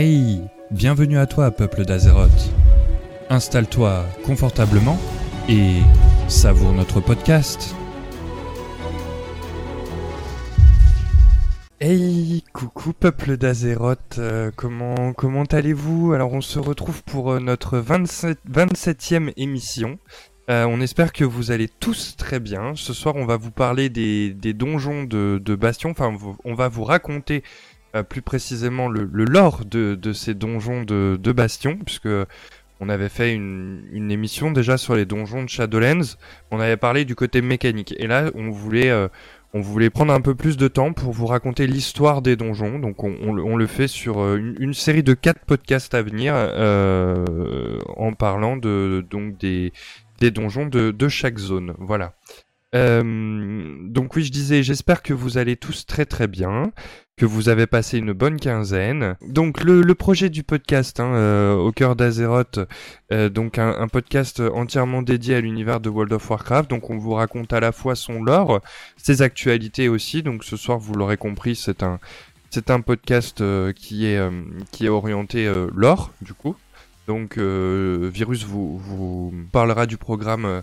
[0.00, 2.52] Hey, bienvenue à toi, peuple d'Azeroth.
[3.30, 4.96] Installe-toi confortablement
[5.48, 5.80] et
[6.28, 7.74] savoure notre podcast.
[11.80, 16.12] Hey, coucou peuple d'Azeroth, euh, comment, comment allez-vous?
[16.12, 19.98] Alors on se retrouve pour euh, notre 27, 27e émission.
[20.48, 22.76] Euh, on espère que vous allez tous très bien.
[22.76, 26.84] Ce soir on va vous parler des, donjons de, de Bastion, enfin on va vous
[26.84, 27.42] raconter
[27.94, 32.08] euh, plus précisément le, lore de, ces donjons de, de Bastion, puisque
[32.80, 36.16] on avait fait une, émission déjà sur les donjons de Shadowlands.
[36.50, 39.08] On avait parlé du côté mécanique, et là on voulait euh,
[39.54, 42.78] on voulait prendre un peu plus de temps pour vous raconter l'histoire des donjons.
[42.78, 46.34] Donc on, le fait sur euh, une, série de quatre podcasts à venir
[47.96, 49.72] en parlant de donc des,
[50.20, 51.74] donjons de, de chaque zone.
[51.78, 52.12] Voilà.
[52.74, 56.70] Donc oui, je disais, j'espère que vous allez tous très très bien,
[57.18, 59.16] que vous avez passé une bonne quinzaine.
[59.26, 62.60] Donc le, le projet du podcast hein, euh, au cœur d'Azeroth,
[63.12, 66.70] euh, donc un, podcast entièrement dédié à l'univers de World of Warcraft.
[66.70, 68.60] Donc on vous raconte à la fois son lore,
[68.96, 70.22] ses actualités aussi.
[70.22, 71.98] Donc ce soir, vous l'aurez compris, c'est un
[72.50, 74.20] c'est un podcast euh, qui est
[74.70, 76.54] qui est orienté lore du coup.
[77.08, 80.62] Donc Virus vous parlera du programme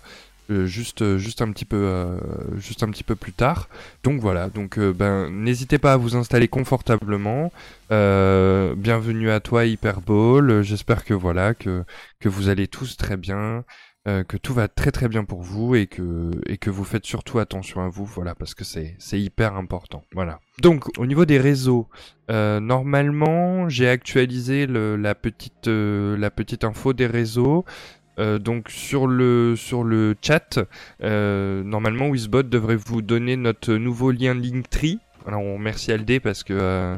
[0.52, 2.20] euh, juste euh, juste un petit peu euh,
[2.58, 3.68] juste un petit peu plus tard.
[4.04, 7.52] Donc voilà, donc ben n'hésitez pas à vous installer confortablement.
[7.90, 10.62] bienvenue à toi Hyperball.
[10.62, 11.84] J'espère que voilà que
[12.20, 13.64] que vous allez tous très bien.
[14.06, 17.40] que tout va très très bien pour vous et que et que vous faites surtout
[17.40, 21.40] attention à vous voilà parce que c'est c'est hyper important voilà donc au niveau des
[21.40, 21.88] réseaux
[22.30, 27.66] normalement j'ai actualisé le, la petite la petite info des réseaux
[28.20, 30.60] euh, donc sur le sur le chat,
[31.04, 35.00] euh, normalement Wizbot devrait vous donner notre nouveau lien Linktree.
[35.28, 36.98] Alors on remercie LD parce que euh,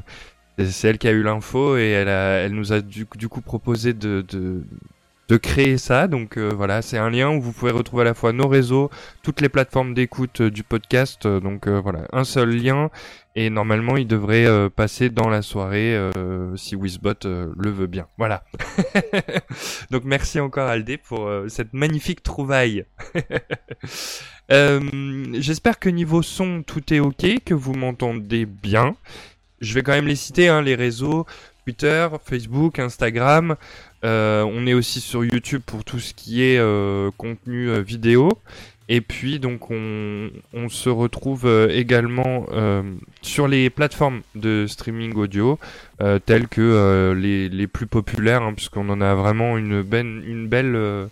[0.58, 3.42] c'est elle qui a eu l'info et elle, a, elle nous a du, du coup
[3.42, 4.64] proposé de, de,
[5.28, 6.08] de créer ça.
[6.08, 8.90] Donc euh, voilà, c'est un lien où vous pouvez retrouver à la fois nos réseaux,
[9.24, 11.26] toutes les plateformes d'écoute euh, du podcast.
[11.26, 12.90] Euh, donc voilà, un seul lien.
[13.36, 15.96] Et normalement, il devrait passer dans la soirée
[16.56, 18.08] si Wizbot le veut bien.
[18.18, 18.44] Voilà.
[19.92, 22.86] donc merci encore Aldé pour cette magnifique trouvaille.
[24.50, 28.96] J'espère que niveau son, tout est ok, que vous m'entendez bien.
[29.62, 31.28] Je vais quand même les citer, hein, les réseaux.
[31.68, 33.58] Twitter, Facebook, Instagram.
[34.08, 38.32] Euh, on est aussi sur YouTube pour tout ce qui est euh, contenu euh, vidéo.
[38.90, 40.30] Et puis donc on,
[40.70, 42.46] se retrouve également
[43.22, 45.60] sur les plateformes de streaming audio
[46.26, 51.10] telles que les, plus populaires, hein, puisqu'on en a vraiment une, ben, belle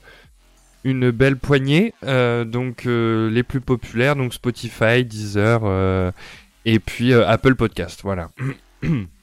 [0.86, 1.94] une belle poignée.
[2.02, 6.14] donc les plus populaires, donc Spotify, Deezer
[6.64, 8.00] et puis Apple Podcast.
[8.04, 8.30] Voilà.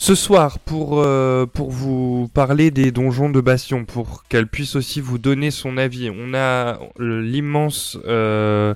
[0.00, 5.00] Ce soir, pour, euh, pour vous parler des donjons de Bastion, pour qu'elle puisse aussi
[5.00, 8.74] vous donner son avis, on a l'immense euh,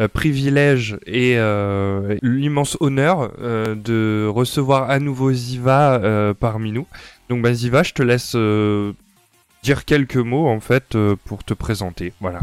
[0.00, 6.86] euh privilège et euh, l'immense honneur euh, de recevoir à nouveau Ziva parmi nous.
[7.28, 8.36] Donc bah, Ziva, je te laisse
[9.64, 12.12] dire quelques mots en fait pour te présenter.
[12.20, 12.40] Voilà.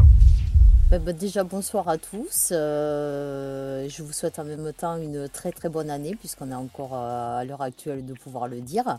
[0.90, 2.48] Bah, bah, déjà bonsoir à tous.
[2.50, 6.94] Euh, je vous souhaite en même temps une très très bonne année puisqu'on est encore
[6.94, 8.98] euh, à l'heure actuelle de pouvoir le dire.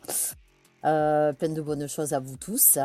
[0.86, 2.78] Euh, plein de bonnes choses à vous tous.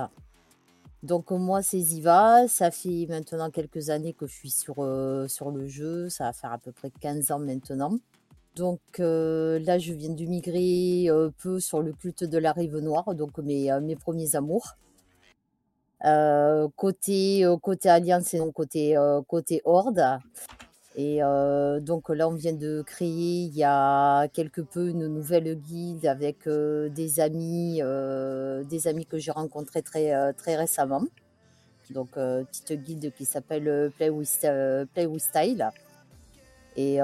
[1.03, 4.77] Donc moi c'est Ziva, ça fait maintenant quelques années que je suis sur,
[5.29, 7.99] sur le jeu, ça va faire à peu près 15 ans maintenant.
[8.57, 13.15] Donc là je viens de migrer un peu sur le culte de la rive noire,
[13.15, 14.77] donc mes, mes premiers amours.
[16.77, 20.19] Côté, côté Alliance et non côté, côté Horde.
[20.97, 21.21] Et
[21.81, 26.49] donc là, on vient de créer il y a quelque peu une nouvelle guilde avec
[26.49, 27.81] des amis,
[28.69, 31.05] des amis que j'ai rencontrés très, très récemment.
[31.91, 34.47] Donc, petite guilde qui s'appelle Play with,
[34.93, 35.71] Play with Style.
[36.77, 36.99] Et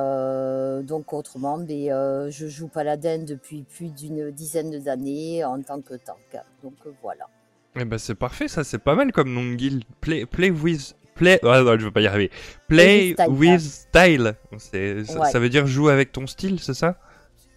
[0.82, 5.94] donc autrement, mais, euh, je joue Paladin depuis plus d'une dizaine d'années en tant que
[5.94, 6.36] tank.
[6.62, 7.28] Donc voilà.
[7.76, 9.84] Eh ben c'est parfait, ça c'est pas mal comme nom de guild.
[10.00, 11.38] Play, play with play.
[11.42, 12.30] Oh non, je veux pas y arriver.
[12.68, 14.34] Play, play with style.
[14.58, 15.04] style.
[15.06, 15.30] Ça, ouais.
[15.30, 16.96] ça, veut dire jouer avec ton style, c'est ça?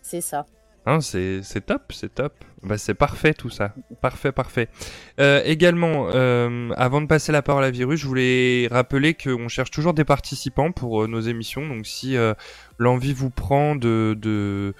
[0.01, 0.45] C'est ça.
[0.85, 2.33] Hein, c'est top, c'est top.
[2.61, 3.73] Bah, c'est parfait tout ça.
[4.01, 4.67] Parfait, parfait.
[5.19, 9.71] Euh, également, euh, avant de passer la parole à Virus, je voulais rappeler qu'on cherche
[9.71, 11.67] toujours des participants pour euh, nos émissions.
[11.67, 12.15] Donc si
[12.77, 14.73] l'envie vous prend de, de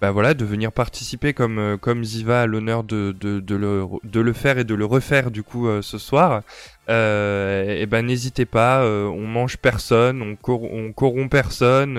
[0.00, 3.84] bah voilà, de venir participer comme, euh, comme Ziva a l'honneur de, de, de, le,
[4.04, 6.42] de le faire et de le refaire du coup euh, ce soir.
[6.88, 11.96] et ben n'hésitez pas, on mange personne, on, on corrompt personne.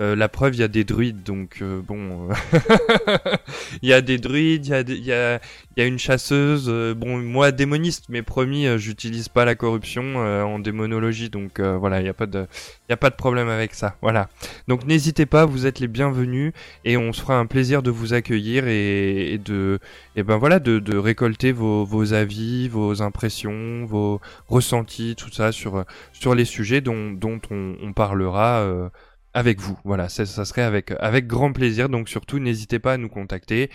[0.00, 2.28] Euh, la preuve, il y a des druides, donc euh, bon,
[3.82, 5.40] il y a des druides, il y a, y a,
[5.78, 6.66] y a une chasseuse.
[6.68, 12.06] Euh, bon, moi démoniste, mais promis, j'utilise pas la corruption en démonologie, donc voilà, il
[12.06, 12.46] y a pas de,
[12.90, 13.96] y a pas de problème avec ça.
[14.02, 14.28] Voilà.
[14.68, 16.52] Donc n'hésitez pas, vous êtes les bienvenus
[16.84, 19.78] et on se fera un plaisir de vous accueillir et, de,
[20.14, 25.52] et ben voilà, de, de récolter vos, vos avis, vos impressions, vos ressentis, tout ça
[25.52, 28.90] sur sur les sujets dont dont on, on parlera
[29.36, 29.78] avec vous.
[29.84, 31.90] Voilà, ça, serait avec, avec grand plaisir.
[31.90, 33.70] Donc surtout, n'hésitez pas à nous contacter.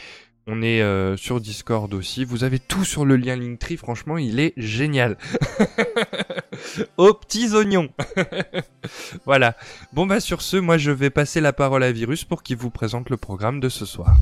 [0.47, 2.25] On est euh, sur Discord aussi.
[2.25, 3.77] Vous avez tout sur le lien Linktree.
[3.77, 5.17] Franchement, il est génial.
[6.97, 7.89] Aux petits oignons.
[9.25, 9.55] voilà.
[9.93, 12.71] Bon bah sur ce, moi je vais passer la parole à Virus pour qu'il vous
[12.71, 14.17] présente le programme de ce soir.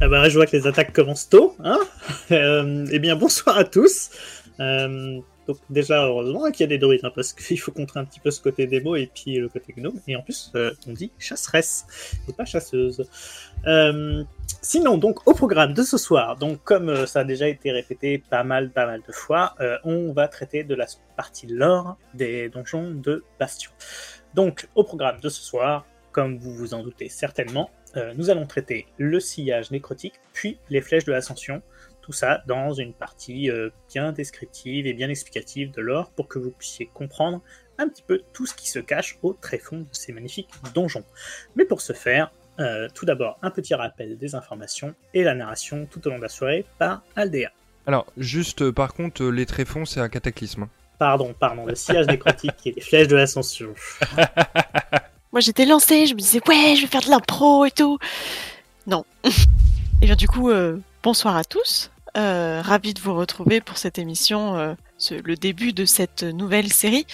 [0.00, 1.56] Ah bah je vois que les attaques commencent tôt.
[1.64, 1.80] Hein
[2.30, 4.10] euh, eh bien bonsoir à tous.
[4.60, 5.18] Euh,
[5.50, 8.20] donc déjà, heureusement qu'il y a des druides, hein, parce qu'il faut contrer un petit
[8.20, 10.00] peu ce côté démo et puis le côté gnome.
[10.06, 11.86] Et en plus, euh, on dit chasseresse
[12.28, 13.04] et pas chasseuse.
[13.66, 14.22] Euh,
[14.62, 18.18] sinon, donc au programme de ce soir, donc comme euh, ça a déjà été répété
[18.18, 20.86] pas mal, pas mal de fois, on va traiter de la
[21.16, 23.72] partie lore des donjons de Bastion.
[24.34, 27.70] Donc au programme de ce soir, comme vous vous en doutez certainement,
[28.16, 31.60] nous allons traiter le sillage nécrotique, puis les flèches de l'ascension,
[32.10, 36.40] tout ça dans une partie euh, bien descriptive et bien explicative de l'or pour que
[36.40, 37.40] vous puissiez comprendre
[37.78, 41.04] un petit peu tout ce qui se cache au tréfonds de ces magnifiques donjons.
[41.54, 45.86] Mais pour ce faire, euh, tout d'abord un petit rappel des informations et la narration
[45.88, 47.52] tout au long de la soirée par Aldea.
[47.86, 50.66] Alors, juste euh, par contre, les tréfonds, c'est un cataclysme.
[50.98, 53.72] Pardon, pardon, le sillage nécrotique et les flèches de l'ascension.
[55.32, 57.98] Moi j'étais lancé, je me disais ouais, je vais faire de l'impro et tout.
[58.88, 59.04] Non.
[60.02, 60.50] et bien du coup,
[61.02, 64.74] Bonsoir à tous, euh, ravi de vous retrouver pour cette émission, euh,
[65.10, 67.06] le début de cette nouvelle série.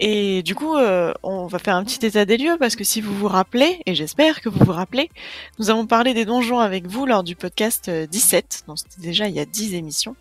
[0.00, 3.00] Et du coup, euh, on va faire un petit état des lieux parce que si
[3.00, 5.10] vous vous rappelez, et j'espère que vous vous rappelez,
[5.58, 9.34] nous avons parlé des donjons avec vous lors du podcast 17, donc c'était déjà il
[9.34, 10.14] y a 10 émissions.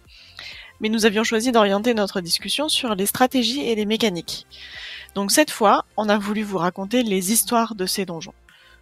[0.81, 4.47] Mais nous avions choisi d'orienter notre discussion sur les stratégies et les mécaniques.
[5.13, 8.33] Donc cette fois, on a voulu vous raconter les histoires de ces donjons.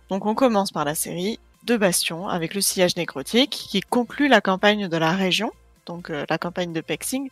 [0.10, 4.42] Donc on commence par la série de Bastion avec le sillage nécrotique qui conclut la
[4.42, 5.52] campagne de la région,
[5.86, 7.30] donc euh, la campagne de Pexing,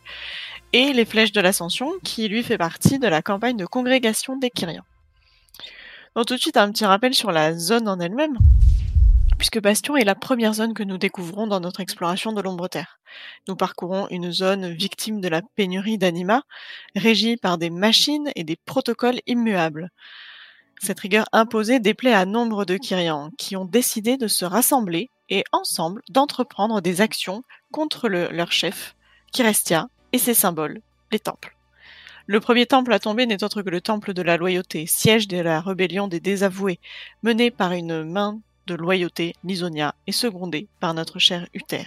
[0.72, 4.50] et les flèches de l'ascension qui lui fait partie de la campagne de congrégation des
[4.50, 4.84] Kyrians.
[6.14, 8.36] Donc tout de suite un petit rappel sur la zone en elle-même,
[9.38, 12.98] puisque Bastion est la première zone que nous découvrons dans notre exploration de l'ombre terre.
[13.48, 16.42] Nous parcourons une zone victime de la pénurie d'anima,
[16.96, 19.90] régie par des machines et des protocoles immuables.
[20.84, 25.42] Cette rigueur imposée déplaît à nombre de Kyrians qui ont décidé de se rassembler et
[25.50, 27.42] ensemble d'entreprendre des actions
[27.72, 28.94] contre leur chef,
[29.32, 31.56] Kirestia, et ses symboles, les temples.
[32.26, 35.38] Le premier temple à tomber n'est autre que le temple de la loyauté, siège de
[35.38, 36.80] la rébellion des désavoués,
[37.22, 41.86] menée par une main de loyauté, Lisonia, et secondée par notre cher Uther.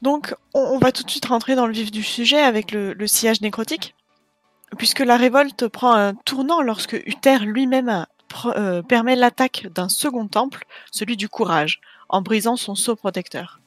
[0.00, 3.06] Donc, on, va tout de suite rentrer dans le vif du sujet avec le, le
[3.06, 3.94] sillage nécrotique,
[4.78, 8.06] puisque la révolte prend un tournant lorsque Uther lui-même
[8.56, 13.60] euh, permet l'attaque d'un second temple, celui du courage, en brisant son sceau protecteur.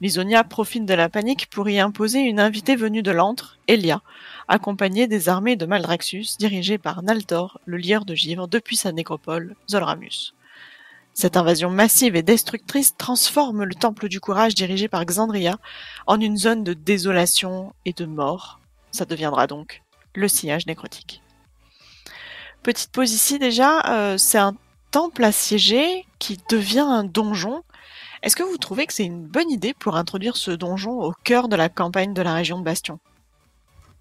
[0.00, 4.02] Lisonia profite de la panique pour y imposer une invitée venue de l'antre, Elia,
[4.48, 9.56] accompagnée des armées de Maldraxus dirigées par Naltor, le lieur de givre depuis sa nécropole,
[9.70, 10.34] Zolramus.
[11.14, 15.56] Cette invasion massive et destructrice transforme le temple du courage dirigé par Xandria
[16.06, 18.60] en une zone de désolation et de mort.
[18.90, 19.82] Ça deviendra donc
[20.14, 21.22] le sillage nécrotique.
[22.66, 24.56] Petite pause ici déjà, euh, c'est un
[24.90, 27.62] temple assiégé qui devient un donjon.
[28.24, 31.46] Est-ce que vous trouvez que c'est une bonne idée pour introduire ce donjon au cœur
[31.46, 32.98] de la campagne de la région de Bastion?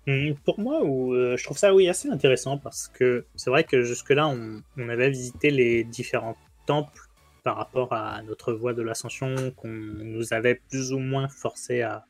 [0.07, 3.83] Hmm, Pour moi, euh, je trouve ça oui assez intéressant parce que c'est vrai que
[3.83, 7.01] jusque-là, on, avait visité les différents temples
[7.43, 12.03] par rapport à notre voie de l'ascension qu'on nous avait plus ou moins forcé à,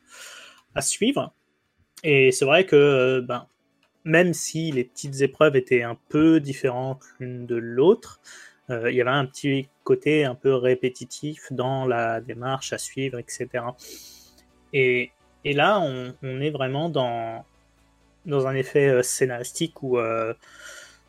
[0.79, 1.33] suivre.
[2.05, 3.45] Et c'est vrai que euh, ben,
[4.05, 8.21] même si les petites épreuves étaient un peu différentes l'une de l'autre,
[8.69, 13.19] euh, il y avait un petit côté un peu répétitif dans la démarche à suivre,
[13.19, 13.47] etc.
[14.73, 15.11] Et,
[15.43, 17.45] là, on, est vraiment dans,
[18.25, 20.33] dans un effet euh, scénaristique où euh,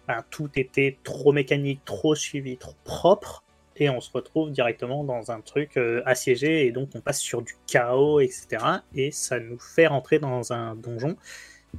[0.09, 3.43] ben, tout était trop mécanique, trop suivi, trop propre,
[3.76, 7.57] et on se retrouve directement dans un truc assiégé, et donc on passe sur du
[7.67, 8.65] chaos, etc.
[8.95, 11.19] Et ça nous fait rentrer dans un donjon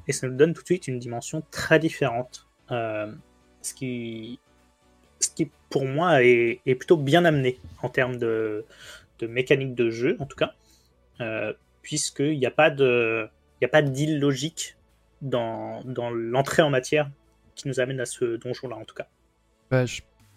[0.08, 2.48] et ça nous donne tout de suite une dimension très différente.
[2.72, 3.12] Euh,
[3.62, 4.40] ce, qui,
[5.20, 8.66] ce qui, pour moi, est, plutôt bien amené en termes de,
[9.20, 10.54] de, mécanique de jeu, en tout cas,
[11.22, 13.28] euh, puisqu'il n'y a pas de.
[13.60, 14.78] Il d'illogique
[15.22, 17.10] dans, dans l'entrée en matière
[17.56, 19.08] qui nous amène à ce donjon-là, en tout cas.
[19.72, 19.86] Bah,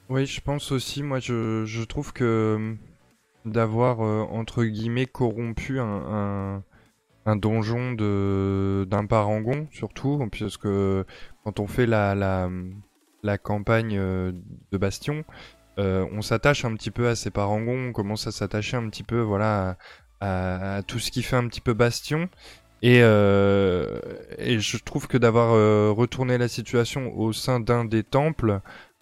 [0.09, 2.77] oui, je pense aussi, moi, je, je trouve que
[3.45, 6.65] d'avoir, entre guillemets, corrompu un,
[7.37, 10.69] donjon de, d'un parangon, surtout, puisque
[11.45, 12.49] quand on fait la, la,
[13.23, 15.25] la campagne de Bastion,
[15.79, 19.21] on s'attache un petit peu à ces parangons, on commence à s'attacher un petit peu,
[19.21, 19.77] voilà,
[20.21, 22.29] à, tout ce qui fait un petit peu Bastion.
[22.83, 24.01] Et, euh,
[24.39, 28.61] et je trouve que d'avoir euh, retourné la situation au sein d'un des temples,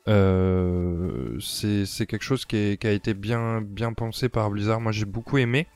[0.09, 4.81] euh, c'est quelque chose qui, qui, a été bien, bien pensé par Blizzard.
[4.81, 5.67] Moi, j'ai beaucoup aimé.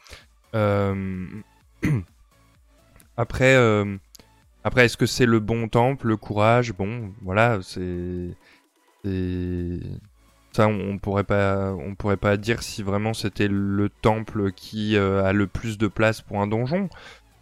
[3.18, 3.96] Euh, après, euh,
[4.64, 6.72] après est-ce que c'est le bon temple, le courage?
[6.72, 8.36] Bon, voilà, c'est
[10.52, 15.24] ça, on, pourrait pas, on pourrait pas dire si vraiment c'était le temple qui euh,
[15.24, 16.88] a le plus de place pour un donjon.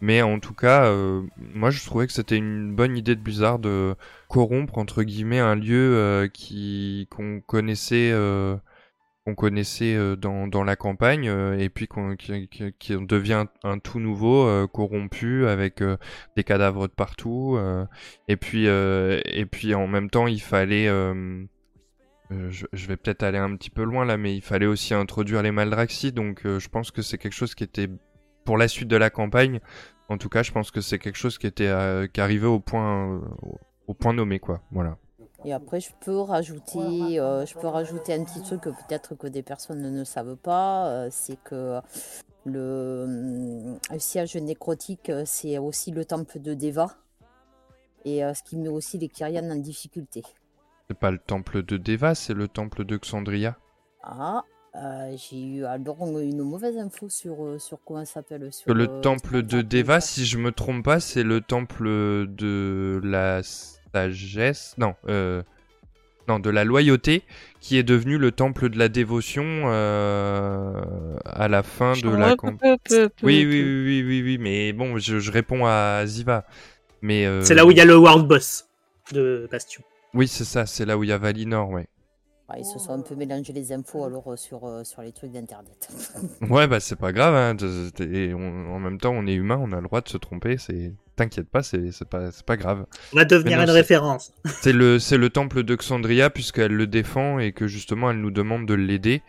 [0.01, 1.21] Mais en tout cas, euh,
[1.53, 3.95] moi je trouvais que c'était une bonne idée de Blizzard de
[4.29, 8.11] corrompre entre guillemets un lieu euh, qui qu'on connaissait,
[9.25, 11.25] qu'on connaissait dans, dans la campagne
[11.59, 15.83] et puis qu'on devient un, tout nouveau, corrompu avec
[16.35, 17.59] des cadavres de partout.
[18.27, 20.89] et puis et puis en même temps, il fallait
[22.31, 25.41] euh, je, vais peut-être aller un petit peu loin là, mais il fallait aussi introduire
[25.41, 27.89] les Maldraxi, donc euh, je pense que c'est quelque chose qui était
[28.45, 29.59] pour la suite de la campagne.
[30.07, 32.59] En tout cas, je pense que c'est quelque chose qui était euh, qui arrivait au
[32.59, 33.21] point
[33.87, 34.61] au point nommé quoi.
[34.71, 34.97] Voilà.
[35.43, 39.41] Et après, je peux rajouter, je peux rajouter un petit truc que peut-être que des
[39.41, 41.79] personnes ne savent pas, c'est que
[42.45, 46.95] le, le, siège nécrotique, c'est aussi le temple de Deva,
[48.05, 50.21] et ce qui met aussi les Kyrian en difficulté.
[50.89, 53.57] C'est pas le temple de Deva, c'est le temple de Xandria.
[54.03, 54.43] Ah,
[54.75, 58.49] euh, j'ai eu alors une mauvaise info sur, euh, sur comment ça s'appelle.
[58.67, 61.85] le euh, temple de Deva, si je me trompe pas, c'est le temple
[62.27, 63.41] de la
[63.93, 64.75] sagesse.
[64.77, 64.95] Non,
[66.27, 67.23] non, de la loyauté,
[67.59, 72.77] qui est devenu le temple de la dévotion à la fin de la campagne.
[73.23, 76.45] Oui, oui, oui, oui, oui, mais bon, je, je réponds à Ziva.
[77.01, 78.67] Mais c'est là où il y a le world boss
[79.11, 79.83] de Bastion.
[80.13, 81.87] Oui, c'est ça, c'est là où il y a Valinor, ouais.
[82.57, 85.31] ils se sont un peu mélangés les infos alors euh, sur, euh, sur les trucs
[85.31, 85.89] d'internet.
[86.49, 87.55] ouais, bah c'est pas grave, hein.
[87.99, 90.93] Et en même temps, on est humain, on a le droit de se tromper, c'est.
[91.15, 92.85] T'inquiète pas, c'est pas, pas grave.
[93.13, 94.31] On va devenir une référence.
[94.45, 98.65] C'est le, le temple de Xandria, puisqu'elle le défend et que justement elle nous demande
[98.65, 99.21] de l'aider.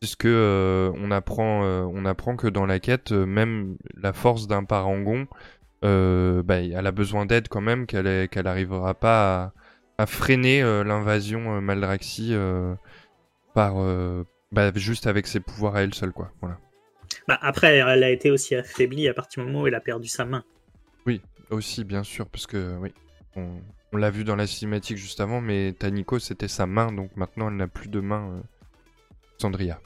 [0.00, 5.26] Puisque euh, on, apprend, on apprend que dans la quête, même la force d'un parangon,
[5.82, 9.52] bah, elle a besoin d'aide quand même, qu'elle qu'elle arrivera pas
[10.00, 12.74] à euh, l'invasion euh, Maldraxi euh,
[13.54, 13.74] par
[14.52, 16.32] bah, juste avec ses pouvoirs à elle seule quoi.
[16.40, 16.58] Voilà.
[17.28, 20.08] Bah, après, elle a été aussi affaiblie à partir du moment où elle a perdu
[20.08, 20.44] sa main.
[21.50, 22.92] Aussi bien sûr, parce que oui,
[23.36, 27.48] on, l'a vu dans la cinématique juste avant, mais Taniko c'était sa main, donc maintenant
[27.48, 28.42] elle n'a plus de main.
[29.40, 29.80] Sandria.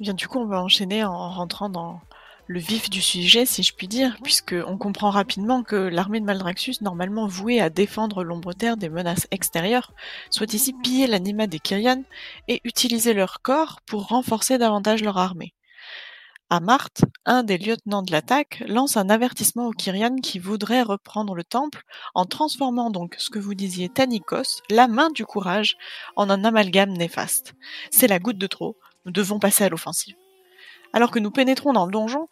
[0.00, 2.00] Bien, du coup, on va enchaîner en rentrant dans
[2.46, 6.24] le vif du sujet, si je puis dire, puisque on comprend rapidement que l'armée de
[6.24, 9.92] Maldraxus, normalement vouée à défendre l'ombre terre des menaces extérieures,
[10.30, 12.02] souhaite ici piller l'anima des Kyrian
[12.48, 15.52] et utiliser leur corps pour renforcer davantage leur armée.
[16.54, 16.90] Amart,
[17.24, 21.82] un des lieutenants de l'attaque, lance un avertissement aux Kyrian qui voudraient reprendre le temple
[22.14, 25.78] en transformant donc ce que vous disiez Tanikos, la main du courage,
[26.14, 27.54] en un amalgame néfaste.
[27.90, 30.14] C'est la goutte de trop, nous devons passer à l'offensive.
[30.92, 32.28] Alors que nous pénétrons dans le donjon,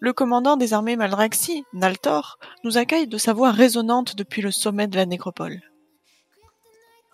[0.00, 4.86] le commandant des armées Maldraxi, Naltor, nous accueille de sa voix résonnante depuis le sommet
[4.86, 5.62] de la nécropole.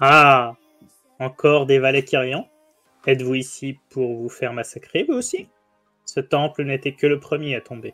[0.00, 0.56] Ah
[1.20, 2.48] Encore des valets Kyrian?
[3.06, 5.48] Êtes-vous ici pour vous faire massacrer, vous aussi?
[6.08, 7.92] Ce temple n'était que le premier à tomber.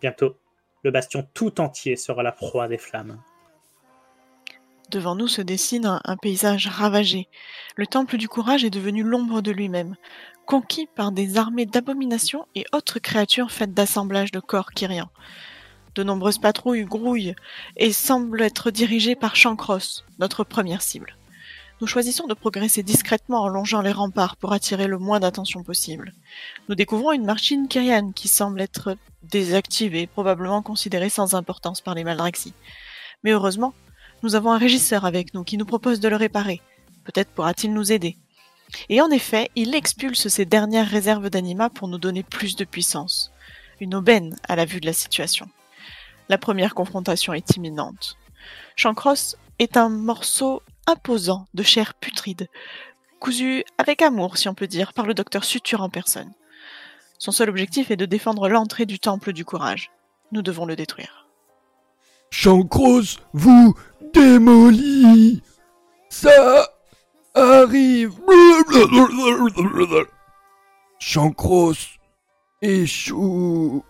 [0.00, 0.36] Bientôt,
[0.84, 3.20] le bastion tout entier sera la proie des flammes.
[4.88, 7.26] Devant nous se dessine un, paysage ravagé.
[7.74, 9.96] Le temple du courage est devenu l'ombre de lui-même,
[10.46, 15.10] conquis par des armées d'abominations et autres créatures faites d'assemblage de corps kyrians.
[15.96, 17.34] De nombreuses patrouilles grouillent
[17.76, 21.16] et semblent être dirigées par Chancross, notre première cible.
[21.80, 26.12] Nous choisissons de progresser discrètement en longeant les remparts pour attirer le moins d'attention possible.
[26.68, 32.04] Nous découvrons une machine kyriane qui semble être désactivée, probablement considérée sans importance par les
[32.04, 32.52] Maldraxi.
[33.24, 33.72] Mais heureusement,
[34.22, 36.60] nous avons un régisseur avec nous qui nous propose de le réparer.
[37.04, 38.18] Peut-être pourra-t-il nous aider.
[38.90, 43.32] Et en effet, il expulse ses dernières réserves d'anima pour nous donner plus de puissance.
[43.80, 45.48] Une aubaine à la vue de la situation.
[46.28, 48.18] La première confrontation est imminente.
[48.76, 52.48] Chancross est un morceau imposant de chair putride,
[53.20, 56.32] cousu avec amour, si on peut dire, par le docteur Suture en personne.
[57.18, 59.90] Son seul objectif est de défendre l'entrée du temple du courage.
[60.32, 61.26] Nous devons le détruire.
[62.30, 63.74] Chancros vous
[64.14, 65.42] démolit.
[66.08, 66.68] Ça
[67.34, 68.12] arrive.
[70.98, 71.72] Chancros
[72.62, 73.84] échoue.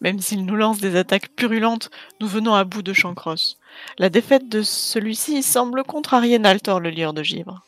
[0.00, 1.90] Même s'il nous lance des attaques purulentes,
[2.20, 3.58] nous venons à bout de Chancross.
[3.98, 7.62] La défaite de celui-ci semble contrarier Naltor, le lieur de givre.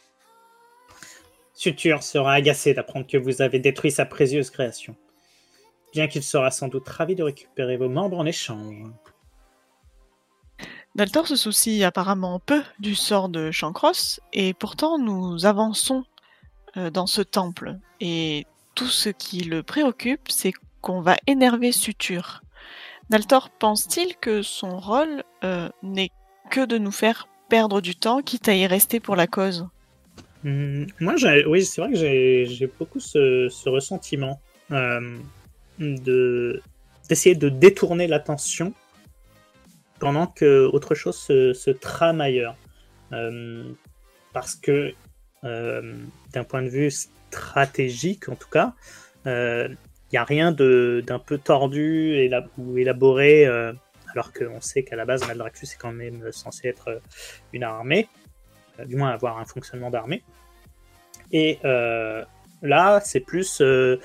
[1.55, 4.97] Sutur sera agacé d'apprendre que vous avez détruit sa précieuse création.
[5.93, 8.91] Bien qu'il sera sans doute ravi de récupérer vos membres en échange.
[10.97, 16.05] Naltor se soucie apparemment peu du sort de Chancross, et pourtant nous avançons
[16.77, 17.79] euh, dans ce temple.
[18.01, 22.44] Et tout ce qui le préoccupe, c'est qu'on va énerver Sutur.
[23.11, 26.11] Naltor pense-t-il que son rôle euh, n'est
[26.51, 29.69] que de nous faire perdre du temps, quitte à y rester pour la cause?
[30.43, 31.15] Hmm, Moi,
[31.47, 35.19] oui, c'est vrai que j'ai beaucoup ce, ressentiment euh,
[35.79, 36.63] de
[37.09, 38.73] d'essayer de détourner l'attention
[39.99, 42.57] pendant que autre chose se, trame ailleurs.
[43.13, 43.71] Euh,
[44.33, 44.95] parce que
[45.43, 48.73] d'un point de vue stratégique, en tout cas,
[50.15, 53.73] n'y a rien d'un peu tordu ou élaboré, euh,
[54.13, 56.99] alors qu'on sait qu'à la base, Maldraxxus est quand même censé être euh,
[57.53, 58.09] une armée,
[58.79, 60.23] euh, du moins avoir un fonctionnement d'armée.
[61.33, 61.59] Et
[62.63, 63.61] là, c'est plus.
[63.61, 63.99] il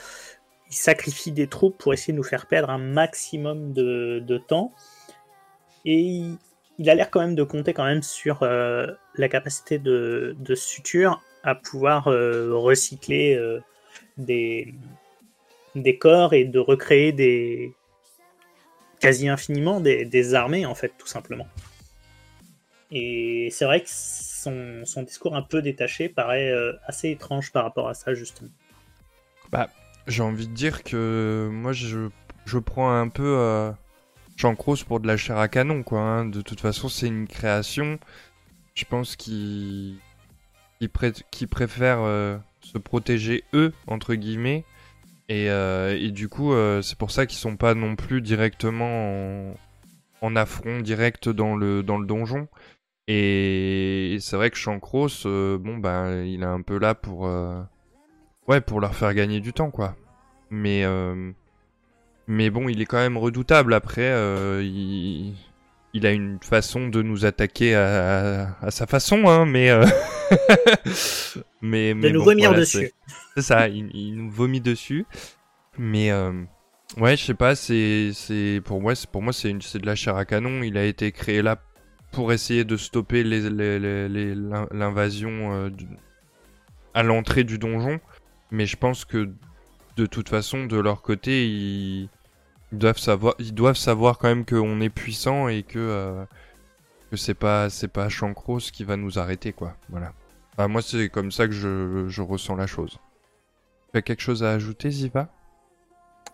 [0.70, 4.74] sacrifie des troupes pour essayer de nous faire perdre un maximum de, temps.
[5.86, 6.24] Et
[6.80, 11.22] il, a l'air quand même de compter quand même sur la capacité de, de Suture
[11.44, 13.39] à pouvoir recycler
[14.18, 14.74] des,
[15.76, 17.74] des corps et de recréer des
[19.00, 21.48] quasi infiniment des, armées en fait tout simplement.
[22.92, 27.88] Et c'est vrai que son, discours un peu détaché paraît euh, assez étrange par rapport
[27.88, 28.50] à ça justement.
[29.52, 29.70] Bah
[30.08, 32.10] j'ai envie de dire que moi je,
[32.46, 33.72] je prends un peu euh,
[34.36, 36.00] Jean Cross pour de la chair à canon quoi.
[36.00, 36.26] Hein.
[36.26, 38.00] De toute façon c'est une création.
[38.74, 39.98] Je pense qu'il
[40.80, 44.64] qui, préfère euh, se protéger eux entre guillemets
[45.32, 49.54] euh, et, du coup, euh, c'est pour ça qu'ils sont pas non plus directement
[50.22, 52.48] en, affront direct dans le, dans le donjon.
[53.08, 57.30] Et, c'est vrai que Shankros, euh, bon, ben, il est un peu là pour,
[58.48, 59.96] ouais, pour leur faire gagner du temps, quoi.
[60.50, 60.84] Mais,
[62.28, 63.74] mais bon, il est quand même redoutable.
[63.74, 64.12] Après,
[64.63, 65.36] il,
[65.94, 69.70] il a une façon de nous attaquer à, sa façon, hein, mais,
[71.62, 72.92] mais, de nous vomir dessus.
[73.39, 75.06] C'est ça, il, nous vomit dessus.
[75.78, 76.43] Mais euh,
[76.97, 80.17] ouais, je sais pas, c'est c'est pour moi, pour moi c'est c'est de la chair
[80.17, 80.62] à canon.
[80.62, 81.58] Il a été créé là
[82.12, 83.23] pour essayer de stopper
[84.73, 85.69] l'invasion euh,
[86.93, 88.02] à l'entrée du donjon.
[88.52, 89.30] Mais je pense que
[89.95, 92.10] de toute façon, de leur côté, ils
[92.73, 96.25] doivent savoir, ils doivent savoir quand même qu'on est puissant et que, euh,
[97.15, 99.78] c'est pas, c'est pas Chancros qui va nous arrêter, quoi.
[99.88, 100.12] Voilà.
[100.67, 102.99] moi, c'est comme ça que je ressens la chose.
[103.91, 105.30] Tu as quelque chose à ajouter, Ziva?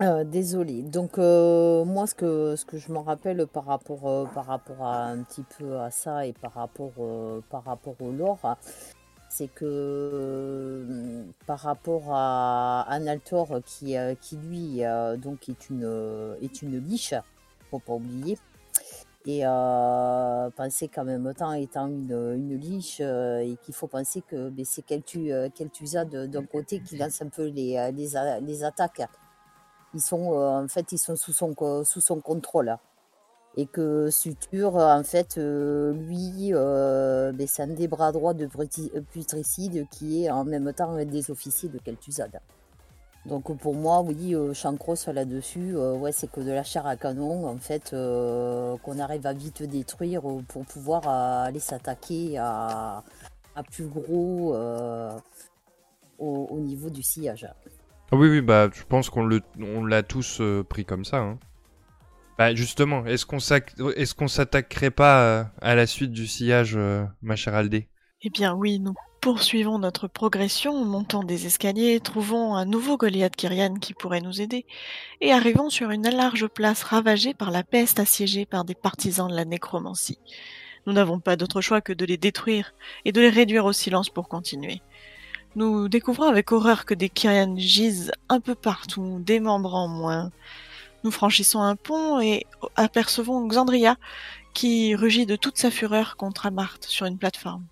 [0.02, 0.82] Euh, Désolé.
[0.82, 5.06] Donc euh, moi, ce que, ce que je me rappelle par rapport, par rapport à
[5.06, 6.92] un petit peu à ça et par rapport,
[7.50, 8.58] par rapport au lore,
[9.36, 16.38] c'est que euh, par rapport à Analtor qui, euh, qui lui euh, donc est une,
[16.42, 17.14] est une liche,
[17.70, 18.38] faut pas oublier.
[19.28, 19.44] Et
[20.56, 24.84] penser qu'en même temps, étant une, une liche, et qu'il faut penser que ben, c'est
[24.84, 28.10] Kel'Thuzad d'un côté qui lance un peu les, les,
[28.42, 29.02] les attaques.
[29.96, 32.78] Ils sont, en fait, ils sont sous son, sous son contrôle
[33.58, 38.50] et que Suture, en fait, euh, lui, euh, ben, c'est un des bras droits de
[39.12, 42.40] Putricide qui est en même temps un des officiers de Kel'Thuzad.
[43.26, 46.96] Donc pour moi, oui, euh, Chancross là-dessus, euh, ouais, c'est que de la chair à
[46.96, 53.04] canon, en fait, qu'on arrive à vite détruire pour pouvoir aller s'attaquer à,
[53.72, 54.56] plus gros
[56.20, 57.48] au, niveau du sillage.
[58.12, 61.18] Ah oui, oui, bah, je pense qu'on l'a tous pris comme ça.
[61.18, 61.40] Hein.
[62.38, 67.38] Bah justement, est-ce qu'on est s'attaquerait pas euh, à la suite du sillage, euh, ma
[67.38, 67.88] chère Aldé
[68.22, 68.94] Eh bien oui, nous
[69.26, 74.68] poursuivons notre progression, montons des escaliers, trouvons un nouveau Goliath Kyrian qui pourrait nous aider,
[75.20, 79.36] et arrivons sur une large place ravagée par la peste assiégée par des partisans de
[79.36, 80.20] la nécromancie.
[80.86, 84.12] Nous n'avons pas d'autre choix que de les détruire et de les réduire au silence
[84.12, 84.84] pour continuer.
[85.56, 90.30] Nous découvrons avec horreur que des Kyrian gisent un peu partout, démembrant moins,
[91.04, 93.98] nous franchissons un pont et apercevons Xandria
[94.54, 97.66] qui rugit de toute sa fureur contre Amarte sur une plateforme.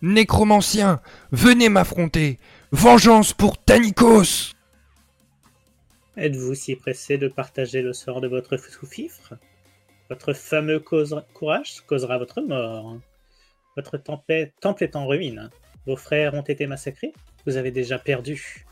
[0.00, 1.00] Nécromancien,
[1.32, 2.38] venez m'affronter
[2.70, 4.52] Vengeance pour Tanikos
[6.16, 9.34] Êtes-vous si pressé de partager le sort de votre sous-fifre?
[10.08, 12.98] Votre fameux courage causera votre mort.
[13.76, 15.50] Votre temple est en ruine.
[15.84, 17.12] Vos frères ont été massacrés.
[17.44, 18.66] Vous avez déjà perdu.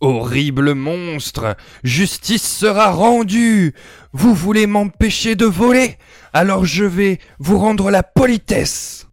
[0.00, 3.74] Horrible monstre Justice sera rendue
[4.12, 5.98] Vous voulez m'empêcher de voler?
[6.32, 9.06] Alors je vais vous rendre la politesse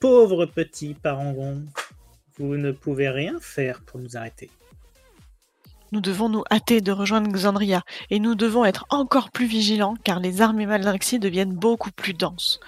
[0.00, 1.62] Pauvre petit parangon,
[2.38, 4.48] vous ne pouvez rien faire pour nous arrêter.
[5.92, 10.18] Nous devons nous hâter de rejoindre Xandria, et nous devons être encore plus vigilants car
[10.18, 12.60] les armées Maldraxi deviennent beaucoup plus denses.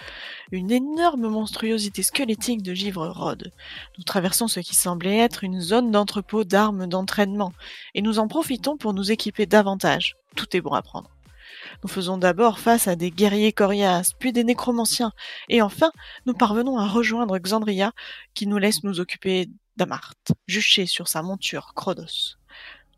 [0.50, 3.50] Une énorme monstruosité squelettique de givre rôde.
[3.96, 7.54] Nous traversons ce qui semblait être une zone d'entrepôt d'armes d'entraînement,
[7.94, 10.16] et nous en profitons pour nous équiper davantage.
[10.36, 11.08] Tout est bon à prendre.
[11.82, 15.12] Nous faisons d'abord face à des guerriers coriaces, puis des nécromanciens,
[15.48, 15.90] et enfin
[16.26, 17.92] nous parvenons à rejoindre Xandria,
[18.34, 20.14] qui nous laisse nous occuper d'Amart,
[20.46, 22.36] juché sur sa monture Crodos.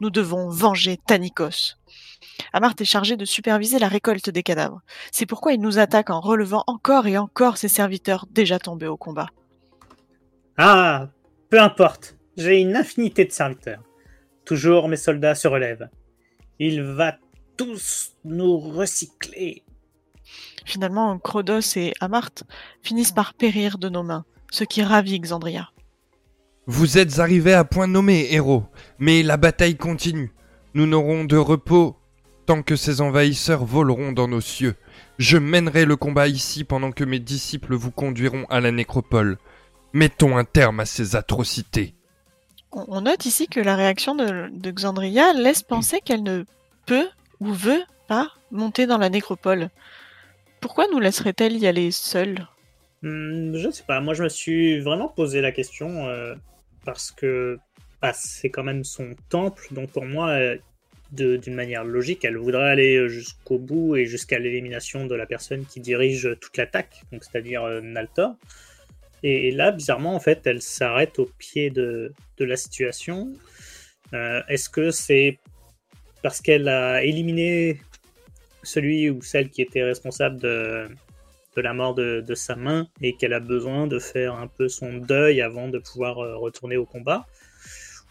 [0.00, 1.76] Nous devons venger Tanikos.
[2.52, 4.82] Amart est chargé de superviser la récolte des cadavres.
[5.12, 8.96] C'est pourquoi il nous attaque en relevant encore et encore ses serviteurs déjà tombés au
[8.96, 9.28] combat.
[10.56, 11.08] Ah,
[11.48, 12.16] peu importe.
[12.36, 13.82] J'ai une infinité de serviteurs.
[14.44, 15.88] Toujours mes soldats se relèvent.
[16.58, 17.16] Il va
[17.56, 19.62] tous nous recycler.
[20.64, 22.30] Finalement, Crodos et Amart
[22.82, 25.70] finissent par périr de nos mains, ce qui ravit Xandria.
[26.66, 28.64] Vous êtes arrivés à point nommé, héros,
[28.98, 30.32] mais la bataille continue.
[30.72, 31.96] Nous n'aurons de repos
[32.46, 34.74] tant que ces envahisseurs voleront dans nos cieux.
[35.18, 39.38] Je mènerai le combat ici pendant que mes disciples vous conduiront à la nécropole.
[39.92, 41.94] Mettons un terme à ces atrocités.
[42.72, 46.44] On note ici que la réaction de, Xandria laisse penser qu'elle ne
[46.86, 47.08] peut
[47.40, 49.70] ou veut pas monter dans la nécropole.
[50.60, 52.46] Pourquoi nous laisserait-elle y aller seule?
[53.02, 54.00] Hmm, Je ne sais pas.
[54.00, 56.06] Moi, je me suis vraiment posé la question.
[56.08, 56.34] Euh,
[56.84, 57.58] parce que
[58.00, 60.56] bah, c'est quand même son temple, donc pour moi, euh,
[61.12, 65.80] d'une manière logique, elle voudrait aller jusqu'au bout et jusqu'à l'élimination de la personne qui
[65.80, 68.34] dirige toute l'attaque, c'est-à-dire euh, Naltor.
[69.22, 73.32] Et, là, bizarrement, en fait, elle s'arrête au pied de, la situation.
[74.12, 75.38] Est-ce que c'est
[76.24, 77.82] parce qu'elle a éliminé
[78.62, 80.88] celui ou celle qui était responsable de,
[81.54, 85.42] la mort de, sa main et qu'elle a besoin de faire un peu son deuil
[85.42, 87.26] avant de pouvoir euh, retourner au combat.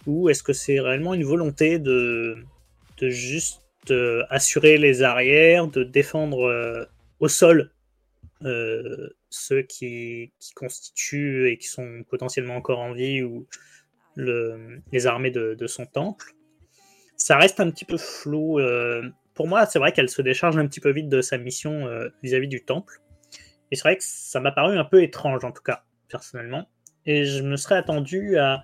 [0.06, 2.38] Ou est-ce que c'est réellement une volonté de,
[3.00, 6.86] de juste euh, assurer les arrières, de défendre euh,
[7.20, 7.72] au sol
[9.32, 13.48] ceux qui, constituent et qui sont potentiellement encore en vie ou
[14.18, 16.36] les armées de, son temple?
[17.24, 18.60] Ça reste un petit peu flou
[19.34, 21.88] pour moi, c'est vrai qu'elle se décharge un petit peu vite de sa mission
[22.22, 23.02] vis à -vis du temple.
[23.74, 26.70] Et c'est vrai que ça m'a paru un peu étrange, en tout cas, personnellement.
[27.08, 28.64] Et je me serais attendu à,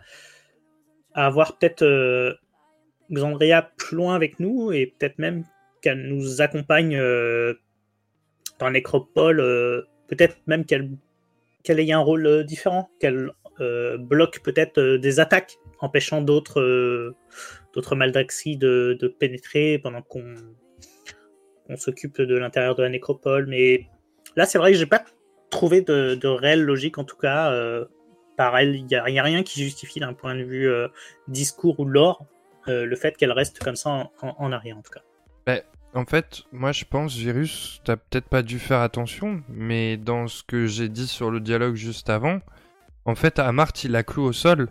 [1.15, 2.35] avoir peut-être euh,
[3.11, 5.45] Xandria plus loin avec nous et peut-être même
[5.81, 7.55] qu'elle nous accompagne euh,
[8.59, 10.89] dans Nécropole, euh, peut-être même qu'elle
[11.65, 13.31] ait un rôle différent, qu'elle
[13.97, 17.15] bloque peut-être des attaques, empêchant d'autres
[17.81, 20.35] d'autres de, pénétrer pendant qu'on
[21.75, 23.47] s'occupe de l'intérieur de la nécropole.
[23.47, 23.87] Mais
[24.35, 25.03] Là, c'est vrai que j'ai pas
[25.49, 27.51] trouvé de, réelle logique, en tout cas.
[27.51, 27.85] Euh,
[28.37, 30.87] par elle, il n'y a, rien qui justifie d'un point de vue euh,
[31.27, 32.25] discours ou lore
[32.69, 35.01] euh, le fait qu'elle reste comme ça en, arrière, en tout cas.
[35.45, 35.61] Bah,
[35.93, 40.43] en fait, moi je pense, Virus, t'as peut-être pas dû faire attention, mais dans ce
[40.43, 42.39] que j'ai dit sur le dialogue juste avant,
[43.03, 44.69] en fait, Amart, il la cloue au sol.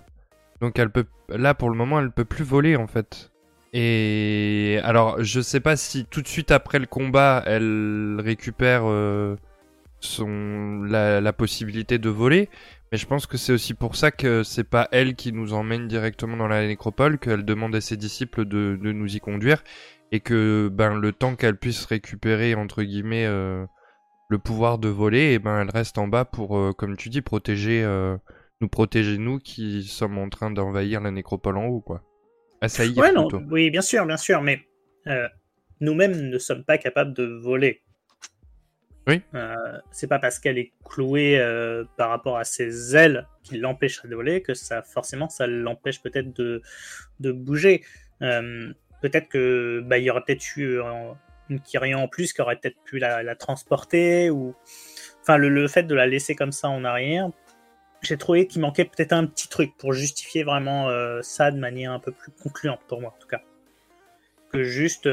[0.61, 3.31] Donc elle peut, là pour le moment, elle peut plus voler en fait.
[3.73, 8.85] Et alors, je sais pas si tout de suite après le combat, elle récupère
[10.01, 12.49] son, la, possibilité de voler.
[12.91, 15.89] Mais je pense que c'est aussi pour ça que c'est pas elle qui nous emmène
[15.89, 19.63] directement dans la nécropole, qu'elle demande à ses disciples de, nous y conduire,
[20.11, 23.67] et que ben le temps qu'elle puisse récupérer entre guillemets euh,
[24.29, 27.21] le pouvoir de voler, et ben elle reste en bas pour, euh, comme tu dis,
[27.21, 28.17] protéger, euh,
[28.61, 32.03] nous protéger nous qui sommes en train d'envahir la nécropole en haut, quoi.
[32.61, 34.61] Assaillir ouais, non, oui, bien sûr, bien sûr, mais
[35.81, 37.83] nous-mêmes ne sommes pas capables de voler.
[39.09, 39.23] Oui.
[39.35, 39.55] Euh,
[39.91, 44.15] c'est pas parce qu'elle est clouée euh, par rapport à ses ailes qui l'empêcherait de
[44.15, 46.61] voler que ça forcément ça l'empêche peut-être de,
[47.19, 47.85] de bouger.
[48.21, 50.79] Euh, peut-être que bah, il y aurait peut-être eu
[51.49, 54.55] une Kyrian en plus qui aurait peut-être pu la, transporter ou
[55.23, 57.31] enfin le, le, fait de la laisser comme ça en arrière.
[58.03, 60.89] J'ai trouvé qu'il manquait peut-être un petit truc pour justifier vraiment
[61.23, 63.43] ça de manière un peu plus concluante pour moi en tout cas
[64.53, 65.09] que juste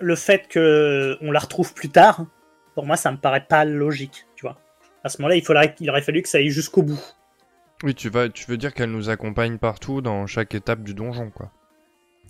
[0.00, 2.26] le fait que on la retrouve plus tard,
[2.74, 4.58] pour moi, ça me paraît pas logique, tu vois.
[5.04, 7.00] À ce moment-là, il, faudrait, il aurait fallu que ça aille jusqu'au bout.
[7.82, 11.30] Oui, tu, vas, tu veux dire qu'elle nous accompagne partout dans chaque étape du donjon,
[11.30, 11.52] quoi.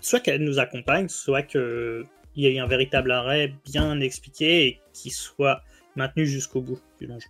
[0.01, 5.11] soit qu'elle nous accompagne, soit qu'il y ait un véritable arrêt bien expliqué et qui
[5.11, 5.63] soit
[5.97, 7.29] maintenu jusqu'au bout du donjon.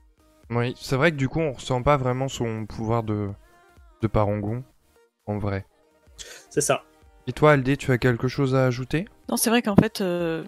[0.51, 3.31] Oui, c'est vrai que du coup, on ressent pas vraiment son pouvoir de,
[4.03, 4.63] de parangon,
[5.27, 5.67] en vrai.
[6.51, 6.85] C'est ça.
[7.27, 9.07] Et toi, Aldé, tu as quelque chose à ajouter?
[9.29, 10.45] Non, c'est vrai qu'en fait, euh,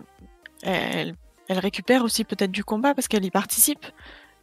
[0.63, 1.17] elle,
[1.49, 3.87] elle récupère aussi peut-être du combat parce qu'elle y participe,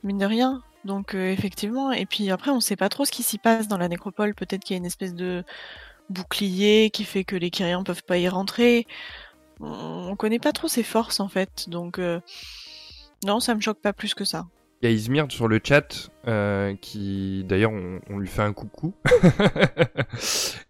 [0.04, 0.62] mine de rien.
[0.84, 3.78] Donc euh, effectivement, et puis après, on sait pas trop ce qui s'y passe dans
[3.78, 4.36] la nécropole.
[4.36, 5.44] Peut-être qu'il y a une espèce de
[6.10, 8.86] bouclier qui fait que les Kyrians peuvent pas y rentrer.
[9.62, 12.20] On, on connaît pas trop ses forces en fait, donc euh,
[13.24, 14.46] non, ça me choque pas plus que ça.
[14.82, 18.94] Il y a Izmir sur le chat euh, qui, d'ailleurs, on, lui fait un coucou.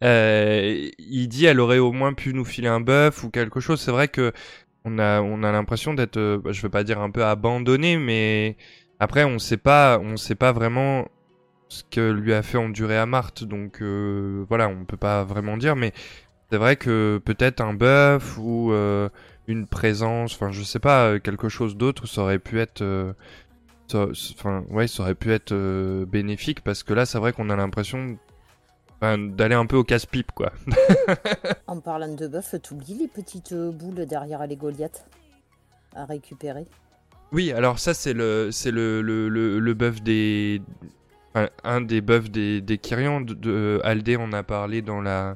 [0.03, 3.79] Euh, il dit elle aurait au moins pu nous filer un buff ou quelque chose.
[3.79, 4.33] C'est vrai que
[4.83, 8.57] on a, on a l'impression d'être, euh, je veux pas dire un peu abandonné, mais
[8.99, 11.07] après on sait pas, on sait pas vraiment
[11.69, 13.43] ce que lui a fait endurer à Marthe.
[13.43, 15.93] Donc euh, voilà, on peut pas vraiment dire, mais
[16.51, 18.71] c'est vrai que peut-être un buff ou
[19.47, 23.13] une présence, enfin je sais pas, euh, quelque chose d'autre, ça aurait pu être, euh,
[23.87, 27.49] ça- enfin ouais, ça aurait pu être euh, bénéfique parce que là c'est vrai qu'on
[27.49, 28.17] a l'impression
[29.01, 30.51] d'aller un peu au casse-pipe quoi.
[31.67, 35.05] En parlant de bœuf, t'oublies les petites boules derrière les Goliaths
[35.95, 36.65] à récupérer?
[37.31, 40.61] Oui, alors ça c'est le c'est le, le, le, le buff des
[41.63, 45.35] un des buffs des des Kyrians de, de Aldé on a parlé dans la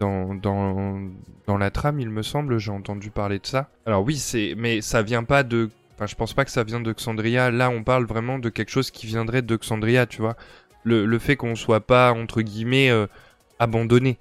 [0.00, 0.98] dans dans
[1.46, 3.68] dans la trame, il me semble, j'ai entendu parler de ça.
[3.86, 6.80] Alors oui, c'est mais ça vient pas de enfin je pense pas que ça vient
[6.80, 7.50] de Xandria.
[7.50, 10.36] Là, on parle vraiment de quelque chose qui viendrait de Xandria, tu vois.
[10.82, 13.06] Le le fait qu'on soit pas entre guillemets euh,
[13.58, 14.18] abandonné.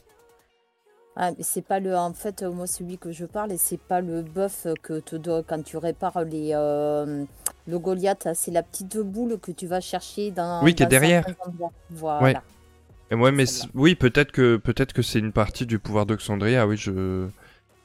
[1.15, 1.95] Ah, mais c'est pas le.
[1.97, 5.43] En fait, moi, celui que je parle, et c'est pas le buff que te dois
[5.43, 7.25] quand tu répares les, euh,
[7.67, 8.29] le Goliath.
[8.35, 10.63] C'est la petite boule que tu vas chercher dans.
[10.63, 11.25] Oui, qui est derrière.
[11.89, 12.23] Voilà.
[12.23, 12.35] Ouais.
[13.11, 16.67] Et ouais, mais oui, peut-être que peut-être que c'est une partie du pouvoir d'Oxandria.
[16.67, 17.27] Oui, je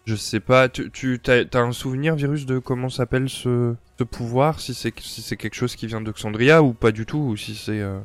[0.05, 0.69] je sais pas.
[0.69, 4.93] Tu tu t'as, t'as un souvenir, virus, de comment s'appelle ce ce pouvoir Si c'est
[5.01, 7.99] si c'est quelque chose qui vient d'Oxandria ou pas du tout, ou si c'est euh,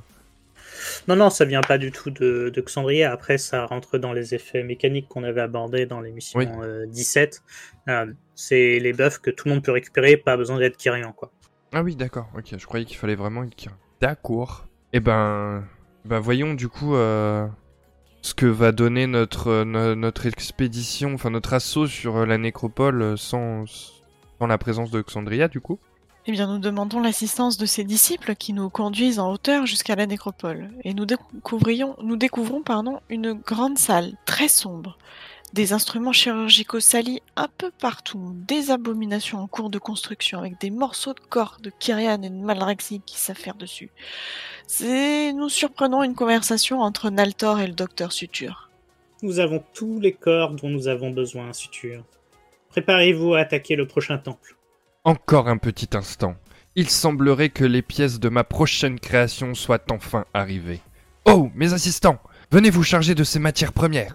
[1.09, 3.11] Non, non, ça vient pas du tout de, de Xandria.
[3.11, 6.47] Après, ça rentre dans les effets mécaniques qu'on avait abordés dans l'émission Oui.
[6.61, 7.41] euh, 17.
[7.89, 8.05] Euh,
[8.35, 11.31] c'est les buffs que tout le monde peut récupérer, pas besoin d'être Kyrian, quoi.
[11.73, 12.29] Ah oui, d'accord.
[12.37, 13.77] Ok, je croyais qu'il fallait vraiment une Kyrian.
[13.99, 14.65] D'accord.
[14.93, 15.65] Eh ben,
[16.05, 17.47] ben voyons du coup euh,
[18.21, 22.37] ce que va donner notre euh, no- notre expédition, enfin notre assaut sur euh, la
[22.37, 25.79] nécropole sans sans la présence de Xandria du coup.
[26.25, 30.05] Eh bien, nous demandons l'assistance de ses disciples qui nous conduisent en hauteur jusqu'à la
[30.05, 30.69] nécropole.
[30.83, 34.97] Et nous découvrions, nous découvrons pardon, une grande salle très sombre.
[35.53, 40.69] Des instruments chirurgicaux salis un peu partout, des abominations en cours de construction avec des
[40.69, 43.89] morceaux de corps de Kyrian et de Malraxi qui s'affairent dessus.
[44.67, 45.33] C'est...
[45.33, 48.69] Nous surprenons une conversation entre Naltor et le docteur Suture.
[49.23, 52.05] Nous avons tous les corps dont nous avons besoin, Suture.
[52.69, 54.55] Préparez-vous à attaquer le prochain temple.
[55.03, 56.35] Encore un petit instant.
[56.75, 60.81] Il semblerait que les pièces de ma prochaine création soient enfin arrivées.
[61.25, 62.19] Oh, mes assistants,
[62.51, 64.13] venez vous charger de ces matières premières.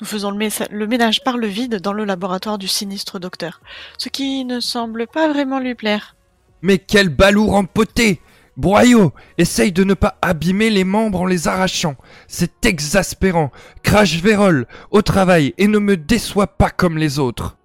[0.00, 3.60] Nous faisons le, ménage par le vide dans le laboratoire du sinistre docteur,
[3.98, 6.14] ce qui ne semble pas vraiment lui plaire.
[6.62, 8.20] Mais quel balourd empoté
[8.56, 11.94] Broyot, essaye de ne pas abîmer les membres en les arrachant.
[12.26, 13.52] C'est exaspérant.
[13.84, 17.56] Crash Vérole, au travail, et ne me déçois pas comme les autres.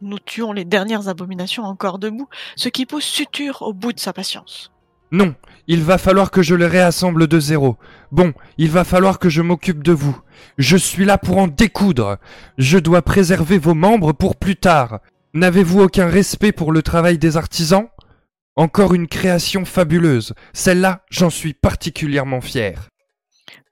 [0.00, 4.12] Nous tuons les dernières abominations encore debout, ce qui pousse Suture au bout de sa
[4.12, 4.70] patience.
[5.12, 5.34] Non,
[5.66, 7.76] il va falloir que je les réassemble de zéro.
[8.12, 10.18] Bon, il va falloir que je m'occupe de vous.
[10.56, 12.18] Je suis là pour en découdre.
[12.58, 15.00] Je dois préserver vos membres pour plus tard.
[15.34, 17.88] N'avez-vous aucun respect pour le travail des artisans?
[18.56, 20.34] Encore une création fabuleuse.
[20.52, 22.88] Celle-là, j'en suis particulièrement fier.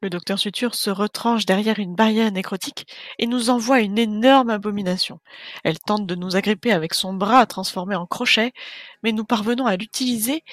[0.01, 2.87] Le docteur Suture se retranche derrière une barrière nécrotique
[3.19, 5.19] et nous envoie une énorme abomination.
[5.65, 8.53] Elle tente de nous agripper avec son bras transformé en crochet,
[9.03, 10.45] mais nous parvenons à l'utiliser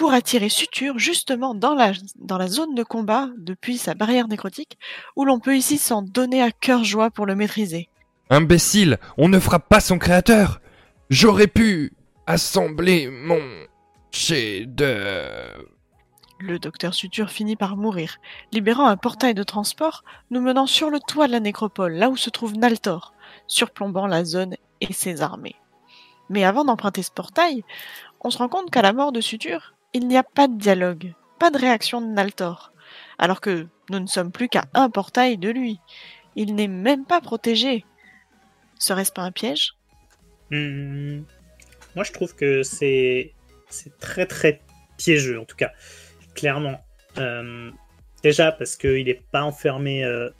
[0.00, 4.78] pour attirer Suture justement dans la, dans la zone de combat depuis sa barrière nécrotique,
[5.14, 7.90] où l'on peut ici s'en donner à cœur joie pour le maîtriser.
[8.30, 10.62] Imbécile, on ne frappe pas son créateur.
[11.10, 11.92] J'aurais pu
[12.26, 13.42] assembler mon
[14.10, 15.66] chef-d'œuvre.
[16.38, 18.16] Le docteur Suture finit par mourir,
[18.52, 22.16] libérant un portail de transport nous menant sur le toit de la nécropole, là où
[22.16, 23.12] se trouve Naltor,
[23.46, 25.56] surplombant la zone et ses armées.
[26.30, 27.64] Mais avant d'emprunter ce portail,
[28.22, 31.14] on se rend compte qu'à la mort de Suture, il n'y a pas de dialogue,
[31.38, 32.72] pas de réaction de Naltor,
[33.18, 35.80] alors que nous ne sommes plus qu'à un portail de lui.
[36.36, 37.84] Il n'est même pas protégé.
[38.78, 39.74] Serait-ce pas un piège?
[40.50, 41.22] Hmm,
[41.94, 43.34] Moi, je trouve que c'est
[43.98, 44.62] très très
[44.96, 45.72] piégeux, en tout cas,
[46.34, 46.80] clairement.
[47.18, 47.70] Euh,
[48.22, 50.30] déjà parce qu'il n'est pas enfermé euh,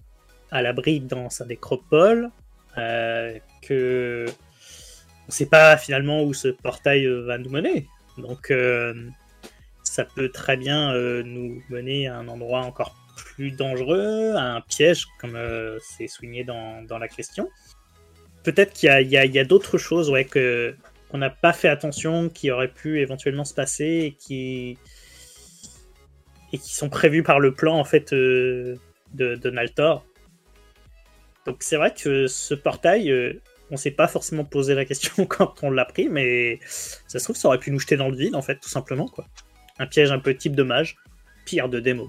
[0.51, 2.31] à l'abri dans sa nécropole,
[2.79, 4.27] euh, que
[5.29, 7.89] on sait pas finalement où ce portail va nous mener.
[8.19, 8.53] Donc
[9.83, 15.07] ça peut très bien nous mener à un endroit encore plus dangereux, à un piège,
[15.21, 15.39] comme
[15.81, 17.49] c'est souligné dans, la question.
[18.45, 20.75] Peut-être qu'il y a, d'autres choses ouais, que
[21.11, 24.79] qu'on n'a pas fait attention, qui auraient pu éventuellement se passer et qui
[26.53, 28.77] et qui sont prévus par le plan en fait euh,
[29.15, 30.05] de, de, Naltor.
[31.47, 33.41] Donc c'est vrai que ce portail, euh,
[33.71, 37.37] on s'est pas forcément posé la question quand on l'a pris, mais ça se trouve
[37.37, 39.27] ça aurait pu nous jeter dans le vide en fait, tout simplement quoi.
[39.81, 40.97] Un piège un peu type de mage,
[41.45, 42.09] pire de démo.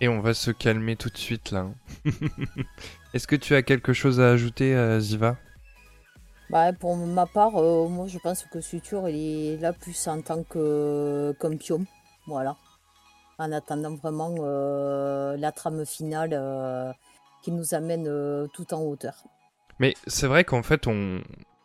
[0.00, 1.66] Et on va se calmer tout de suite là.
[3.14, 5.36] Est-ce que tu as quelque chose à ajouter, euh, Ziva?
[6.48, 10.42] Bah, pour ma part, moi je pense que Suture il est là plus en tant
[10.42, 11.84] que qu'un pion.
[12.26, 12.56] Voilà
[13.40, 16.92] en attendant vraiment euh, la trame finale euh,
[17.42, 19.24] qui nous amène euh, tout en hauteur.
[19.78, 21.22] Mais c'est vrai qu'en fait, on.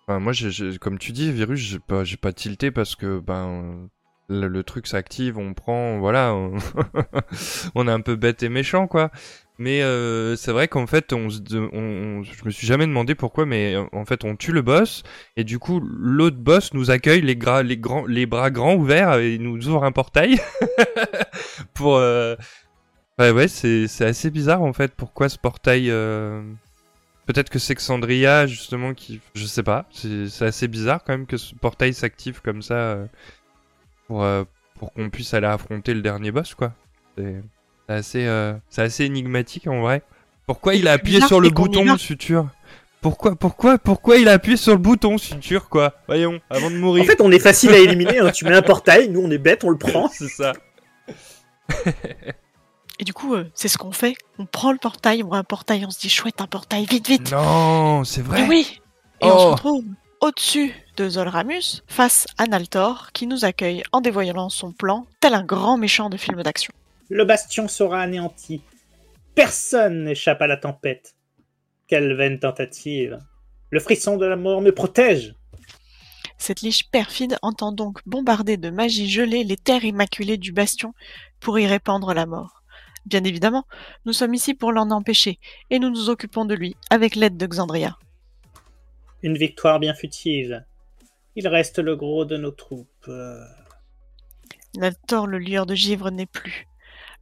[0.07, 0.31] moi,
[0.79, 3.89] comme tu dis, Virus, j'ai pas, pas tilté parce que ben,
[4.27, 6.33] le, truc s'active, on prend, voilà,
[7.75, 7.87] on...
[7.87, 9.11] est un peu bête et méchant, quoi.
[9.57, 14.03] Mais euh, c'est vrai qu'en fait, on, je me suis jamais demandé pourquoi, mais en
[14.03, 15.03] fait, on tue le boss
[15.37, 19.67] et du coup, l'autre boss nous accueille les, les, les bras grands ouverts et nous
[19.69, 20.39] ouvre un portail
[21.73, 21.95] pour.
[21.95, 22.35] Euh...
[23.17, 24.93] Ouais, ouais, c'est assez bizarre en fait.
[24.93, 26.41] Pourquoi ce portail euh...
[27.25, 29.87] Peut-être que c'est Xandria justement qui, je sais pas.
[29.91, 32.97] C'est assez bizarre quand même que ce portail s'active comme ça
[34.07, 34.43] pour euh,
[34.79, 36.73] pour qu'on puisse aller affronter le dernier boss, quoi.
[37.17, 37.41] C'est
[37.87, 40.01] assez, euh, c'est assez énigmatique en vrai.
[40.45, 42.49] Pourquoi il a appuyé sur le bouton suture?
[43.01, 45.93] Pourquoi, pourquoi, pourquoi il a appuyé sur le bouton suture quoi?
[46.07, 47.03] Voyons, avant de mourir.
[47.03, 48.19] En fait, on est facile à éliminer.
[48.19, 48.31] Hein.
[48.31, 50.07] Tu mets un portail, nous on est bête, on le prend.
[50.13, 50.53] c'est ça.
[52.97, 54.15] Et du coup, euh, c'est ce qu'on fait.
[54.39, 57.07] On prend le portail, on voit un portail, on se dit chouette, un portail, vite,
[57.07, 57.31] vite.
[57.31, 58.41] Non, c'est vrai.
[58.41, 58.81] Et oui.
[59.21, 59.51] Et on se oh.
[59.51, 59.83] retrouve
[60.25, 65.43] au-dessus de Zolramus, face à Naltor, qui nous accueille en dévoilant son plan, tel un
[65.43, 66.73] grand méchant de film d'action.
[67.09, 68.61] Le bastion sera anéanti.
[69.35, 71.15] Personne n'échappe à la tempête.
[71.87, 73.19] Quelle vaine tentative.
[73.69, 75.35] Le frisson de la mort me protège.
[76.39, 80.93] Cette liche perfide entend donc bombarder de magie gelée les terres immaculées du bastion
[81.39, 82.63] pour y répandre la mort.
[83.05, 83.65] Bien évidemment,
[84.05, 87.45] nous sommes ici pour l'en empêcher, et nous nous occupons de lui avec l'aide de
[87.45, 87.95] Xandria.
[89.25, 90.63] Une victoire bien futive.
[91.35, 93.09] Il reste le gros de nos troupes.
[94.75, 96.67] L'altor, le lieur de givre, n'est plus.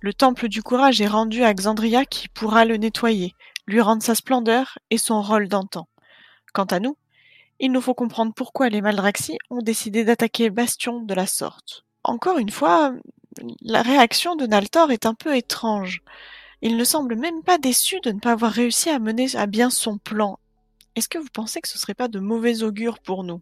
[0.02, 3.36] Le temple du courage est rendu à Xandria qui pourra le nettoyer,
[3.68, 5.88] lui rendre sa splendeur et son rôle d'antan.
[6.52, 6.98] Quant à nous,
[7.62, 11.86] il nous faut comprendre pourquoi les Maldraxi ont décidé d'attaquer Bastion de la sorte.
[12.04, 12.94] Encore une fois,
[13.62, 16.02] la réaction de Naltor est un peu étrange.
[16.62, 19.70] Il ne semble même pas déçu de ne pas avoir réussi à mener à bien
[19.70, 20.38] son plan.
[20.96, 23.42] Est-ce que vous pensez que ce serait pas de mauvais augure pour nous?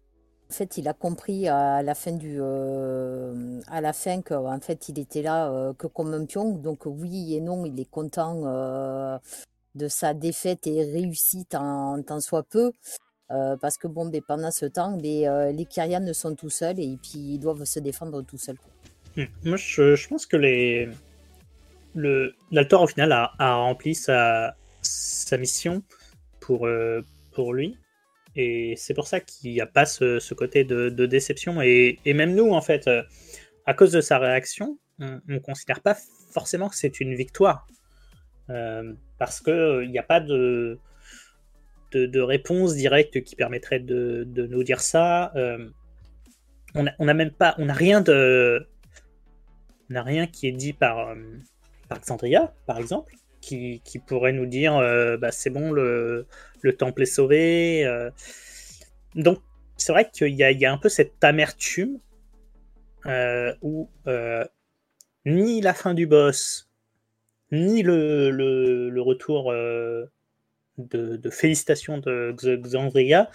[0.49, 4.89] En fait, il a compris à la fin du, euh, à la fin qu'en fait,
[4.89, 6.55] il était là euh, que comme un pion.
[6.55, 9.17] Donc oui et non, il est content euh,
[9.75, 12.71] de sa défaite et réussite en tant soit peu.
[13.29, 17.19] parce que bon, ben, pendant ce temps, ben, les Kyrians sont tout seuls et puis
[17.35, 18.57] ils doivent se défendre tout seuls.
[19.15, 19.25] Hmm.
[19.45, 20.89] Moi, je, pense que les...
[21.95, 25.81] le l'Altor au final a, a, rempli sa, sa mission
[26.41, 26.67] pour,
[27.31, 27.77] pour lui.
[28.35, 31.61] Et c'est pour ça qu'il n'y a pas ce, côté de, déception.
[31.61, 33.03] Et, même nous, en fait, euh,
[33.65, 35.97] à cause de sa réaction, on ne considère pas
[36.31, 37.67] forcément que c'est une victoire.
[38.49, 40.79] Euh, parce qu'il euh, n'y a pas de,
[41.93, 45.33] réponse directe qui permettrait de, nous dire ça.
[46.73, 48.65] on n'a même pas, on n'a rien de,
[49.89, 51.13] n'a rien qui est dit par,
[51.89, 56.25] par Xandria, par exemple qui, pourrait nous dire euh, bah, c'est bon, le,
[56.77, 57.85] temple est sauvé.
[57.85, 58.09] Euh.
[59.15, 59.39] Donc,
[59.77, 61.99] c'est vrai qu'il y, a un peu cette amertume
[63.07, 63.89] euh, où
[65.25, 66.69] ni la fin du boss,
[67.51, 73.29] ni le, retour de, félicitations de Xandria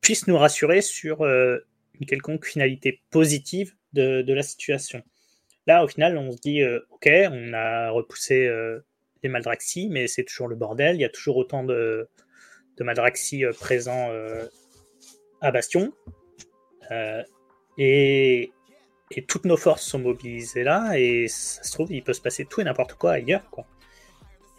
[0.00, 5.02] puissent nous rassurer sur une quelconque finalité positive de, la situation.
[5.66, 8.48] Là, au final, on se dit, ok, on a repoussé
[9.22, 10.96] des Maldraxi, mais c'est toujours le bordel.
[10.96, 12.08] Il y a toujours autant de,
[12.76, 14.46] de Maldraxi euh, présents euh,
[15.40, 15.92] à Bastion.
[16.90, 17.22] Euh,
[17.78, 18.52] et,
[19.28, 22.60] toutes nos forces sont mobilisées là, et ça se trouve, il peut se passer tout
[22.60, 23.48] et n'importe quoi ailleurs.
[23.50, 23.64] Quoi.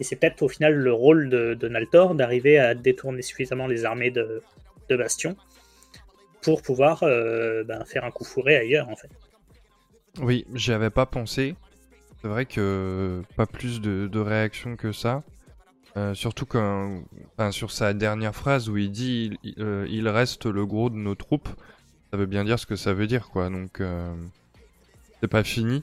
[0.00, 3.84] Et c'est peut-être au final le rôle de, de Naltor d'arriver à détourner suffisamment les
[3.84, 4.42] armées de,
[4.88, 5.36] de Bastion
[6.40, 9.10] pour pouvoir ben, faire un coup fourré ailleurs en fait.
[10.22, 11.54] Oui, j'y avais pas pensé.
[12.20, 15.22] C'est vrai que pas plus de, réactions que ça.
[16.14, 17.02] surtout quand,
[17.50, 21.48] sur sa dernière phrase où il dit il, reste le gros de nos troupes,
[22.10, 23.50] ça veut bien dire ce que ça veut dire, quoi.
[23.50, 23.80] Donc,
[25.20, 25.82] c'est pas fini.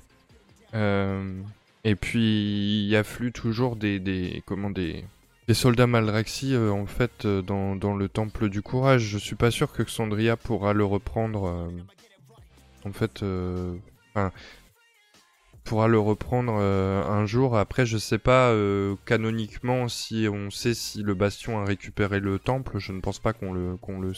[0.73, 5.05] et puis, il afflue toujours des, des, comment, des,
[5.47, 9.03] des soldats Maldraxi, euh, en fait, euh, dans, dans, le temple du courage.
[9.03, 11.45] Je suis pas sûr que Xandria pourra le reprendre.
[11.45, 11.69] Euh,
[12.83, 13.23] en fait,
[15.66, 17.57] pourra le reprendre un jour.
[17.57, 18.53] Après, je sais pas
[19.05, 22.78] canoniquement si on sait si le Bastion a récupéré le temple.
[22.78, 24.13] Je ne pense pas qu'on le qu'on le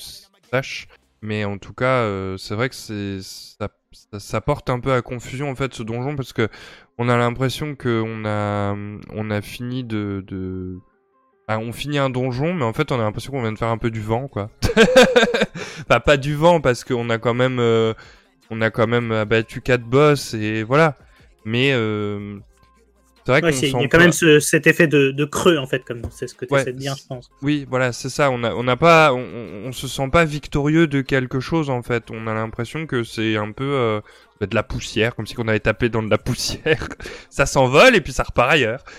[0.51, 0.87] sache.
[1.21, 2.05] Mais en tout cas,
[2.37, 6.47] c'est vrai que ça, porte un peu à confusion en fait ce donjon parce que
[6.97, 8.75] on a l'impression que on a
[9.13, 10.23] on a fini de,
[11.47, 13.69] bah, on finit un donjon, mais en fait, on a l'impression qu'on vient de faire
[13.69, 14.49] un peu du vent, quoi.
[15.89, 17.93] enfin, pas du vent, parce qu'on a quand même, euh,
[18.49, 20.97] on a quand même abattu quatre boss et voilà.
[21.47, 22.39] Mais euh,
[23.25, 26.27] c'est vrai qu'il y a quand même cet effet de, creux, en fait, comme c'est
[26.27, 27.29] ce que tu essaies de dire, je pense.
[27.41, 28.29] Oui, voilà, c'est ça.
[28.31, 29.23] On a, on pas, on,
[29.65, 32.11] on, se sent pas victorieux de quelque chose, en fait.
[32.11, 34.01] On a l'impression que c'est un peu euh,
[34.41, 36.85] de la poussière, comme si on avait tapé dans de la poussière.
[37.29, 38.83] ça s'envole et puis ça repart ailleurs.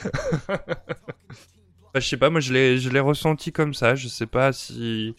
[1.95, 3.95] Bah, je sais pas, moi je l'ai, je l'ai ressenti comme ça.
[3.95, 5.17] Je sais pas si,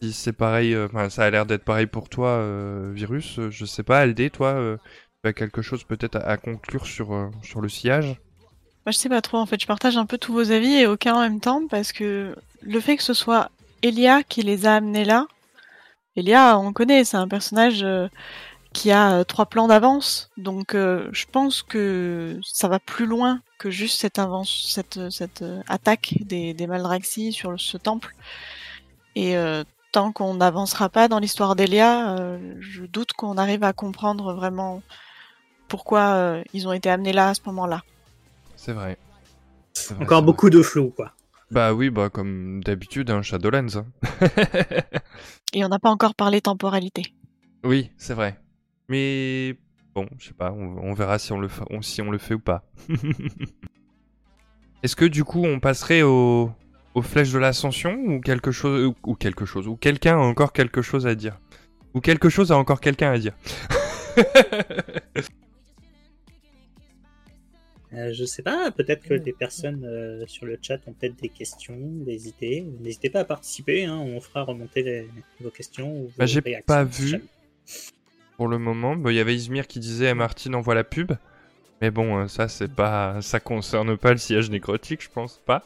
[0.00, 0.74] si c'est pareil.
[0.74, 3.40] Euh, enfin, ça a l'air d'être pareil pour toi, euh, Virus.
[3.50, 4.78] Je sais pas, Aldé, toi,
[5.24, 8.20] as quelque chose peut-être à, conclure sur, sur le sillage
[8.84, 9.38] Moi, je sais pas trop.
[9.38, 11.92] En fait, je partage un peu tous vos avis et aucun en même temps parce
[11.92, 13.50] que le fait que ce soit
[13.82, 15.26] Elia qui les a amenés là,
[16.16, 17.84] Elia, on connaît, c'est un personnage
[18.72, 20.30] qui a euh, trois plans d'avance.
[20.36, 25.62] Donc euh, je pense que ça va plus loin que juste cette, cette, cette euh,
[25.68, 28.14] attaque des, des Maldraxi sur ce temple.
[29.14, 29.34] Et
[29.92, 32.16] tant qu'on n'avancera pas dans l'histoire d'Elia,
[32.60, 34.80] je doute qu'on arrive à comprendre vraiment
[35.72, 37.82] pourquoi ils ont été amenés là à ce moment-là.
[38.56, 38.98] C'est vrai.
[39.98, 41.12] Encore beaucoup de flou, quoi.
[41.50, 43.76] Bah oui, bah comme d'habitude, un hein, Shadowlands.
[43.76, 43.86] Hein.
[45.54, 47.14] Et on n'a pas encore parlé temporalité.
[47.64, 48.38] Oui, c'est vrai.
[48.90, 49.56] Mais
[49.94, 52.38] bon, je sais pas, on, verra si on, le fait, si on le fait ou
[52.38, 52.64] pas.
[54.82, 56.52] Est-ce que du coup on passerait aux
[57.00, 61.06] flèches de l'ascension ou quelque chose ou, quelque chose ou quelqu'un a encore quelque chose
[61.06, 61.38] à dire?
[61.94, 63.32] Ou quelque chose a encore quelqu'un à dire?
[67.94, 71.28] euh, Je sais pas, peut-être que des personnes euh, sur le chat ont peut-être des
[71.28, 72.64] questions, des idées.
[72.80, 75.08] N'hésitez pas à participer, hein, on fera remonter
[75.40, 76.02] vos questions.
[76.02, 77.22] Ou bah, J'ai pas vu
[78.36, 78.96] pour le moment.
[79.08, 81.12] Il y avait Izmir qui disait eh, Martine envoie la pub.
[81.80, 85.64] Mais bon, euh, ça c'est pas, ça concerne pas le sillage nécrotique, je pense pas.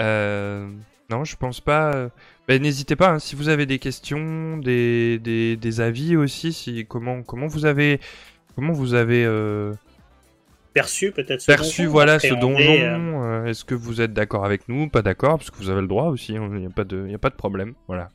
[0.00, 0.68] Euh,
[1.10, 2.10] non, je pense pas.
[2.48, 6.52] Ben, n'hésitez pas hein, si vous avez des questions, des, des, avis aussi.
[6.54, 8.00] Si comment comment vous avez
[8.54, 9.74] comment vous avez euh,
[10.72, 13.44] perçu peut-être perçu voilà ce donjon.
[13.46, 16.04] Est-ce que vous êtes d'accord avec nous, pas d'accord, parce que vous avez le droit
[16.04, 16.34] aussi.
[16.34, 17.74] Il n'y a pas de il a pas de problème.
[17.86, 18.10] Voilà.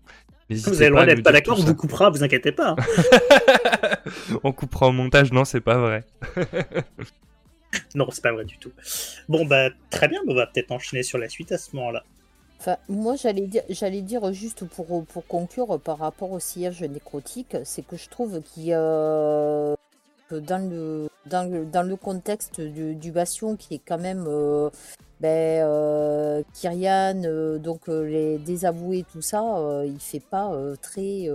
[0.50, 2.76] Vous avez le droit d'être pas d'accord, on vous coupera, vous inquiétez pas.
[4.44, 6.04] on coupera au montage, non, c'est pas vrai.
[7.96, 8.72] non, c'est pas vrai du tout.
[9.30, 12.04] Bon, bah, très bien, on va peut-être enchaîner sur la suite à ce moment-là.
[12.60, 17.58] Enfin, moi, j'allais dire, j'allais dire juste pour, pour conclure par rapport au sillage nécrotique,
[17.66, 19.76] c'est que je trouve qu'il y a
[20.40, 24.70] dans le, dans le, dans le contexte du, Bastion, qui est quand même euh,
[25.24, 29.42] ben, euh, Kyrian, euh, donc euh, les désavoués, tout ça,
[29.86, 31.30] il fait pas très,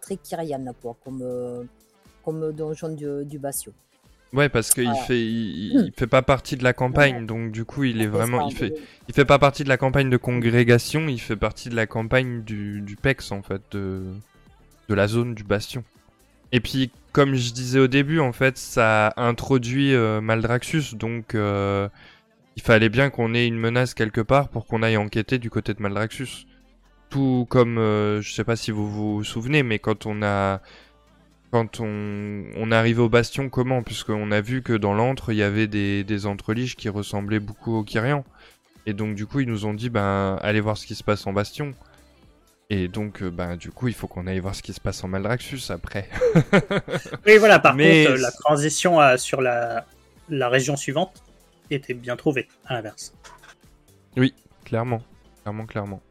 [0.00, 1.68] très Kyrian, quoi, comme,
[2.24, 3.72] comme donjon du, du Bastion.
[4.32, 8.00] Ouais, parce qu'il fait, il, fait pas partie de la campagne, donc du coup, il
[8.00, 8.74] est vraiment, il fait,
[9.06, 12.42] il fait pas partie de la campagne de congrégation, il fait partie de la campagne
[12.42, 14.02] du, du PEX, en fait, de,
[14.88, 15.84] de la zone du Bastion.
[16.52, 21.34] Et puis, comme je disais au début, en fait, ça introduit Maldraxus, donc
[22.56, 25.74] il fallait bien qu'on ait une menace quelque part pour qu'on aille enquêter du côté
[25.74, 26.46] de Maldraxus.
[27.10, 30.60] Tout comme, euh, je sais pas si vous vous souvenez, mais quand on a,
[31.52, 35.36] quand on, on est arrivé au bastion, comment Puisqu'on a vu que dans l'antre, il
[35.36, 38.24] y avait des, des entreliges qui ressemblaient beaucoup aux Kyrians.
[38.86, 41.26] Et donc, du coup, ils nous ont dit, ben, allez voir ce qui se passe
[41.26, 41.72] en bastion.
[42.68, 45.04] Et donc, euh, ben, du coup, il faut qu'on aille voir ce qui se passe
[45.04, 46.08] en Maldraxus après.
[47.26, 49.86] oui, voilà, par contre, la transition sur la,
[50.28, 51.22] la région suivante,
[51.70, 53.14] était bien trouvé, à l'inverse.
[54.16, 55.02] Oui, clairement.
[55.42, 56.02] Clairement, clairement.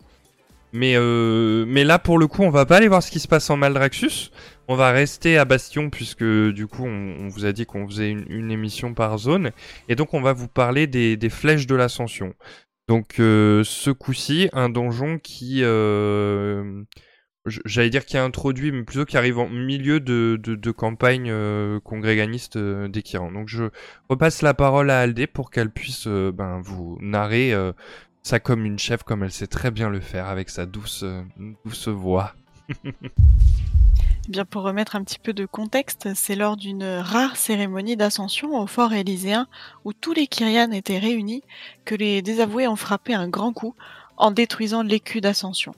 [0.74, 3.28] Mais, euh, mais là, pour le coup, on va pas aller voir ce qui se
[3.28, 4.32] passe en Maldraxus.
[4.68, 8.52] On va rester à Bastion, puisque du coup, on, vous a dit qu'on faisait une,
[8.52, 9.52] émission par zone.
[9.88, 12.34] Et donc, on va vous parler des, des flèches de l'ascension.
[12.88, 15.62] Donc, euh, ce coup-ci, un donjon qui...
[15.64, 16.84] Euh,
[17.46, 21.80] j'allais dire qui a introduit, mais plutôt qui arrive en milieu de, de, campagne euh,
[21.80, 23.66] congréganiste euh, Donc je
[24.10, 27.54] repasse la parole à Aldé pour qu'elle puisse ben, vous narrer
[28.24, 31.06] ça comme une chef, comme elle sait très bien le faire avec sa douce,
[31.66, 32.34] douce voix.
[34.28, 38.60] Eh bien, pour remettre un petit peu de contexte, c'est lors d'une rare cérémonie d'ascension
[38.60, 39.48] au fort élyséen
[39.84, 41.44] où tous les Kyrian étaient réunis
[41.86, 43.76] que les désavoués ont frappé un grand coup
[44.18, 45.76] en détruisant l'écu d'ascension.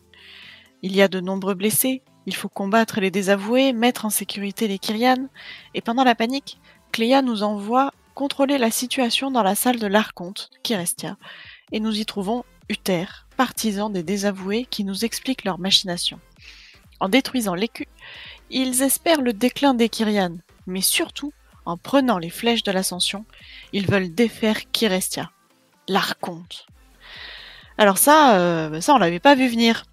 [0.81, 4.79] Il y a de nombreux blessés, il faut combattre les désavoués, mettre en sécurité les
[4.79, 5.27] Kyrian,
[5.73, 6.59] et pendant la panique,
[6.93, 11.17] Cléa nous envoie contrôler la situation dans la salle de l'archonte, Kirestia,
[11.71, 16.19] et nous y trouvons Uther, partisan des désavoués qui nous explique leur machination.
[16.99, 17.87] En détruisant l'écu,
[18.49, 21.33] ils espèrent le déclin des Kyrian, mais surtout,
[21.65, 23.25] en prenant les flèches de l'ascension,
[23.73, 25.31] ils veulent défaire Kirestia,
[25.87, 26.65] l'archonte.
[27.77, 29.83] Alors ça, euh, ça on l'avait pas vu venir.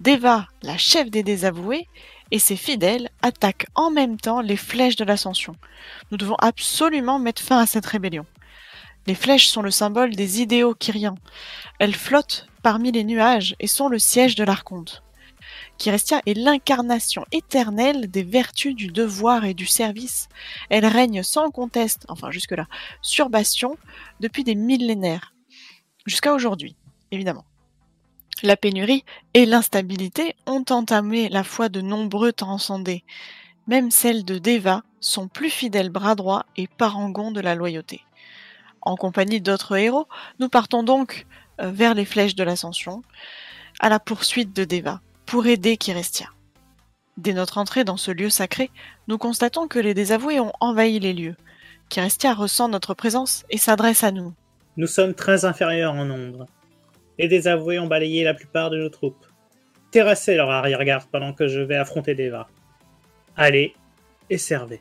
[0.00, 1.88] Deva, la chef des désavoués,
[2.30, 5.54] et ses fidèles attaquent en même temps les flèches de l'ascension.
[6.10, 8.26] Nous devons absolument mettre fin à cette rébellion.
[9.06, 11.14] Les flèches sont le symbole des idéaux kyriens.
[11.78, 15.02] Elles flottent parmi les nuages et sont le siège de l'archonte.
[15.78, 20.28] Kirestia est l'incarnation éternelle des vertus du devoir et du service.
[20.70, 22.66] Elle règne sans conteste, enfin jusque-là,
[23.02, 23.76] sur Bastion
[24.20, 25.34] depuis des millénaires.
[26.06, 26.76] Jusqu'à aujourd'hui,
[27.10, 27.44] évidemment.
[28.42, 29.04] La pénurie
[29.34, 33.04] et l'instabilité ont entamé la foi de nombreux transcendés.
[33.66, 38.02] Même celles de Deva sont plus fidèles bras droits et parangons de la loyauté.
[38.82, 40.06] En compagnie d'autres héros,
[40.38, 41.26] nous partons donc
[41.60, 43.02] euh, vers les flèches de l'ascension,
[43.80, 46.28] à la poursuite de Deva pour aider Kirestia.
[47.16, 48.70] Dès notre entrée dans ce lieu sacré,
[49.08, 51.36] nous constatons que les désavoués ont envahi les lieux.
[51.88, 54.32] Kirestia ressent notre présence et s'adresse à nous.
[54.76, 56.46] Nous sommes très inférieurs en nombre.
[57.18, 59.26] Les désavoués ont balayé la plupart de nos troupes.
[59.90, 62.48] Terrassez leur arrière-garde pendant que je vais affronter Deva.
[63.36, 63.74] Allez
[64.30, 64.80] et servez.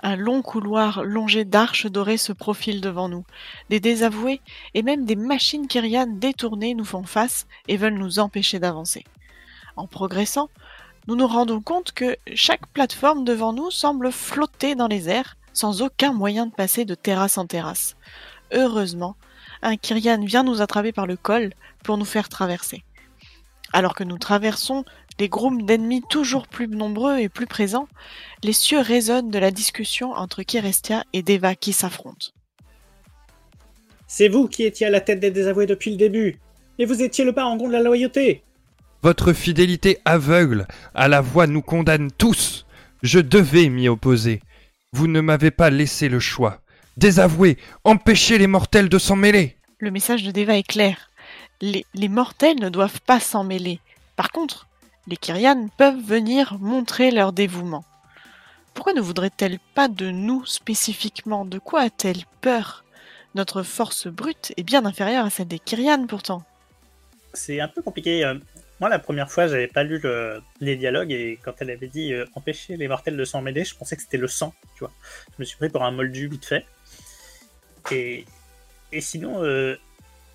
[0.00, 3.24] Un long couloir longé d'arches dorées se profile devant nous.
[3.68, 4.40] Des désavoués
[4.74, 9.04] et même des machines kyrianes détournées nous font face et veulent nous empêcher d'avancer.
[9.76, 10.50] En progressant,
[11.08, 15.82] nous nous rendons compte que chaque plateforme devant nous semble flotter dans les airs sans
[15.82, 17.96] aucun moyen de passer de terrasse en terrasse.
[18.52, 19.16] Heureusement,
[19.62, 22.84] un Kyrian vient nous attraper par le col pour nous faire traverser.
[23.72, 24.84] Alors que nous traversons
[25.18, 27.88] les groupes d'ennemis toujours plus nombreux et plus présents,
[28.42, 32.28] les cieux résonnent de la discussion entre Kirestia et Deva qui s'affrontent.
[34.06, 36.38] C'est vous qui étiez à la tête des désavoués depuis le début,
[36.78, 38.42] et vous étiez le parangon de la loyauté.
[39.02, 42.66] Votre fidélité aveugle à la voix nous condamne tous.
[43.02, 44.40] Je devais m'y opposer.
[44.92, 46.60] Vous ne m'avez pas laissé le choix.
[46.96, 49.56] Désavouez, empêchez les mortels de s'en mêler.
[49.78, 51.10] Le message de Deva est clair.
[51.60, 53.78] Les, les mortels ne doivent pas s'en mêler.
[54.16, 54.67] Par contre,
[55.08, 57.84] les Kyrian peuvent venir montrer leur dévouement.
[58.74, 61.44] Pourquoi ne voudrait-elle pas de nous spécifiquement?
[61.44, 62.84] De quoi a-t-elle peur?
[63.34, 66.42] Notre force brute est bien inférieure à celle des Kyrian pourtant.
[67.32, 68.24] C'est un peu compliqué.
[68.24, 68.34] Euh,
[68.80, 70.00] moi, la première fois, j'avais pas lu
[70.60, 73.74] les dialogues et quand elle avait dit euh, empêcher les mortels de s'en mêler, je
[73.74, 74.92] pensais que c'était le sang, tu vois.
[75.32, 76.66] Je me suis pris pour un moldu vite fait.
[77.90, 78.26] Et,
[78.92, 79.76] et sinon, euh,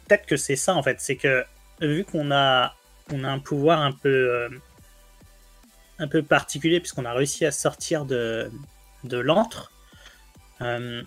[0.07, 0.99] peut-être que c'est ça en fait.
[0.99, 1.45] C'est que
[1.79, 2.73] vu qu'on a
[3.11, 4.49] on a un pouvoir un peu, euh,
[5.99, 8.51] un peu particulier puisqu'on a réussi à sortir de,
[9.03, 9.71] de l'antre.
[10.61, 11.01] Euh,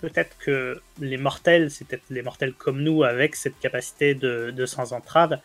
[0.00, 4.66] peut-être que les mortels, c'est peut-être les mortels comme nous avec cette capacité de, de
[4.66, 5.40] sans entrave,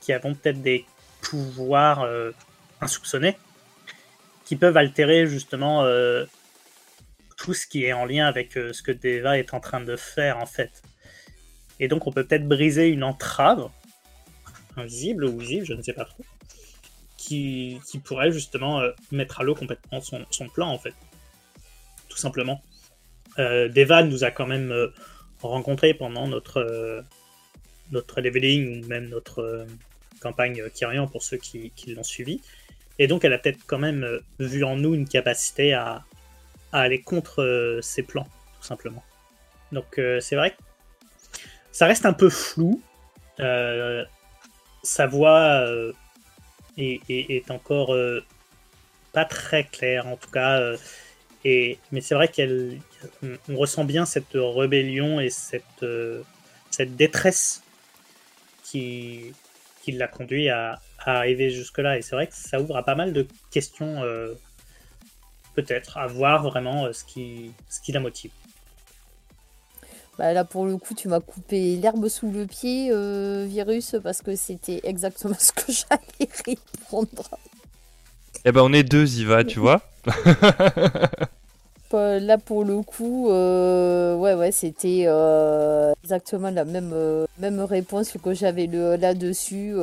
[0.00, 0.86] qui avons peut-être des
[1.20, 2.32] pouvoirs euh,
[2.80, 3.36] insoupçonnés,
[4.44, 5.84] qui peuvent altérer justement
[7.36, 10.38] tout ce qui est en lien avec ce que Deva est en train de faire
[10.38, 10.82] en fait.
[11.78, 13.70] Et donc on peut peut-être briser une entrave
[14.76, 16.24] invisible ou visible, je ne sais pas trop,
[17.22, 20.94] qui, pourrait justement euh, mettre à l'eau complètement son, plan en fait.
[22.08, 22.62] Tout simplement.
[23.38, 24.88] Euh, Deva nous a quand même euh,
[25.40, 27.04] rencontré pendant notre,
[27.90, 29.66] notre leveling ou même notre
[30.20, 32.40] campagne Kyrian pour ceux qui, l'ont suivi.
[32.98, 36.04] Et donc elle a peut-être quand même vu en nous une capacité à,
[36.72, 38.28] à aller contre ses plans,
[38.60, 39.02] tout simplement.
[39.72, 40.56] Donc c'est vrai que
[41.72, 42.82] ça reste un peu flou
[44.82, 45.92] sa voix euh,
[46.76, 48.24] est, encore euh,
[49.12, 50.60] pas très claire, en tout cas.
[50.60, 50.76] Euh,
[51.44, 52.78] et, mais c'est vrai qu'elle,
[53.48, 55.84] ressent bien cette rébellion et cette,
[56.70, 57.62] cette détresse
[58.64, 59.34] qui,
[59.88, 61.98] l'a conduit à, arriver jusque-là.
[61.98, 64.02] Et c'est vrai que ça ouvre à pas mal de questions,
[65.54, 68.30] peut-être, à voir vraiment qui, ce qui la motive.
[70.18, 74.20] Bah là, pour le coup, tu m'as coupé l'herbe sous le pied, euh, Virus, parce
[74.20, 77.30] que c'était exactement ce que j'allais répondre.
[78.44, 79.80] Eh ben, on est deux, Ziva, tu vois.
[81.92, 86.94] là pour le coup, euh, ouais, ouais, c'était euh, exactement la même,
[87.38, 89.74] même réponse que j'avais là-dessus.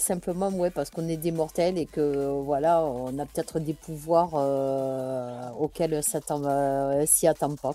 [0.00, 4.34] simplement, ouais, parce qu'on est des mortels et que voilà, on a peut-être des pouvoirs
[5.60, 6.02] auxquels
[7.06, 7.74] s'y attend pas.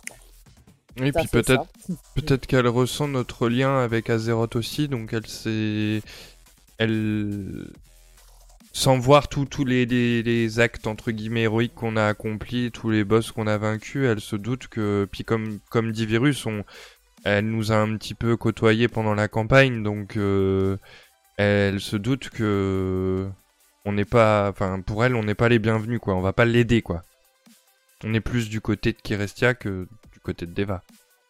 [0.97, 1.67] Et puis peut-être
[2.15, 6.01] peut-être qu'elle ressent notre lien avec Azeroth aussi, donc elle s'est
[6.77, 7.67] elle
[8.73, 13.31] sans voir tous les, les, actes entre guillemets héroïques qu'on a accomplis, tous les boss
[13.31, 16.63] qu'on a vaincus, elle se doute que, puis comme, comme dit Virus, on,
[17.25, 20.77] elle nous a un petit peu côtoyé pendant la campagne, donc euh,
[21.37, 23.27] elle se doute que
[23.83, 26.45] on n'est pas, enfin pour elle, on n'est pas les bienvenus quoi, on va pas
[26.45, 27.03] l'aider quoi.
[28.03, 29.87] On est plus du côté de Kirestia que
[30.21, 30.83] côté de Deva.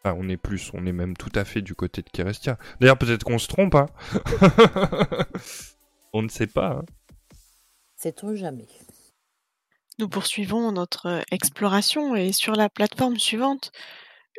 [0.03, 2.57] Enfin, on est plus, on est même tout à fait du côté de Kirestia.
[2.79, 3.85] D'ailleurs, peut-être qu'on se trompe, hein.
[6.13, 6.79] on ne sait pas.
[6.79, 6.85] Hein.
[7.97, 8.67] Sait-on jamais
[9.99, 13.71] Nous poursuivons notre exploration et sur la plateforme suivante,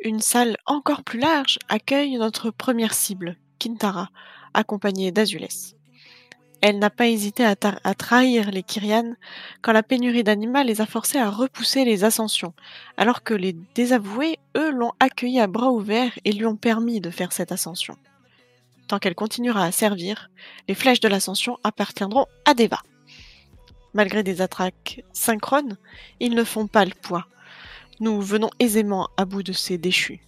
[0.03, 4.09] une salle encore plus large accueille notre première cible, Kintara,
[4.53, 5.47] accompagnée d'Azules.
[6.65, 7.55] Elle n'a pas hésité à,
[7.93, 9.17] trahir les Kyrianes
[9.61, 12.53] quand la pénurie d'animaux les a forcés à repousser les ascensions,
[12.95, 17.09] alors que les désavoués, eux, l'ont accueilli à bras ouverts et lui ont permis de
[17.09, 17.97] faire cette ascension.
[18.87, 20.29] Tant qu'elle continuera à servir,
[20.69, 22.79] les flèches de l'ascension appartiendront à Deva.
[23.93, 25.75] Malgré des attraques synchrones,
[26.21, 27.27] ils ne font pas le poids.
[27.99, 30.21] Nous venons aisément à bout de ces déchus.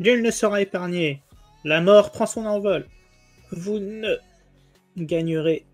[0.00, 1.22] Nul ne sera épargné.
[1.62, 2.88] La mort prend son envol.
[3.52, 4.16] Vous ne
[4.96, 5.64] gagnerez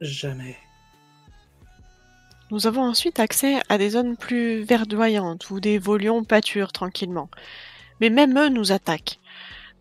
[0.00, 0.56] jamais.
[2.50, 7.28] Nous avons ensuite accès à des zones plus verdoyantes où des volions pâturent tranquillement.
[8.00, 9.18] Mais même eux nous attaquent.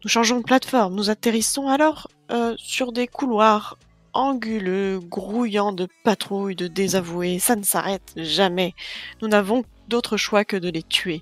[0.04, 3.78] Nous changeons de plateforme, nous atterrissons alors euh, sur des couloirs
[4.14, 7.38] anguleux, grouillant de patrouilles, de désavoués.
[7.38, 8.74] Ça ne s'arrête jamais.
[9.22, 11.22] Nous n'avons d'autre choix que de les tuer.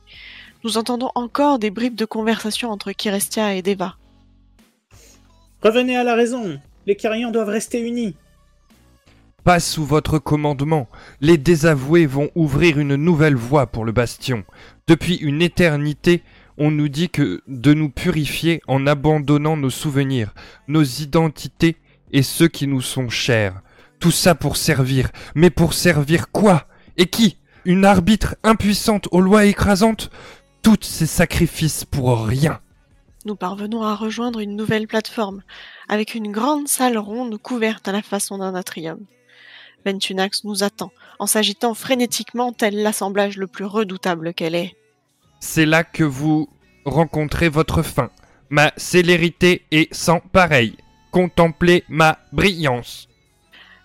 [0.64, 3.98] Nous entendons encore des bribes de conversation entre Kirestia et Deva.
[5.62, 6.60] Revenez à la raison.
[6.86, 8.16] Les Kyrians doivent rester unis.
[9.44, 10.88] Pas sous votre commandement.
[11.20, 14.44] Les désavoués vont ouvrir une nouvelle voie pour le bastion.
[14.88, 16.24] Depuis une éternité,
[16.58, 17.10] on nous dit
[17.48, 20.34] de nous purifier en abandonnant nos souvenirs,
[20.68, 21.78] nos identités
[22.12, 23.62] et ceux qui nous sont chers.
[24.00, 25.10] Tout ça pour servir.
[25.36, 26.68] Mais pour servir quoi?
[26.98, 27.38] Et qui?
[27.66, 30.10] Une arbitre impuissante aux lois écrasantes?
[30.62, 32.60] Tous ces sacrifices pour rien.
[33.26, 35.44] Nous parvenons à rejoindre une nouvelle plateforme,
[35.88, 39.00] avec une grande salle ronde couverte à la façon d'un atrium.
[39.86, 44.76] Ventunax nous attend, en s'agitant frénétiquement tel l'assemblage le plus redoutable qu'elle est.
[45.40, 46.50] C'est là que vous
[46.86, 48.10] rencontrez votre fin.
[48.50, 50.76] Ma célérité est sans pareil
[51.12, 53.08] contempler ma brillance.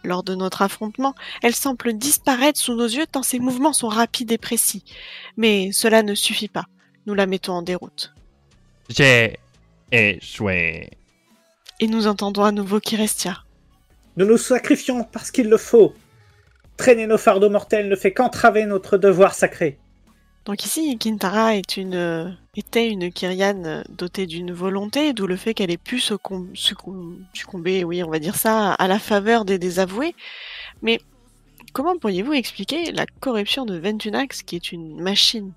[0.03, 4.33] Lors de notre affrontement, elle semble disparaître sous nos yeux tant ses mouvements sont rapides
[4.33, 4.85] et précis.
[5.37, 6.65] Mais cela ne suffit pas.
[7.07, 8.15] Nous la mettons en déroute.
[8.89, 9.37] J'ai
[9.93, 10.91] échoué.
[11.81, 13.45] Et nous entendons à nouveau Kirestia.
[14.17, 15.95] Nous nous sacrifions parce qu'il le faut.
[16.77, 19.79] Traîner nos fardeaux mortels ne fait qu'entraver notre devoir sacré.
[20.45, 25.71] Donc ici, Kintara est une, était une Kyrian dotée d'une volonté, d'où le fait qu'elle
[25.71, 30.15] ait pu succomber, oui, on va dire ça, à la faveur des désavoués.
[30.81, 31.01] Mais
[31.75, 35.53] comment pourriez-vous expliquer la corruption de Ventunax, qui est une machine?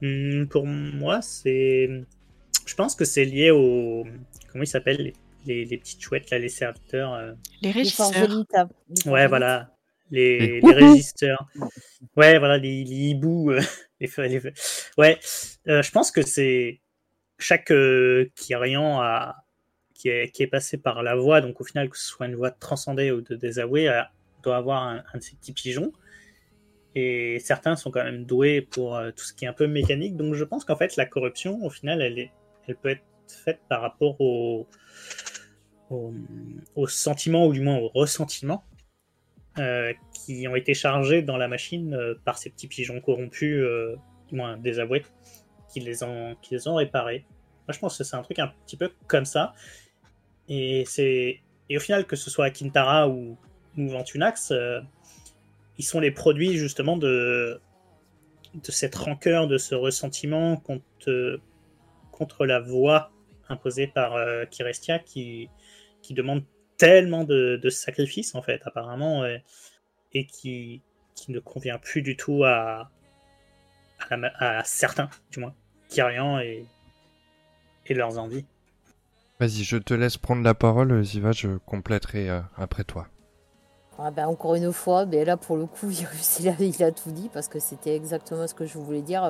[0.00, 1.88] Hmm, Pour moi, c'est...
[2.66, 4.04] Je pense que c'est lié au...
[4.50, 5.12] Comment ils s'appellent
[5.46, 7.32] les, petites chouettes, là, les serviteurs euh?
[7.62, 8.10] Les régisseurs.
[9.06, 9.70] ouais, voilà.
[10.10, 11.48] Les, les régisseurs.
[12.16, 13.50] Ouais, voilà, les, les hiboux.
[13.50, 13.60] Euh,
[14.98, 15.18] Ouais,
[15.68, 16.80] euh, je pense que c'est
[17.38, 19.36] chaque euh, Kyrian a,
[19.94, 22.34] qui, est, qui est passé par la voie, donc au final, que ce soit une
[22.34, 24.02] voie transcendée ou de désavouée, euh,
[24.42, 25.92] doit avoir un, de ces petits pigeons.
[26.94, 30.14] Et certains sont quand même doués pour tout ce qui est un peu mécanique.
[30.14, 32.32] Donc je pense qu'en fait, la corruption, au final, elle, est,
[32.66, 34.66] elle peut être faite par rapport au,
[35.90, 38.64] au, sentiment, ou du moins au ressentiment,
[39.58, 43.96] euh, qui ont été chargés dans la machine euh, par ces petits pigeons corrompus, euh,
[44.28, 45.04] du moins désavoués,
[45.72, 47.24] qui les ont, qui les ont réparés.
[47.66, 49.54] Moi, je pense que c'est un truc un petit peu comme ça.
[50.48, 51.40] Et, c'est...
[51.68, 53.36] et au final, que ce soit Kintara ou,
[53.76, 54.52] ou Ventunax,
[55.78, 57.60] ils sont les produits justement de,
[58.54, 61.40] de cette rancœur, de ce ressentiment contre,
[62.22, 63.10] contre la voix
[63.48, 64.16] imposée par
[64.50, 65.50] Kirestia qui,
[66.02, 66.44] qui demande
[66.78, 69.24] tellement de, sacrifices, en fait, apparemment,
[70.12, 70.82] et qui,
[71.14, 72.90] qui ne convient plus du tout à,
[74.10, 75.54] à, certains, du moins,
[75.88, 76.64] Kyrian et,
[77.86, 78.46] et leurs envies.
[79.40, 83.08] Vas-y, je te laisse prendre la parole, Ziva, je compléterai euh, après toi.
[83.98, 85.90] Ah ben, encore une fois, ben là pour le coup,
[86.40, 89.24] il a, il a tout dit parce que c'était exactement ce que je voulais dire.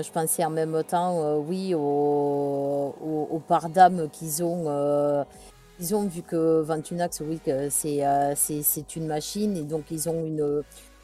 [0.00, 5.24] Je pensais en même temps, oui, aux, parts d'âme qu'ils ont,
[5.80, 7.40] ils ont vu que Ventunax, oui,
[7.70, 10.62] c'est c'est une machine et donc ils ont une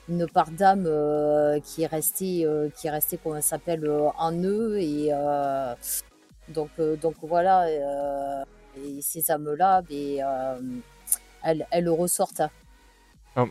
[0.08, 4.32] une part d'âme euh, qui est restée, euh, qui est restée, comment s'appelle, euh, en
[4.42, 4.78] eux.
[4.78, 5.10] Et
[6.48, 6.70] donc,
[7.02, 10.82] donc voilà, et ces âmes-là, ben,
[11.42, 12.42] elles, elles ressortent.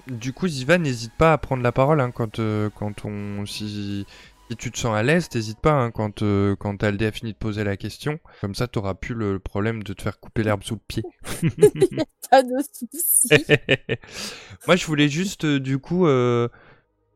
[0.08, 2.40] du coup, Ziva, n'hésite pas à prendre la parole hein, quand,
[2.74, 3.46] quand on.
[3.46, 4.08] Si,
[4.50, 7.34] si tu te sens à l'aise, n'hésite pas hein, quand, euh, quand Aldé a fini
[7.34, 8.20] de poser la question.
[8.42, 11.04] Comme ça, tu n'auras plus le problème de te faire couper l'herbe sous le pied.
[12.32, 13.30] pas de soucis.
[14.68, 16.48] Moi, je voulais juste, euh, du coup, euh,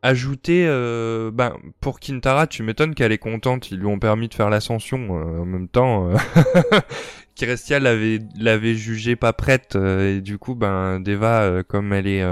[0.02, 0.66] ajouter,
[1.34, 3.72] ben, pour Kintara, tu m'étonnes qu'elle est contente.
[3.72, 6.12] Ils lui ont permis de faire l'ascension en même temps.
[7.36, 9.76] Kirestia l'avait, l'avait jugée pas prête.
[9.76, 12.24] et du coup, ben, Deva, comme elle est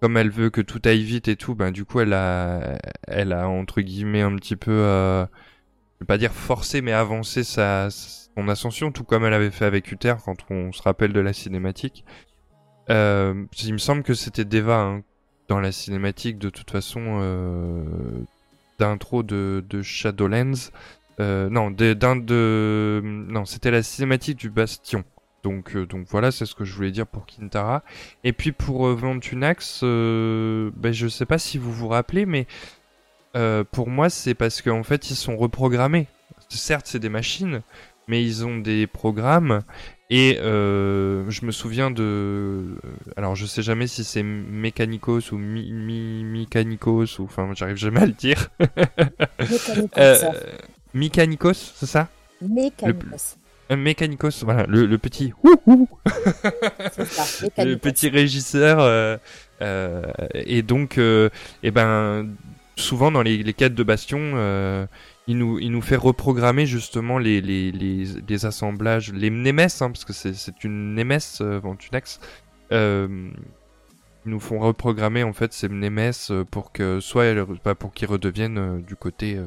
[0.00, 2.78] comme elle veut que tout aille vite et tout, ben du coup elle a,
[3.08, 7.44] elle a entre guillemets un petit peu, euh, je vais pas dire forcé, mais avancé
[7.44, 7.88] sa
[8.36, 11.32] son ascension, tout comme elle avait fait avec Uther quand on se rappelle de la
[11.32, 12.04] cinématique.
[12.90, 15.02] Euh, il me semble que c'était Deva hein,
[15.48, 17.84] dans la cinématique de toute façon euh,
[18.78, 20.70] d'intro de, de Shadowlands.
[21.18, 25.04] Euh, non, d'un de, non, c'était la cinématique du Bastion.
[25.46, 27.84] Donc, euh, donc voilà, c'est ce que je voulais dire pour Kintara.
[28.24, 32.48] Et puis pour euh, Ventunax, euh, ben, je sais pas si vous vous rappelez, mais
[33.70, 36.08] pour moi c'est parce qu'en fait ils sont reprogrammés.
[36.48, 37.60] Certes c'est des machines,
[38.08, 39.62] mais ils ont des programmes.
[40.10, 42.76] Et je me souviens de...
[43.16, 46.48] Alors je sais jamais si c'est Mechanicos ou Mi, Mi
[46.86, 47.04] ou...
[47.20, 48.48] Enfin j'arrive jamais à le dire.
[50.94, 52.08] Mechanicos, c'est ça?
[52.40, 53.36] Mechanicos.
[53.68, 55.32] Un Mécanicos, voilà, le, petit
[56.04, 58.78] ça, le petit régisseur.
[58.80, 59.16] Euh,
[59.60, 60.02] euh,
[60.34, 61.30] et donc, euh,
[61.62, 62.28] et ben,
[62.76, 64.86] souvent dans les, les quêtes de Bastion, euh,
[65.26, 69.90] il nous, il nous fait reprogrammer justement les, les, les, les assemblages, les Nemes, hein,
[69.90, 71.00] parce que c'est une
[71.40, 72.20] euh, Ventunax.
[72.72, 73.30] Euh,
[74.24, 76.12] ils nous font reprogrammer en fait ces Nemes
[76.50, 79.38] pour que soit pas pour qu'ils redeviennent du côté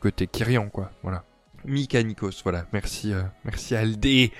[0.00, 1.22] côté Kyrian quoi voilà
[1.64, 2.66] Mikanikos, voilà.
[2.72, 4.32] Merci, euh, merci Aldé.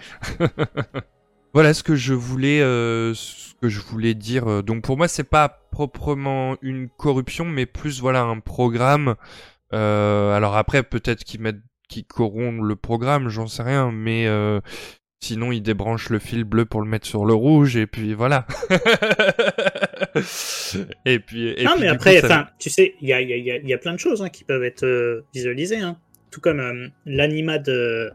[1.54, 4.48] voilà ce que je voulais, euh, ce que je voulais dire.
[4.48, 9.16] Euh, donc pour moi, c'est pas proprement une corruption, mais plus voilà un programme.
[9.72, 14.26] alors après, peut-être qu'ils mettent, qu'ils corrompent le programme, j'en sais rien, mais
[15.22, 18.46] Sinon, ils débranchent le fil bleu pour le mettre sur le rouge, et puis voilà.
[21.04, 21.48] et puis.
[21.50, 23.92] Et non, mais après, enfin, tu sais, il y a, y, a, y a, plein
[23.92, 25.80] de choses hein, qui peuvent être visualisées.
[25.80, 25.98] Hein
[26.30, 28.12] tout comme euh, l'anima de,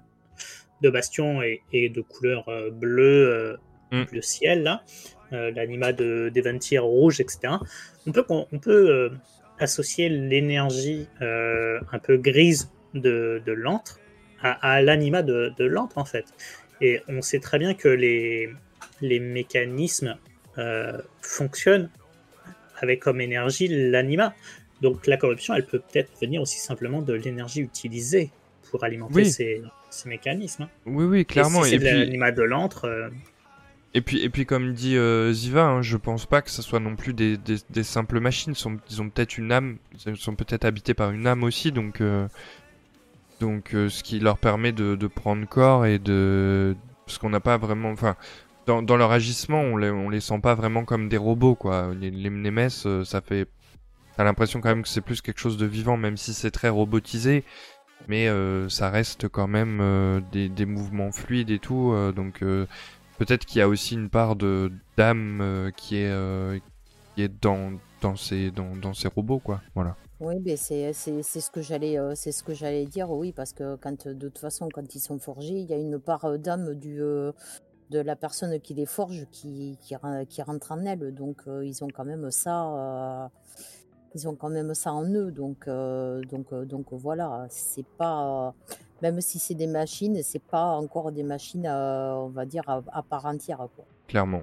[0.81, 3.57] de Bastion est, de couleur euh, bleue,
[3.91, 4.05] euh, mm.
[4.11, 4.83] le ciel, là,
[5.31, 7.55] l'anima de d'Eventir rouge, etc.
[8.07, 9.11] On peut, on peut
[9.59, 13.99] associer l'énergie un peu grise de, de l'antre
[14.41, 16.25] à, l'anima de, de l'antre, en fait.
[16.79, 18.49] Et on sait très bien que les,
[19.01, 20.15] les mécanismes
[21.21, 21.89] fonctionnent
[22.77, 24.33] avec comme énergie l'anima.
[24.81, 28.31] Donc la corruption, elle peut peut-être venir aussi simplement de l'énergie utilisée
[28.69, 29.61] pour alimenter ces,
[30.05, 30.63] mécanismes.
[30.63, 30.69] Hein.
[30.85, 31.63] Oui, oui, clairement.
[31.63, 32.85] Et, si c'est l'animal de l'antre.
[32.85, 33.09] Euh,
[33.93, 36.81] et puis, et puis comme dit euh, Ziva, hein, je pense pas que ce soit
[36.81, 38.53] non plus des, des, simples machines.
[38.89, 42.27] Ils, ont peut-être une âme, ils sont peut-être habités par une âme aussi, donc, euh,
[43.39, 47.55] donc ce qui leur permet de, de, prendre corps et de, parce qu'on n'a pas
[47.55, 48.17] vraiment, enfin,
[48.65, 51.93] dans, dans, leur agissement, on les, on les sent pas vraiment comme des robots, quoi.
[51.97, 53.47] Les, les ça fait
[54.17, 56.69] T'as l'impression quand même que c'est plus quelque chose de vivant, même si c'est très
[56.69, 57.43] robotisé.
[58.07, 61.91] Mais euh, ça reste quand même euh, des, des, mouvements fluides et tout.
[61.91, 62.43] Euh, donc
[63.17, 66.61] peut-être qu'il y a aussi une part de d'âme qui est
[67.15, 69.61] qui est dans dans ces dans, dans ces robots quoi.
[69.73, 69.95] Voilà.
[70.21, 73.09] Oui, mais c'est ce que j'allais c'est ce que j'allais dire.
[73.09, 75.99] Oui, parce que quand de toute façon quand ils sont forgés, il y a une
[75.99, 76.97] part d'âme du
[77.91, 81.13] de la personne qui les forge qui, qui rentre en elle.
[81.13, 83.31] Donc ils ont quand même ça
[84.15, 85.29] ils ont quand même ça en eux.
[85.31, 88.53] Donc, euh, donc, euh, donc voilà, c'est pas.
[89.01, 93.25] même si c'est des machines, c'est pas encore des machines, on va dire, à, part
[93.25, 93.67] entière.
[93.75, 93.85] Quoi.
[94.07, 94.41] Clairement.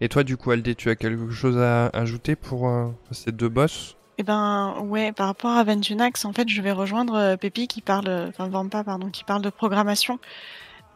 [0.00, 3.48] Et toi, du coup, Aldé, tu as quelque chose à ajouter pour euh, ces deux
[3.48, 3.96] boss?
[4.20, 8.08] Eh ben ouais, par rapport à Ventunax, en fait, je vais rejoindre Pépi qui parle,
[8.28, 10.18] enfin Vampa pardon, qui parle de programmation.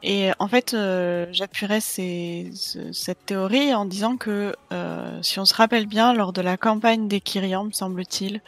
[0.03, 5.87] Et en fait, euh, j'appuierais cette théorie en disant que, euh, si on se rappelle
[5.87, 8.41] bien, lors de la campagne des Kyriam, semble-t-il,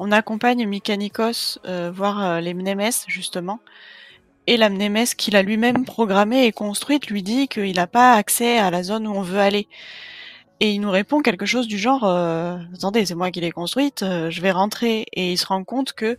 [0.00, 3.60] on accompagne Mikanikos euh, voir les Mnemes, justement,
[4.48, 8.58] et la Mnemes qu'il a lui-même programmée et construite lui dit qu'il n'a pas accès
[8.58, 9.68] à la zone où on veut aller.
[10.60, 14.02] Et il nous répond quelque chose du genre euh, Attendez, c'est moi qui l'ai construite,
[14.02, 15.06] euh, je vais rentrer.
[15.12, 16.18] Et il se rend compte que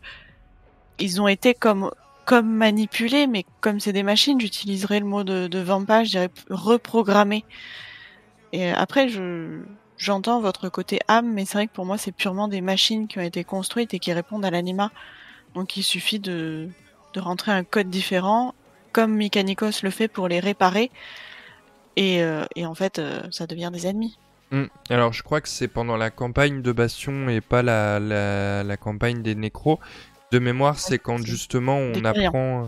[1.00, 1.92] ils ont été comme
[2.30, 6.30] comme manipulés, mais comme c'est des machines, j'utiliserai le mot de, de Vampa, je dirais
[6.52, 7.44] reprogrammer.
[8.54, 9.62] Et après, je
[9.98, 13.18] j'entends votre côté âme, mais c'est vrai que pour moi, c'est purement des machines qui
[13.18, 14.92] ont été construites et qui répondent à l'anima.
[15.56, 16.70] Donc il suffit de,
[17.16, 18.54] de rentrer un code différent,
[18.92, 20.92] comme Mechanicos le fait pour les réparer.
[21.96, 24.20] Et, euh, en fait, euh, ça devient des ennemis.
[24.52, 24.66] Hmm.
[24.92, 28.78] Alors, je crois que c'est pendant la campagne de Bastion et pas la, la, la
[28.78, 29.80] campagne des Nécros.
[30.32, 32.66] De mémoire, c'est quand justement on Des apprend.
[32.66, 32.68] euh,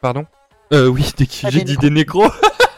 [0.00, 0.26] Pardon?
[0.72, 1.26] Euh, Oui, des...
[1.26, 2.30] Pas j'ai des dit des Nécros.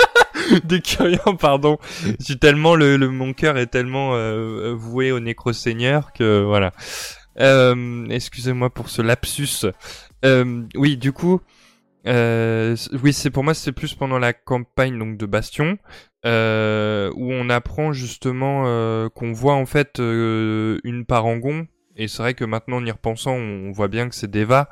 [0.64, 1.78] des Curiens, pardon.
[2.20, 6.72] J'ai tellement le, le- mon cœur est tellement euh, voué au Nécro-Seigneur que voilà.
[7.40, 9.66] Euh, Excusez-moi pour ce lapsus.
[10.24, 11.40] Euh, oui, du coup,
[12.06, 15.78] euh, oui, c'est pour moi, c'est plus pendant la campagne donc de Bastion
[16.26, 21.66] euh, où on apprend justement euh, qu'on voit en fait euh, une parangon.
[21.97, 24.68] Et c'est vrai que maintenant, en y repensant, on voit bien que c'est Deva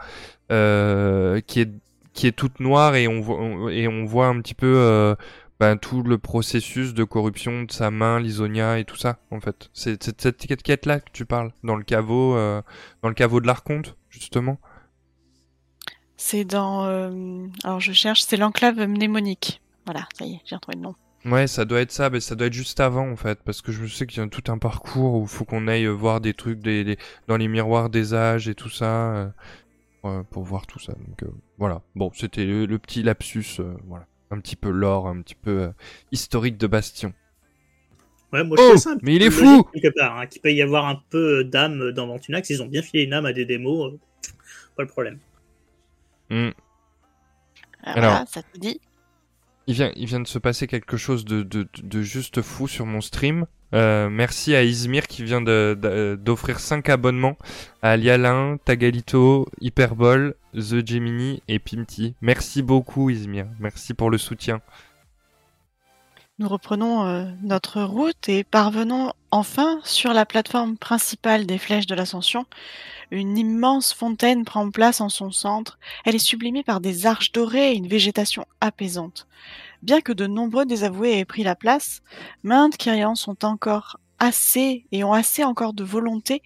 [0.51, 1.70] euh, qui est
[2.12, 5.14] qui est toute noire et on voit et on voit un petit peu euh,
[5.59, 9.70] ben, tout le processus de corruption de sa main, Lisonia et tout ça en fait.
[9.73, 12.61] C'est cette étiquette là que tu parles dans le caveau euh,
[13.03, 14.59] dans le caveau de l'Arconte justement.
[16.16, 16.85] C'est dans.
[17.64, 19.61] alors je cherche, c'est l'enclave mnémonique.
[19.87, 20.95] Voilà, ça y est, j'ai retrouvé le nom.
[21.25, 23.70] Ouais, ça doit être ça, mais ça doit être juste avant en fait, parce que
[23.70, 26.20] je sais qu'il y a tout un parcours où il faut qu'on aille euh, voir
[26.20, 26.97] des trucs des, des-
[27.29, 29.33] dans les miroirs des âges et tout ça,
[30.05, 30.95] euh, pour voir tout ça.
[30.95, 35.09] Donc euh, voilà, bon, c'était le, le petit lapsus, euh, voilà, un petit peu lore,
[35.09, 35.70] un petit peu euh,
[36.12, 37.14] historique de Bastion.
[38.33, 40.41] Ouais, moi je Oh, trouve ça un mais il est fou quelque part, hein, qu'il
[40.43, 42.51] peut y avoir un peu d'âme dans Ventunax.
[42.51, 43.99] Ils ont bien filé une âme à des démos, euh,
[44.77, 45.18] pas le problème.
[46.31, 46.53] Hmm.
[47.83, 48.01] Ah, Alors.
[48.01, 48.81] Voilà, ça te dit.
[49.67, 52.85] Il vient, il vient de se passer quelque chose de, de, de juste fou sur
[52.87, 53.47] mon stream.
[53.75, 57.39] Euh, merci à Izmir qui vient de- de- d'offrir 5 abonnements
[57.81, 62.15] à Lialin, Tagalito, Hyperbol, The Gemini et Pimti.
[62.21, 63.47] Merci beaucoup Izmir.
[63.61, 64.61] Merci pour le soutien.
[66.43, 71.95] Nous reprenons euh, notre route et parvenons enfin sur la plateforme principale des flèches de
[71.95, 72.47] l'ascension.
[73.12, 75.78] Une immense fontaine prend place en son centre.
[76.05, 79.28] Elle est sublimée par des arches dorées et une végétation apaisante.
[79.82, 82.03] Bien que de nombreux désavoués aient pris la place,
[82.43, 86.43] maintes Kyrians sont encore assez et ont assez encore de volonté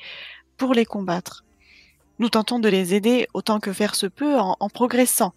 [0.59, 1.43] pour les combattre.
[2.19, 5.33] Nous tentons de les aider autant que faire se peut en, en progressant,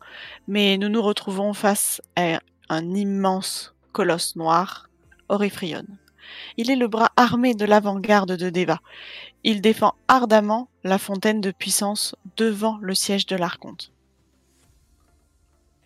[0.49, 4.90] mais nous nous retrouvons face à un immense colosse noir,
[5.30, 5.86] Orifrion.
[6.58, 8.80] Il est le bras armé de l'avant-garde de Deva.
[9.44, 13.92] Il défend ardemment la fontaine de puissance devant le siège de l'Archonte.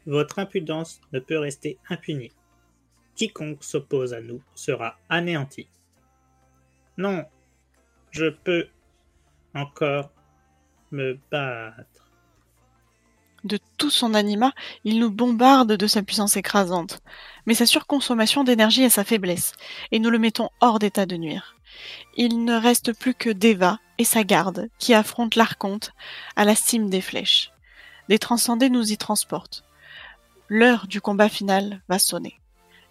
[0.06, 2.32] Votre impudence ne peut rester impunie.
[3.16, 5.68] Quiconque s'oppose à nous sera anéanti.
[6.98, 7.26] Non,
[8.12, 8.68] je peux
[9.54, 10.12] encore
[10.92, 11.93] me battre.
[13.44, 14.54] De tout son anima,
[14.86, 17.02] il nous bombarde de sa puissance écrasante.
[17.46, 19.54] Mais sa surconsommation d'énergie est sa faiblesse,
[19.92, 21.56] et nous le mettons hors d'état de nuire.
[22.16, 25.92] Il ne reste plus que Deva et sa garde qui affrontent l'Archonte
[26.36, 27.52] à la cime des flèches.
[28.10, 29.64] Des transcendés nous y transportent.
[30.48, 32.40] L'heure du combat final va sonner.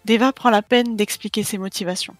[0.05, 2.15] Deva prend la peine d'expliquer ses motivations.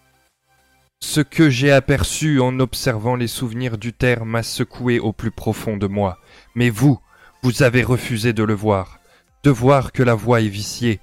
[1.00, 5.76] Ce que j'ai aperçu en observant les souvenirs du terre m'a secoué au plus profond
[5.76, 6.18] de moi.
[6.54, 6.98] Mais vous,
[7.44, 9.00] vous avez refusé de le voir,
[9.42, 10.98] de voir que la voie est viciée,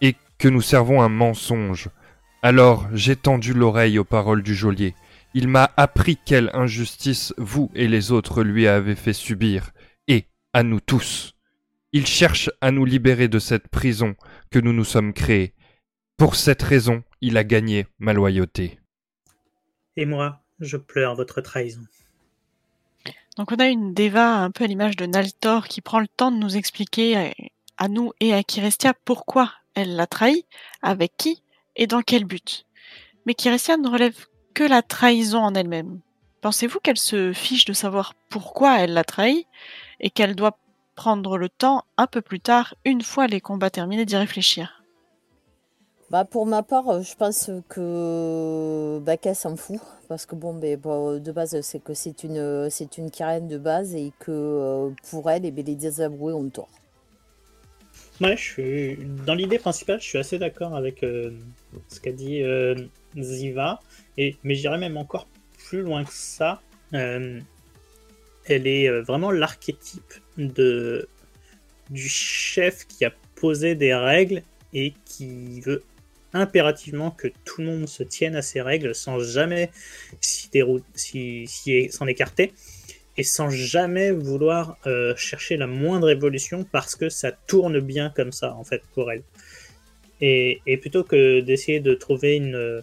[0.00, 1.90] et que nous servons un mensonge.
[2.40, 4.94] Alors j'ai tendu l'oreille aux paroles du geôlier.
[5.34, 9.72] Il m'a appris quelle injustice vous et les autres lui avez fait subir,
[10.08, 10.24] et
[10.54, 11.34] à nous tous.
[11.92, 14.16] Il cherche à nous libérer de cette prison
[14.50, 15.52] que nous nous sommes créée.
[16.16, 18.80] Pour cette raison, il a gagné ma loyauté.
[19.96, 21.82] Et moi, je pleure votre trahison.
[23.36, 26.30] Donc on a une Deva un peu à l'image de Naltor qui prend le temps
[26.30, 27.34] de nous expliquer à,
[27.78, 30.44] à nous et à Kirestia pourquoi elle l'a trahi,
[30.82, 31.42] avec qui
[31.76, 32.64] et dans quel but.
[33.26, 36.00] Mais Kirestia ne relève que la trahison en elle-même.
[36.40, 39.46] Pensez-vous qu'elle se fiche de savoir pourquoi elle l'a trahi
[39.98, 40.58] et qu'elle doit
[40.94, 44.73] prendre le temps un peu plus tard, une fois les combats terminés, d'y réfléchir?
[46.14, 50.54] Bah pour ma part, euh, je pense que bah, qu'elle s'en fout parce que bon,
[50.54, 54.30] ben, bon, de base c'est que c'est une c'est une Karen de base et que
[54.30, 56.68] euh, pour elle, eh ben, les ont tort.
[58.20, 58.96] Ouais, je suis
[59.26, 61.32] dans l'idée principale, je suis assez d'accord avec euh,
[61.88, 62.44] ce qu'a dit
[63.18, 63.80] Ziva,
[64.16, 65.26] et mais j'irais même encore
[65.66, 66.60] plus loin que ça.
[66.92, 67.42] Elle
[68.46, 74.44] est vraiment l'archétype du chef qui a posé des règles
[74.74, 75.82] et qui veut
[76.34, 79.70] impérativement que tout le monde se tienne à ces règles sans jamais
[80.20, 80.50] s'y
[81.90, 82.52] s'en écarter
[83.16, 88.32] et sans jamais vouloir euh, chercher la moindre évolution parce que ça tourne bien comme
[88.32, 89.22] ça en fait pour elle.
[90.20, 92.82] Et, plutôt que d'essayer de trouver une,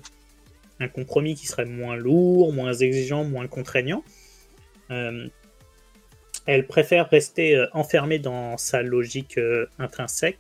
[0.80, 4.04] un compromis qui serait moins lourd, moins exigeant, moins contraignant,
[4.92, 5.28] euh,
[6.46, 9.40] elle préfère rester euh, enfermée dans sa logique
[9.80, 10.40] intrinsèque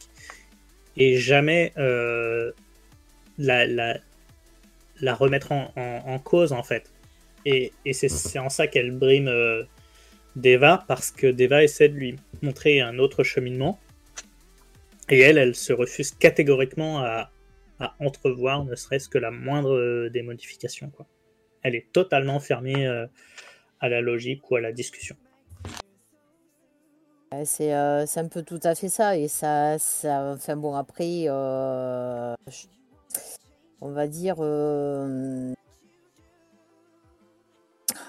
[0.95, 1.73] et jamais
[3.37, 3.97] la, la,
[4.99, 6.91] la, remettre en, en, cause en fait.
[7.45, 9.29] Et, et c'est en ça qu'elle brime
[10.35, 13.79] Deva parce que Deva essaie de lui montrer un autre cheminement.
[15.09, 17.31] Et elle, elle se refuse catégoriquement à,
[17.99, 20.91] entrevoir ne serait-ce que la moindre des modifications.
[20.91, 21.07] Quoi.
[21.63, 23.07] Elle est totalement fermée euh,
[23.79, 25.15] à la logique ou à la discussion.
[27.33, 29.17] Euh, c'est un peu tout à fait ça.
[29.17, 32.35] Et ça, ça enfin bon, après, euh,
[33.81, 34.35] on va dire,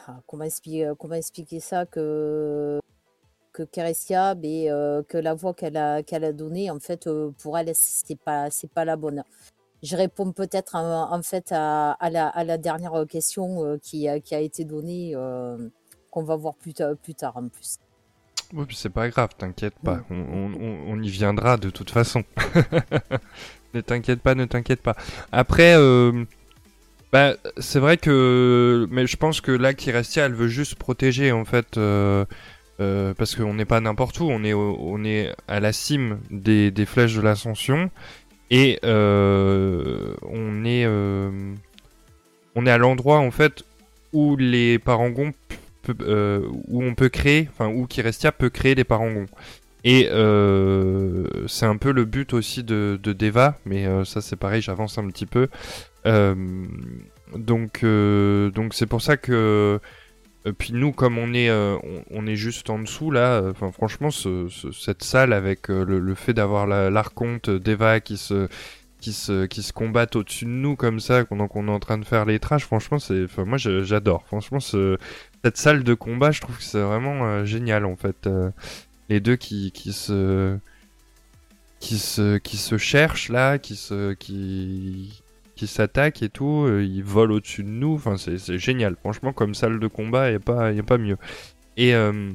[0.07, 2.81] ah, comment, expliquer, euh, comment expliquer ça que
[3.53, 7.31] que Kerestia, mais euh, que la voix qu'elle a, qu'elle a donnée, en fait, euh,
[7.39, 9.25] pour elle, c'est pas, c'est pas la bonne.
[9.83, 14.65] Je réponds peut-être en, fait à, la, à, la, dernière question qui, qui, a été
[14.65, 15.13] donnée,
[16.13, 17.79] qu'on va voir plus, plus tard en plus.
[18.55, 19.97] Oui, c'est pas grave, t'inquiète pas.
[19.97, 20.05] Mm.
[20.11, 22.23] On, on, on, y viendra de toute façon.
[23.75, 24.97] ne t'inquiète pas, ne t'inquiète pas.
[25.31, 25.77] Après,
[27.13, 28.89] bah, c'est vrai que.
[28.91, 31.77] Mais je pense que là, Kirestia, elle veut juste protéger, en fait.
[31.77, 32.25] Euh,
[32.81, 36.73] euh, parce qu'on n'est pas n'importe où, on est, on est à la cime des,
[36.87, 37.91] flèches de l'ascension.
[38.51, 40.87] Et euh, on est.
[40.87, 43.63] on est à l'endroit, en fait,
[44.15, 45.35] où les parangons.
[45.89, 47.49] où on peut créer.
[47.53, 49.27] Enfin, où Kirestia peut créer des parangons.
[49.85, 50.09] Et
[51.49, 55.07] c'est un peu le but aussi de, de Deva, mais ça c'est pareil, j'avance un
[55.09, 55.49] petit peu.
[56.07, 56.35] Euh,
[57.37, 59.81] donc euh, donc c'est pour ça que
[60.47, 61.51] euh, puis nous, comme on est,
[62.11, 68.01] on, est juste en dessous là, franchement, cette salle avec le, fait d'avoir l'archonte d'Eva
[68.01, 68.49] qui se,
[68.99, 71.97] qui se, qui se combattent au-dessus de nous comme ça, pendant qu'on est en train
[71.97, 74.25] de faire les trash, franchement, c'est, enfin moi j'adore.
[74.27, 78.29] Franchement, cette salle de combat, je trouve que c'est vraiment génial en fait.
[79.13, 80.57] Les deux qui, qui se,
[81.81, 85.23] qui se, qui se cherchent là, qui se, qui,
[85.55, 88.97] qui s'attaquent et tout, euh, ils volent au-dessus de nous, enfin c'est génial.
[88.97, 91.19] Franchement, comme salle de combat, il n'y a, pas, a pas mieux.
[91.77, 92.31] Et, euh,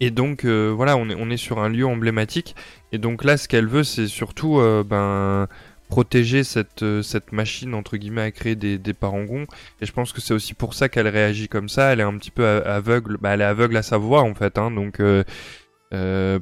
[0.00, 2.56] et donc euh, voilà, on est, on est sur un lieu emblématique.
[2.90, 5.48] Et donc là, ce qu'elle veut, c'est surtout ben,
[5.88, 9.46] protéger cette, cette machine, entre guillemets, à créer des, des parangons.
[9.80, 11.92] Et je pense que c'est aussi pour ça qu'elle réagit comme ça.
[11.92, 14.58] Elle est un petit peu aveugle, bah, elle est aveugle à sa voix en fait.
[14.58, 15.00] Hein, donc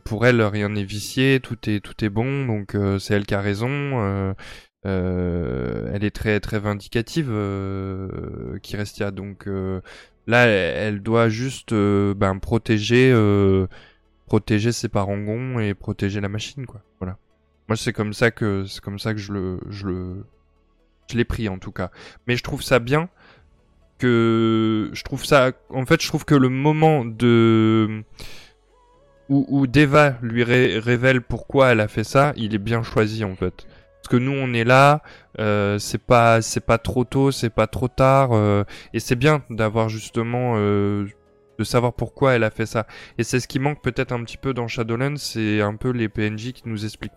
[0.04, 3.40] pour elle, rien n'est vicié, tout est, tout est bon, donc c'est elle qui a
[3.40, 4.34] raison.
[4.86, 9.10] Euh, elle est très très vindicative, euh, Kirestia.
[9.10, 9.80] Donc euh,
[10.26, 13.12] là, elle, doit juste euh, ben, protéger
[14.26, 16.82] protéger ses parangons et protéger la machine, quoi.
[16.98, 17.18] Voilà.
[17.68, 20.26] Moi, c'est comme ça que c'est comme ça que je le je le
[21.10, 21.90] je l'ai pris en tout cas.
[22.26, 23.08] Mais je trouve ça bien
[23.98, 28.04] que je trouve ça en fait je trouve que le moment de
[29.28, 33.66] où, Deva lui révèle pourquoi elle a fait ça, il est bien choisi en fait.
[34.02, 35.02] Parce que nous, on est là,
[35.38, 39.42] euh, c'est pas, c'est pas trop tôt, c'est pas trop tard, euh, et c'est bien
[39.48, 41.06] d'avoir justement, euh,
[41.58, 42.86] de savoir pourquoi elle a fait ça.
[43.16, 46.10] Et c'est ce qui manque peut-être un petit peu dans Shadowlands, c'est un peu les
[46.10, 47.12] PNJ qui nous expliquent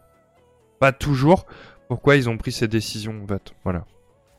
[0.79, 1.45] pas toujours
[1.87, 3.53] pourquoi ils ont pris ces décisions, en fait.
[3.63, 3.85] Voilà.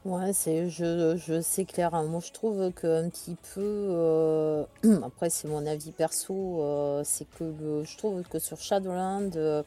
[0.05, 1.91] Ouais, c'est, je, je sais clair.
[2.05, 4.65] Moi, je trouve que un petit peu,
[5.05, 7.53] après, c'est mon avis perso, c'est que
[7.85, 9.65] je trouve que sur Shadowlands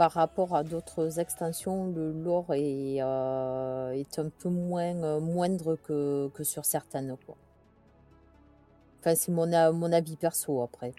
[0.00, 5.76] par rapport à d'autres extensions, le lore est, euh, est un peu moins euh, moindre
[5.76, 7.14] que, que, sur certaines.
[8.98, 10.94] Enfin, c'est mon, mon avis perso après.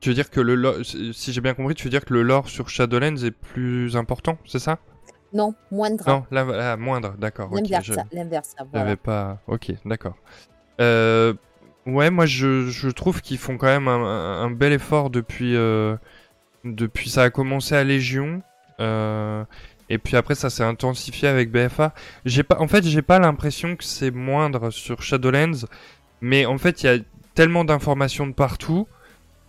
[0.00, 2.22] Tu veux dire que le lore, si j'ai bien compris, tu veux dire que le
[2.22, 4.78] lore sur Shadowlands est plus important, c'est ça?
[5.32, 6.04] Non, moindre.
[6.08, 7.50] Non, là, moindre, d'accord.
[7.54, 8.54] L'inverse, l'inverse.
[8.72, 8.96] Voilà.
[8.96, 9.40] pas.
[9.46, 10.16] Ok, d'accord.
[10.80, 11.34] Euh,
[11.86, 15.54] ouais, moi je, je trouve qu'ils font quand même un, un bel effort depuis
[16.64, 18.42] depuis ça a commencé à Légion.
[18.80, 19.44] Euh,
[19.88, 21.94] et puis après ça s'est intensifié avec BFA.
[22.24, 25.66] J'ai pas, en fait, j'ai pas l'impression que c'est moindre sur Shadowlands,
[26.20, 26.98] mais en fait il y a
[27.34, 28.86] tellement d'informations de partout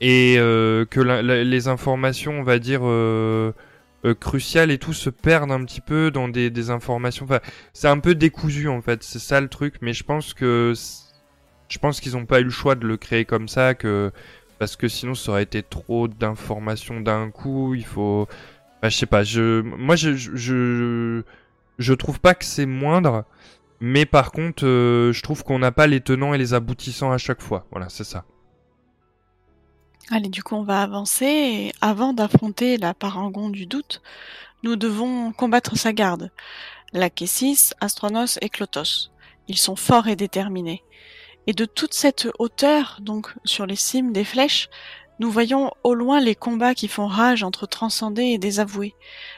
[0.02, 3.54] et euh, que les informations, on va dire euh,
[4.20, 7.26] cruciales et tout, se perdent un petit peu dans des, des informations.
[7.26, 7.40] Enfin,
[7.74, 9.04] c'est un peu décousu en fait.
[9.04, 9.76] C'est ça le truc.
[9.82, 10.74] Mais je pense que
[11.70, 13.76] je pense qu'ils ont pas eu le choix de le créer comme ça.
[13.76, 14.12] Que
[14.60, 17.76] parce que sinon ça aurait été trop d'informations d'un coup.
[17.76, 18.28] Il faut,
[18.82, 21.22] Bah, je sais pas, je, moi je, je,
[21.78, 23.26] je, trouve pas que c'est moindre,
[23.80, 27.18] mais par contre, euh, je trouve qu'on n'a pas les tenants et les aboutissants à
[27.20, 27.68] chaque fois.
[27.72, 28.26] Voilà, c'est ça.
[30.14, 31.26] Allez, du coup, on va avancer.
[31.26, 34.02] Et avant d'affronter la parangon du doute,
[34.62, 36.32] nous devons combattre sa garde,
[36.92, 39.10] la Kessis, Astronos et Clotos.
[39.48, 40.84] Ils sont forts et déterminés.
[41.48, 44.70] Et de toute cette hauteur, donc sur les cimes des flèches,
[45.20, 48.96] nous voyons au loin les combats qui font rage entre transcendés et désavoués.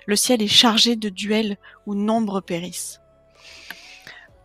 [0.08, 3.00] Le ciel est chargé de duels où nombre périssent.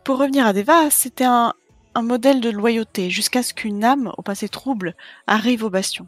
[0.05, 1.55] Pour revenir à Deva, c'était un,
[1.95, 4.95] un modèle de loyauté jusqu'à ce qu'une âme, au passé trouble,
[5.27, 6.07] arrive au bastion.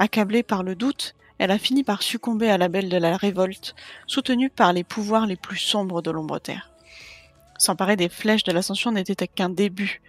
[0.00, 3.74] Accablée par le doute, elle a fini par succomber à la belle de la révolte,
[4.06, 6.70] soutenue par les pouvoirs les plus sombres de l'ombre-terre.
[7.58, 10.00] S'emparer des flèches de l'ascension n'était qu'un début.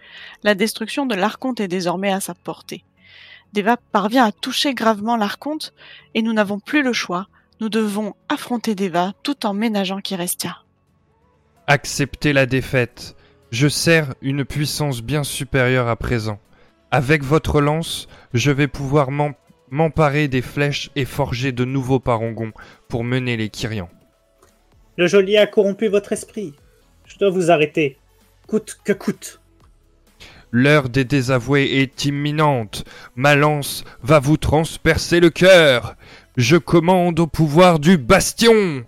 [0.44, 2.84] La destruction de l'Arconte est désormais à sa portée.
[3.52, 5.74] Deva parvient à toucher gravement l'Arconte,
[6.14, 7.28] et nous n'avons plus le choix.
[7.60, 10.62] Nous devons affronter Deva tout en ménageant Kirestia.
[11.66, 13.14] Acceptez la défaite.
[13.50, 16.40] Je sers une puissance bien supérieure à présent.
[16.90, 19.32] Avec votre lance, je vais pouvoir m'en
[19.72, 22.52] m'emparer des flèches et forger de nouveaux parangons
[22.88, 23.90] pour mener les Kyrians.
[24.96, 26.52] Le geôlier a corrompu votre esprit.
[27.06, 27.96] Je dois vous arrêter,
[28.46, 29.40] coûte que coûte.
[30.50, 32.84] L'heure des désavoués est imminente.
[33.16, 35.96] Ma lance va vous transpercer le cœur.
[36.36, 38.84] Je commande au pouvoir du bastion.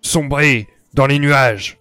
[0.00, 1.78] Sombrez dans les nuages.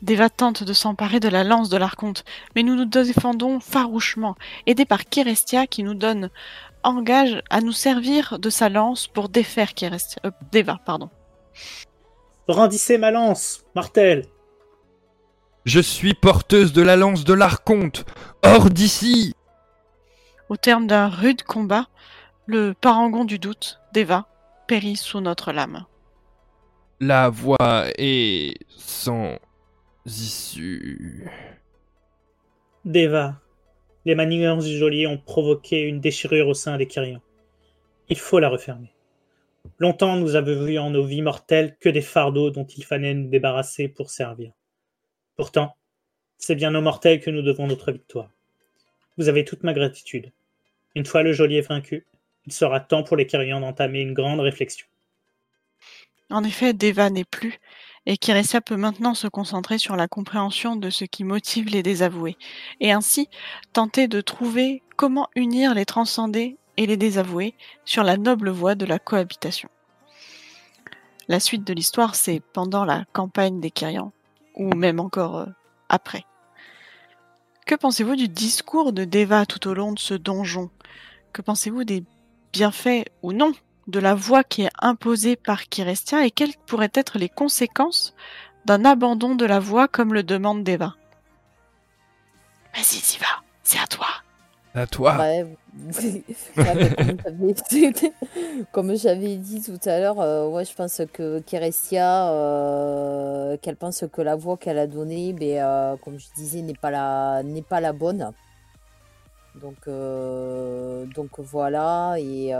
[0.00, 2.24] Deva tente de s'emparer de la lance de l'archonte,
[2.54, 4.36] mais nous nous défendons farouchement,
[4.66, 6.30] aidés par Kérestia qui nous donne
[6.84, 11.10] engage à nous servir de sa lance pour défaire Kérestia, euh, Deva, pardon.
[12.46, 14.26] Brandissez ma lance, Martel.
[15.64, 18.04] Je suis porteuse de la lance de l'archonte.
[18.42, 19.34] Hors d'ici.
[20.50, 21.86] Au terme d'un rude combat,
[22.46, 24.26] le parangon du doute, Deva,
[24.66, 25.86] périt sous notre lame.
[27.00, 29.38] La voie est sans
[30.04, 31.30] issue.
[32.84, 33.36] Deva,
[34.04, 37.22] les manigances du geôlier ont provoqué une déchirure au sein des Kyrians.
[38.08, 38.92] Il faut la refermer.
[39.78, 43.28] Longtemps nous avons vu en nos vies mortelles que des fardeaux dont il fallait nous
[43.28, 44.52] débarrasser pour servir.
[45.36, 45.74] Pourtant,
[46.36, 48.30] c'est bien aux mortels que nous devons notre victoire.
[49.16, 50.32] Vous avez toute ma gratitude.
[50.94, 52.06] Une fois le geôlier vaincu,
[52.46, 54.86] il sera temps pour les Kyrians d'entamer une grande réflexion.
[56.30, 57.58] En effet, Deva n'est plus,
[58.06, 62.36] et Kiresia peut maintenant se concentrer sur la compréhension de ce qui motive les désavoués,
[62.80, 63.28] et ainsi
[63.72, 68.84] tenter de trouver comment unir les transcendés et les désavoués sur la noble voie de
[68.84, 69.68] la cohabitation.
[71.28, 74.12] La suite de l'histoire, c'est pendant la campagne des Kyrians,
[74.54, 75.46] ou même encore euh,
[75.88, 76.24] après.
[77.66, 80.70] Que pensez-vous du discours de Deva tout au long de ce donjon?
[81.32, 82.04] Que pensez-vous des
[82.52, 83.52] bienfaits ou non
[83.86, 88.14] de la voie qui est imposée par Kirestia et quelles pourraient être les conséquences
[88.64, 90.94] d'un abandon de la voie comme le demande Deva
[92.74, 93.26] Vas-y, Siva,
[93.62, 94.06] c'est à toi.
[94.74, 95.16] À toi.
[98.72, 104.20] comme j'avais dit tout à l'heure, euh, je pense que Kirestia, euh, qu'elle pense que
[104.20, 107.80] la voix qu'elle a donnée, ben, euh, comme je disais, n'est pas la, n'est pas
[107.80, 108.32] la bonne.
[109.60, 109.88] Donc,
[111.14, 112.52] donc voilà, et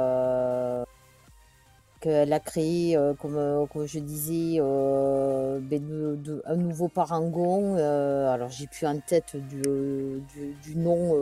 [2.05, 7.77] qu'elle a créé, comme, comme je disais, ben, un nouveau parangon.
[7.77, 10.23] alors j'ai plus en tête du,
[10.63, 11.15] du nom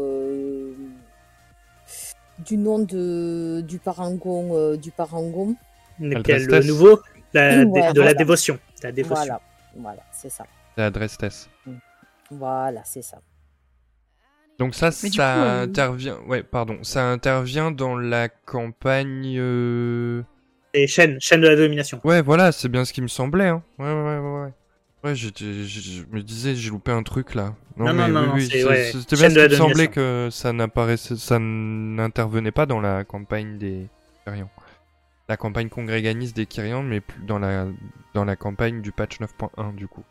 [2.38, 4.56] du nom de, du parangon.
[4.56, 5.54] Euh, du parangon.
[5.98, 7.00] Lequel, le nouveau?
[7.34, 8.58] De la dévotion.
[8.82, 9.24] La dévotion.
[9.24, 9.40] Voilà,
[9.76, 10.44] voilà c'est ça.
[10.76, 11.48] La Drestes.
[11.66, 11.72] Mm.
[12.30, 13.18] Voilà, c'est ça.
[14.58, 16.18] Donc ça, ça euh, intervient.
[16.26, 16.78] Ouais, pardon.
[16.82, 19.36] Ça intervient dans la campagne.
[19.38, 20.22] Euh...
[20.74, 22.00] Et chaîne, chaîne de la domination.
[22.04, 23.48] Ouais, voilà, c'est bien ce qui me semblait.
[23.48, 23.62] Hein.
[23.78, 24.52] Ouais, ouais, ouais, ouais.
[25.04, 25.26] Ouais, je,
[26.12, 27.54] me disais, j'ai loupé un truc là.
[27.76, 32.52] Non, non, non, oui, c'était bien ce qui me semblait que ça n'apparaissait, ça n'intervenait
[32.52, 33.88] pas dans la campagne des
[34.24, 34.50] Kyrians.
[35.28, 37.66] La campagne congréganiste des Kyrians, mais plus dans la,
[38.14, 40.04] dans la campagne du patch 9.1 du coup.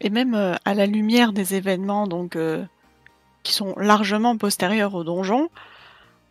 [0.00, 2.64] Et même euh, à la lumière des événements donc euh,
[3.42, 5.50] qui sont largement postérieurs au donjon,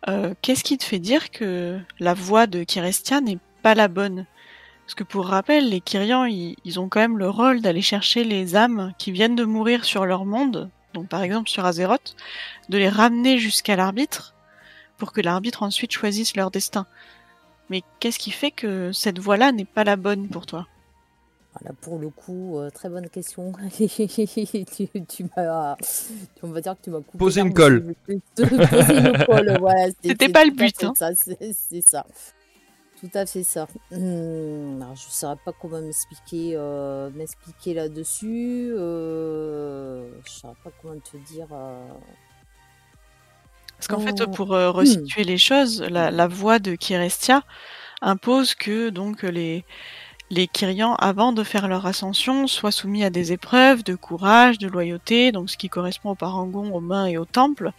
[0.08, 4.26] euh, qu'est-ce qui te fait dire que la voix de Kirestia n'est pas la bonne
[4.90, 8.56] parce que pour rappel, les Kyrians, ils, ont quand même le rôle d'aller chercher les
[8.56, 12.16] âmes qui viennent de mourir sur leur monde, donc par exemple sur Azeroth,
[12.70, 14.34] de les ramener jusqu'à l'arbitre,
[14.98, 16.86] pour que l'arbitre ensuite choisisse leur destin.
[17.68, 20.66] Mais qu'est-ce qui fait que cette voie-là n'est pas la bonne pour toi
[21.52, 23.52] voilà, pour le coup, euh, très bonne question.
[23.78, 25.76] tu, m'as,
[26.42, 27.18] on va dire que tu m'as coupé.
[27.18, 27.94] Poser une colle.
[28.06, 29.58] Poser une colle,
[30.02, 30.82] C'était pas le but.
[30.82, 30.92] Hein.
[30.96, 32.04] c'est ça
[33.00, 33.66] tout à fait ça.
[33.92, 38.72] Hum, alors, je ne saurais pas comment m'expliquer euh, m'expliquer là-dessus.
[38.76, 41.46] Euh, je ne saurais pas comment te dire.
[41.50, 41.88] Euh.
[43.76, 44.68] Parce qu'en fait, pour hum.
[44.68, 47.42] resituer les choses, la, voix de Kirestia
[48.02, 49.64] impose que donc les
[50.32, 54.68] les Kyrians, avant de faire leur ascension, soient soumis à des épreuves de courage, de
[54.68, 57.72] loyauté, donc ce qui correspond aux parangons, aux mains et au temple.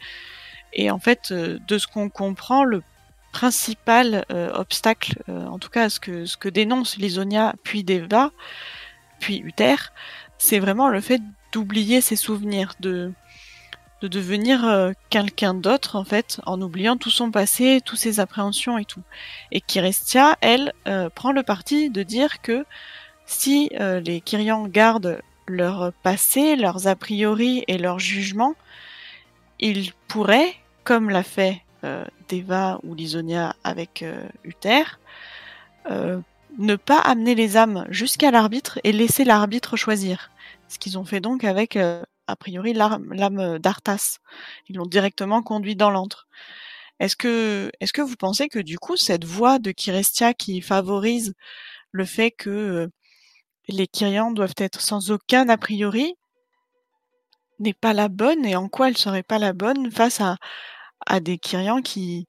[0.73, 2.81] Et en fait, de ce qu'on comprend, le
[3.31, 8.31] principal euh, obstacle, euh, en tout cas ce que, ce que dénonce Lisonia, puis Deva,
[9.19, 9.75] puis Uther,
[10.37, 11.21] c'est vraiment le fait
[11.51, 13.11] d'oublier ses souvenirs, de,
[14.01, 18.77] de devenir euh, quelqu'un d'autre en fait, en oubliant tout son passé, toutes ses appréhensions
[18.77, 19.03] et tout.
[19.51, 20.73] Et Kirestia, elle,
[21.15, 22.65] prend le parti de dire que
[23.25, 28.55] si les Kyrians gardent leur passé, leurs a priori et leurs jugements,
[29.59, 31.70] ils pourraient, comme l'a fait euh,
[32.29, 34.83] Deva ou Lisonia avec euh, Uther,
[35.89, 36.19] euh,
[36.57, 40.31] ne pas amener les âmes jusqu'à l'arbitre et laisser l'arbitre choisir.
[40.67, 44.19] Ce qu'ils ont fait donc avec, a priori, l'âme d'Arthas.
[44.69, 46.27] Ils l'ont directement conduit dans l'antre.
[46.99, 51.33] Est-ce que, est-ce que vous pensez que du coup, cette voie de Kirestia qui favorise
[51.91, 52.89] le fait que
[53.67, 56.15] les Kyrians doivent être sans aucun a priori
[57.59, 60.37] n'est pas la bonne et en quoi elle serait pas la bonne face à,
[61.11, 62.27] à des Kyrians qui,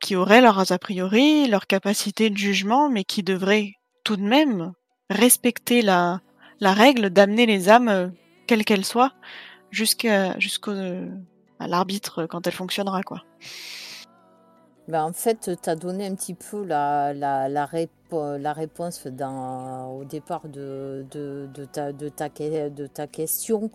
[0.00, 3.72] qui auraient leurs a priori, leur capacité de jugement, mais qui devraient
[4.04, 4.72] tout de même
[5.08, 6.20] respecter la,
[6.60, 8.08] la règle d'amener les âmes, euh,
[8.46, 9.12] quelles qu'elles soient,
[9.70, 10.72] jusqu'à jusqu'au
[11.60, 13.22] l'arbitre quand elle fonctionnera quoi.
[14.88, 17.68] Ben en fait, tu as donné un petit peu la, la, la,
[18.38, 23.70] la réponse au départ de, de, de, ta, de, ta, de ta question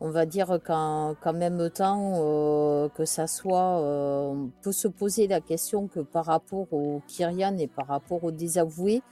[0.00, 5.26] on va dire qu'en même temps euh, que ça soit, euh, on peut se poser
[5.26, 9.02] la question que par rapport aux Kyrian et par rapport aux désavoués,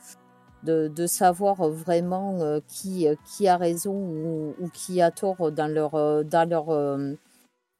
[0.65, 5.93] de, savoir vraiment euh, qui, qui a raison ou, qui a tort dans leur,
[6.25, 6.67] dans leur,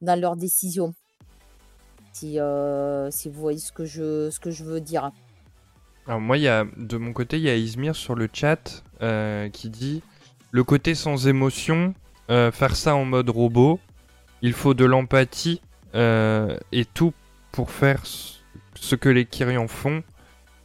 [0.01, 0.93] dans décision.
[2.11, 2.37] Si,
[3.09, 5.11] si vous voyez ce que je, ce que je veux dire.
[6.07, 8.83] Alors moi, y a, de mon côté, il y a Izmir sur le chat
[9.53, 10.01] qui dit
[10.51, 11.93] le côté sans émotion
[12.29, 13.79] euh, faire ça en mode robot.
[14.41, 15.61] Il faut de l'empathie
[15.95, 17.13] euh, et tout
[17.51, 20.03] pour faire ce que les Kyrians font.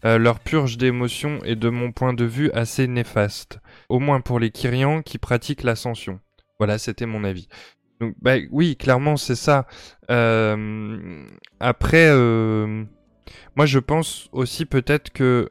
[0.05, 3.59] Euh, leur purge d'émotions est de mon point de vue assez néfaste.
[3.89, 6.21] Au moins pour les Kyrians qui pratiquent l'ascension.
[6.59, 7.49] Voilà, c'était mon avis.
[8.01, 9.67] Donc, bah, oui, clairement, c'est ça.
[11.61, 12.15] après,
[13.57, 15.49] moi, je pense aussi peut-être que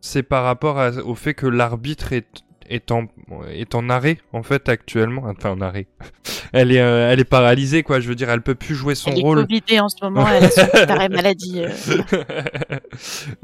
[0.00, 3.06] c'est par rapport au fait que l'arbitre est est en,
[3.50, 5.24] est en arrêt en fait actuellement.
[5.26, 5.86] Enfin en arrêt.
[6.52, 8.00] elle est euh, elle est paralysée quoi.
[8.00, 9.46] Je veux dire, elle peut plus jouer son elle rôle.
[9.50, 10.26] Elle est en ce moment.
[10.28, 11.64] elle a son arrêt maladie.
[11.64, 12.02] Euh.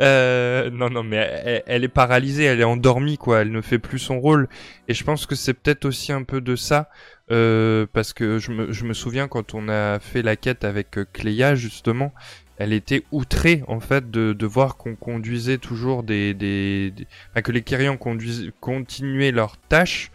[0.00, 2.44] euh, non non mais elle, est paralysée.
[2.44, 3.40] Elle est endormie quoi.
[3.40, 4.48] Elle ne fait plus son rôle.
[4.88, 6.88] Et je pense que c'est peut-être aussi un peu de ça.
[7.28, 11.54] Parce que je me, je me souviens quand on a fait la quête avec Cléa
[11.54, 12.12] justement,
[12.60, 16.92] elle était outrée en fait de, voir qu'on conduisait toujours des,
[17.42, 20.12] que les Kyrians continuaient leurs tâches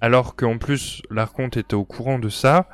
[0.00, 2.68] alors qu'en plus l'Archonte était au courant de ça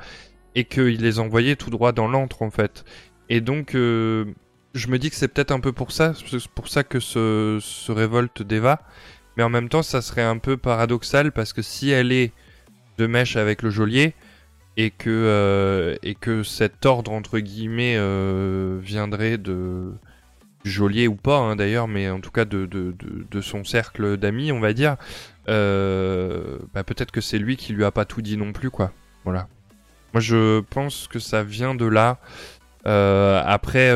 [0.53, 2.85] et qu'il les envoyait tout droit dans l'antre en fait.
[3.27, 4.25] Et donc euh,
[4.75, 6.13] je me dis que c'est peut-être un peu pour ça,
[6.53, 8.83] pour ça que se, se révolte Deva,
[9.37, 12.31] mais en même temps ça serait un peu paradoxal parce que si elle est
[12.99, 14.13] de mèche avec le geôlier,
[14.77, 19.93] et que euh, et que cet ordre entre guillemets euh, viendrait de
[20.63, 24.51] geôlier ou pas hein, d'ailleurs mais en tout cas de, de, de, son cercle d'amis
[24.51, 24.97] on va dire
[25.47, 28.91] euh, bah, peut-être que c'est lui qui lui a pas tout dit non plus quoi.
[29.23, 29.47] Voilà.
[30.13, 32.19] Moi je pense que ça vient de là.
[32.83, 33.91] Après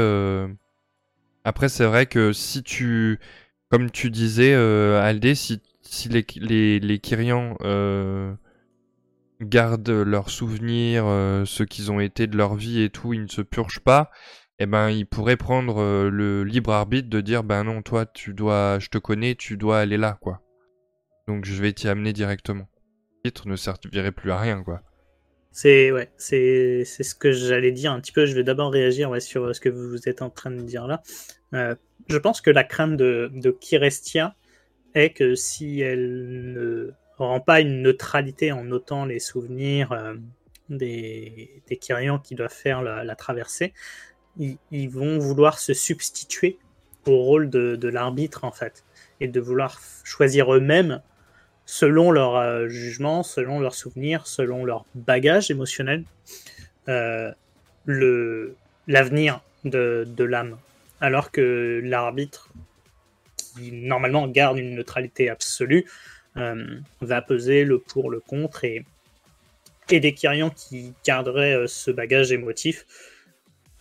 [1.44, 3.20] après c'est vrai que si tu
[3.70, 7.58] comme tu disais Aldé si si les les, les Kyrians
[9.42, 13.28] gardent leurs souvenirs, euh, ce qu'ils ont été de leur vie et tout, ils ne
[13.28, 14.12] se purgent pas,
[14.60, 18.34] eh ben ils pourraient prendre euh, le libre arbitre de dire ben non toi tu
[18.34, 20.42] dois, je te connais, tu dois aller là quoi.
[21.28, 22.68] Donc je vais t'y amener directement.
[23.24, 24.82] Le titre ne servirait plus à rien quoi.
[25.52, 28.26] C'est ouais, c'est ce que j'allais dire un petit peu.
[28.26, 31.02] Je vais d'abord réagir sur ce que vous êtes en train de dire là.
[31.54, 31.76] Euh,
[32.08, 34.36] je pense que la crainte de, de Kirestia
[34.94, 36.94] est que si elle ne
[37.28, 40.16] rend pas une neutralité en notant les souvenirs euh,
[40.70, 43.74] des, des Kyrians qui doivent faire la, traversée.
[44.38, 46.58] Ils, vont vouloir se substituer
[47.06, 48.86] au rôle de, l'arbitre, en fait,
[49.20, 51.02] et de vouloir choisir eux-mêmes
[51.66, 56.04] selon leur euh, jugement, selon leurs souvenirs, selon leur bagage émotionnel,
[56.88, 57.32] euh,
[58.88, 60.58] l'avenir de, de l'âme.
[61.02, 62.50] Alors que l'arbitre
[63.36, 65.86] qui normalement garde une neutralité absolue,
[66.36, 68.86] va peser le pour, le contre, et,
[69.90, 72.86] et des Kyrians qui garderaient ce bagage émotif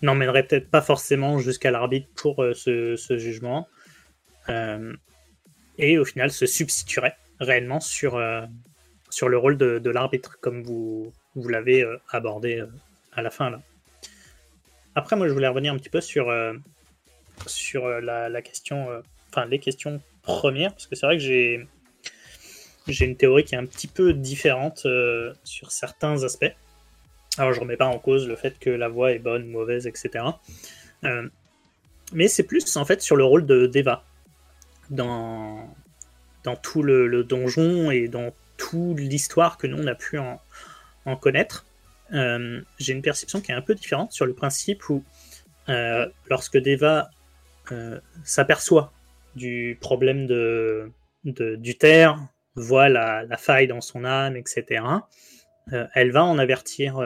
[0.02, 3.68] n'emmèneraient peut-être pas forcément jusqu'à l'arbitre pour ce, jugement,
[5.78, 8.20] et au final se substitueraient réellement sur,
[9.10, 12.64] sur le rôle de, l'arbitre, comme vous, vous l'avez abordé
[13.12, 13.60] à la fin là.
[14.98, 16.54] Après, moi, je voulais revenir un petit peu sur, euh,
[17.46, 19.00] sur euh, la, question, euh,
[19.30, 21.68] enfin, les questions premières, parce que c'est vrai que j'ai,
[22.89, 24.86] j'ai une théorie qui est un petit peu différente
[25.44, 26.52] sur certains aspects.
[27.36, 30.24] Alors, je remets pas en cause le fait que la voix est bonne, mauvaise, etc.
[32.12, 34.05] mais c'est plus, en fait, sur le rôle de d'Eva
[34.90, 35.69] dans,
[36.44, 40.40] dans tout le, donjon et dans toute l'histoire que nous, on a pu en,
[41.05, 41.66] en connaître.
[42.12, 45.05] Euh, j'ai une perception qui est un peu différente sur le principe où
[45.69, 47.10] euh, lorsque Deva
[47.70, 48.93] euh, s'aperçoit
[49.36, 50.90] du problème de,
[51.24, 52.19] du terre,
[52.59, 54.82] voit la, faille dans son âme, etc.,
[55.94, 57.01] elle va en avertir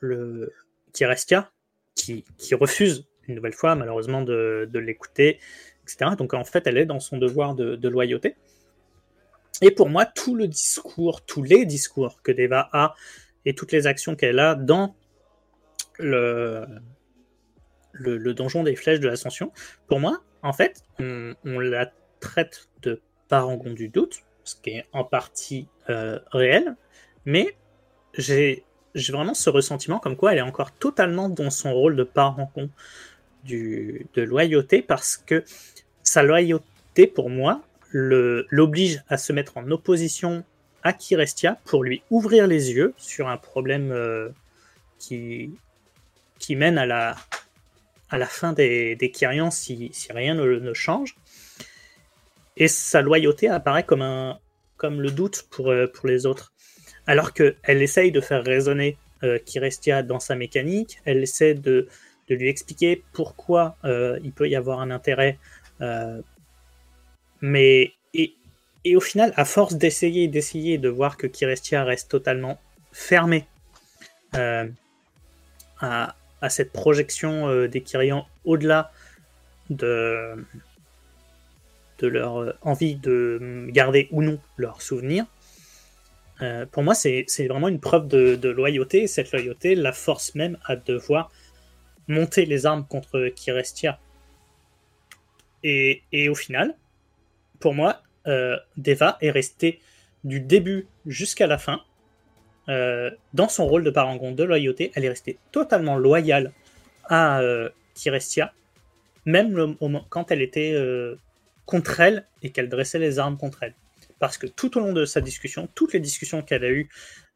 [0.00, 0.52] le
[0.92, 1.50] Kirestia,
[1.94, 5.40] qui, refuse une nouvelle fois, malheureusement, de, l'écouter,
[5.82, 6.12] etc.
[6.16, 8.36] Donc en fait, elle est dans son devoir de, loyauté.
[9.62, 12.94] Et pour moi, tout le discours, tous les discours que Deva a
[13.46, 14.94] et toutes les actions qu'elle a dans
[15.98, 16.66] le,
[17.92, 19.52] le, donjon des flèches de l'ascension,
[19.86, 21.90] pour moi, en fait, on, la
[22.20, 26.76] traite de parangon du doute, ce qui est en partie euh, réel,
[27.24, 27.54] mais
[28.14, 28.64] j'ai
[29.08, 32.08] vraiment ce ressentiment comme quoi elle est encore totalement dans son rôle de
[33.44, 35.44] du, de loyauté, parce que
[36.02, 40.44] sa loyauté, pour moi, l'oblige à se mettre en opposition
[40.82, 44.28] à Kirestia pour lui ouvrir les yeux sur un problème euh,
[44.98, 45.50] qui,
[46.50, 51.16] mène à la, fin des, des Kyrians si rien ne, change.
[52.56, 54.38] Et sa loyauté apparaît comme, un,
[54.76, 56.52] comme le doute pour, euh, pour les autres.
[57.06, 61.88] Alors qu'elle essaye de faire résonner euh, Kirestia dans sa mécanique, elle essaie de,
[62.28, 65.38] de lui expliquer pourquoi il peut y avoir un intérêt.
[67.40, 67.92] mais
[68.86, 72.60] et au final, à force d'essayer et d'essayer de voir que Kirestia reste totalement
[72.92, 73.48] fermé
[74.36, 74.68] euh,
[75.80, 76.14] à,
[76.48, 78.92] cette projection euh, des Kyrians au-delà
[79.70, 80.36] de,
[81.98, 85.26] de leur euh, envie de garder ou non leurs souvenirs,
[86.70, 89.04] pour moi, c'est vraiment une preuve de, loyauté.
[89.04, 91.32] Et cette loyauté la force même à devoir
[92.08, 93.98] monter les armes contre Kirestia.
[95.62, 96.74] Et, et au final,
[97.58, 99.80] pour moi, euh, Deva est restée
[100.24, 101.80] du début jusqu'à la fin
[102.68, 104.90] euh, dans son rôle de parangon de loyauté.
[104.94, 106.52] Elle est restée totalement loyale
[107.04, 108.52] à euh, Kirestia,
[109.24, 109.76] même
[110.08, 110.74] quand elle était
[111.66, 113.74] contre elle et qu'elle dressait les armes contre elle.
[114.18, 116.88] Parce que tout au long de sa discussion, toutes les discussions qu'elle a eues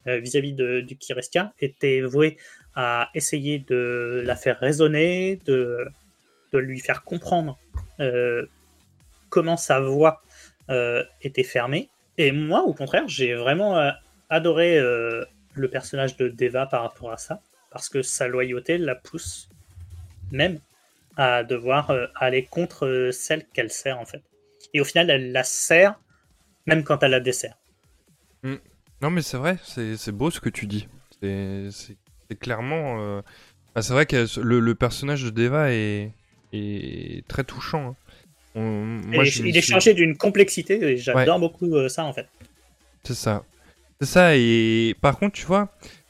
[0.06, 2.38] vis-à-vis de, du Kirestia étaient vouées
[2.74, 5.84] à essayer de la faire raisonner, de,
[6.54, 7.58] de lui faire comprendre
[9.30, 10.22] comment sa voix
[10.68, 11.88] euh, était fermé.
[12.18, 13.90] Et moi, au contraire, j'ai vraiment euh,
[14.28, 15.24] adoré euh,
[15.54, 17.40] le personnage de Deva par rapport à ça,
[17.70, 19.48] parce que sa loyauté la pousse
[20.30, 20.60] même
[21.16, 24.22] à devoir aller contre celle qu'elle sert en fait.
[24.74, 25.98] Et au final, elle la sert
[26.66, 27.56] même quand elle la dessert.
[28.42, 28.56] Mm.
[29.02, 30.88] Non, mais c'est vrai, c'est beau ce que tu dis.
[31.22, 33.22] C'est clairement.
[33.74, 36.12] Bah, c'est vrai que le, personnage de Deva est,
[36.52, 37.88] est très touchant.
[37.88, 37.96] Hein
[38.54, 42.26] il est chargé d'une complexité et j'adore beaucoup euh, ça en fait.
[43.04, 43.44] C'est ça.
[44.00, 45.68] C'est ça, et par contre, tu vois,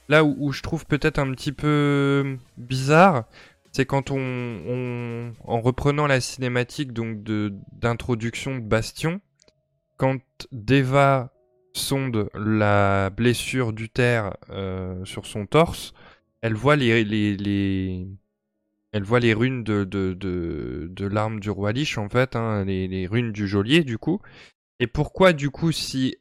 [0.08, 3.24] là où, je trouve peut-être un petit peu bizarre,
[3.72, 9.20] c'est quand on, en reprenant la cinématique donc de d'introduction de Bastion,
[9.96, 10.20] quand
[10.52, 11.32] Deva
[11.72, 15.94] sonde la blessure du terre euh, sur son torse,
[16.42, 18.08] elle voit les, les, les,
[18.92, 23.06] elle voit les runes de, de, de, l'arme du roi Lich, en fait, hein, les,
[23.06, 24.20] runes du geôlier, du coup.
[24.80, 26.16] Et pourquoi, du coup, si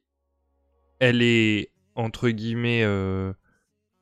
[1.00, 3.34] elle est, entre guillemets, euh,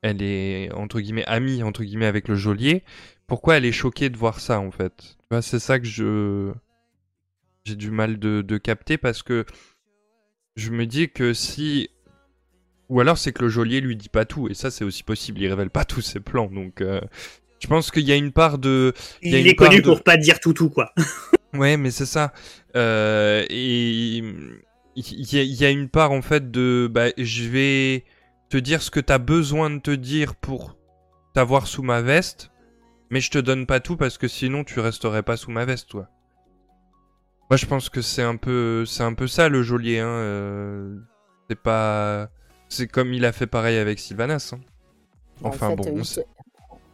[0.02, 2.84] elle est, entre guillemets, amie, entre guillemets, avec le geôlier,
[3.28, 5.16] pourquoi elle est choquée de voir ça, en fait?
[5.40, 6.52] C'est ça que je...
[7.64, 9.44] J'ai du mal de, de capter, parce que
[10.56, 11.90] je me dis que si
[12.88, 15.40] ou alors c'est que le geôlier lui dit pas tout, et ça c'est aussi possible,
[15.40, 17.00] il révèle pas tous ses plans, donc euh,
[17.60, 18.94] je pense qu'il y a une part de.
[19.22, 20.92] Il, est connu pour pas dire tout tout quoi.
[21.54, 22.32] ouais, mais c'est ça.
[22.76, 24.22] Euh, et
[24.96, 28.04] il y, a une part en fait de, bah, je vais
[28.48, 30.76] te dire ce que t'as besoin de te dire pour
[31.34, 32.50] t'avoir sous ma veste,
[33.10, 35.88] mais je te donne pas tout parce que sinon tu resterais pas sous ma veste,
[35.90, 36.08] toi.
[37.50, 40.00] Moi, je pense que c'est un peu, c'est un peu ça le geôlier.
[40.00, 40.06] Hein.
[40.08, 40.98] euh,
[41.48, 42.28] c'est pas,
[42.68, 44.52] c'est comme il a fait pareil avec Sylvanas.
[44.54, 44.60] hein.
[45.42, 46.26] En Enfin fait, bon, il on sait-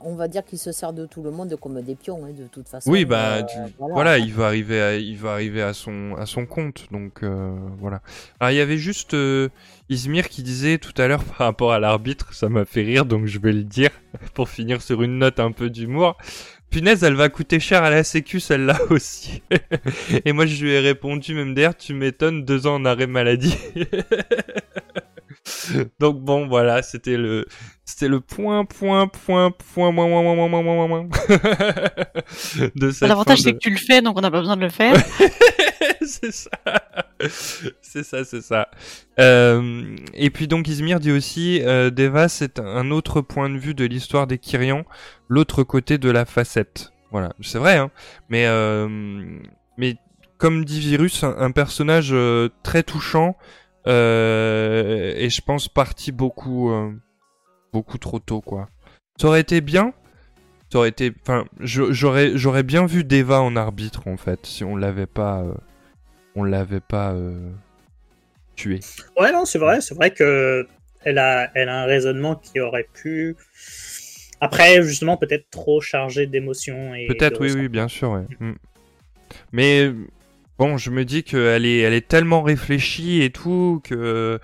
[0.05, 2.47] on va dire qu'il se sert de tout le monde comme des pions, hein, de
[2.47, 2.91] toute façon.
[2.91, 3.43] Oui, bah, euh,
[3.79, 4.19] voilà.
[4.19, 8.01] il va arriver, à, il va arriver à son, à son compte, donc euh, voilà.
[8.39, 9.49] Alors il y avait juste euh,
[9.89, 13.27] Izmir qui disait tout à l'heure par rapport à l'arbitre, ça m'a fait rire, donc
[13.27, 13.91] je vais le dire
[14.35, 16.17] pour finir sur une note un peu d'humour.
[16.71, 19.43] Punaise, elle va coûter cher à la Sécu celle-là aussi.
[20.25, 23.57] Et moi je lui ai répondu même d'ailleurs, tu m'étonnes, deux ans en arrêt maladie.
[26.01, 27.47] Donc bon, voilà, c'était le,
[27.85, 31.09] c'était le point, point, point, point, moins, moins, moins, moins, moins, moins,
[32.75, 33.09] de cette.
[33.09, 33.43] L'avantage, de...
[33.45, 34.95] c'est que tu le fais, donc on n'a pas besoin de le faire.
[36.03, 36.51] c'est ça.
[37.81, 38.69] C'est ça, c'est ça.
[39.19, 43.75] Euh, et puis donc Izmir dit aussi, euh, Deva, c'est un autre point de vue
[43.75, 44.85] de l'histoire des Kyrians,
[45.29, 46.93] l'autre côté de la facette.
[47.11, 47.91] Voilà, c'est vrai, hein.
[48.29, 48.89] Mais, euh,
[49.79, 49.97] mais
[50.39, 53.37] comme dit Virus, un, un personnage euh, très touchant
[53.87, 56.93] euh, et je pense parti beaucoup, euh,
[57.73, 58.69] beaucoup trop tôt, quoi.
[59.21, 59.93] Ça aurait été bien,
[60.73, 64.77] ça aurait été, enfin, j'aurais, j'aurais bien vu Deva en arbitre en fait, si on
[64.77, 65.55] l'avait pas, euh,
[66.35, 67.15] on l'avait pas
[68.57, 68.81] tué.
[69.19, 70.67] Ouais, non, c'est vrai, c'est vrai que
[71.05, 73.37] elle a, elle a un raisonnement qui aurait pu.
[74.41, 77.07] Après, justement, peut-être trop chargé d'émotions et.
[77.07, 78.27] Peut-être, oui, oui, bien sûr, ouais.
[78.41, 78.55] Mm.
[79.53, 79.93] Mais
[80.59, 84.39] bon, je me dis qu'elle est, elle est tellement réfléchie et tout que,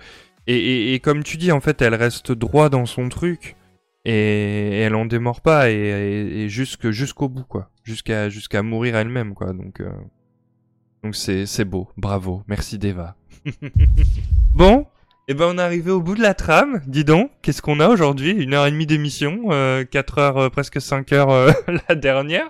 [0.47, 3.55] et, et, et comme tu dis, en fait, elle reste droit dans son truc
[4.05, 9.33] et elle en démord pas et, et, et jusqu'au bout, quoi, jusqu'à jusqu'à mourir elle-même,
[9.33, 9.53] quoi.
[9.53, 9.91] Donc, euh,
[11.03, 13.15] donc c'est c'est beau, bravo, merci Deva.
[14.55, 14.85] bon.
[15.31, 17.87] Et ben on est arrivé au bout de la trame, dis donc, qu'est-ce qu'on a
[17.87, 18.31] aujourd'hui?
[18.31, 21.51] Une heure et demie d'émission, euh, 4 heures, euh, presque 5 heures euh,
[21.87, 22.49] la dernière.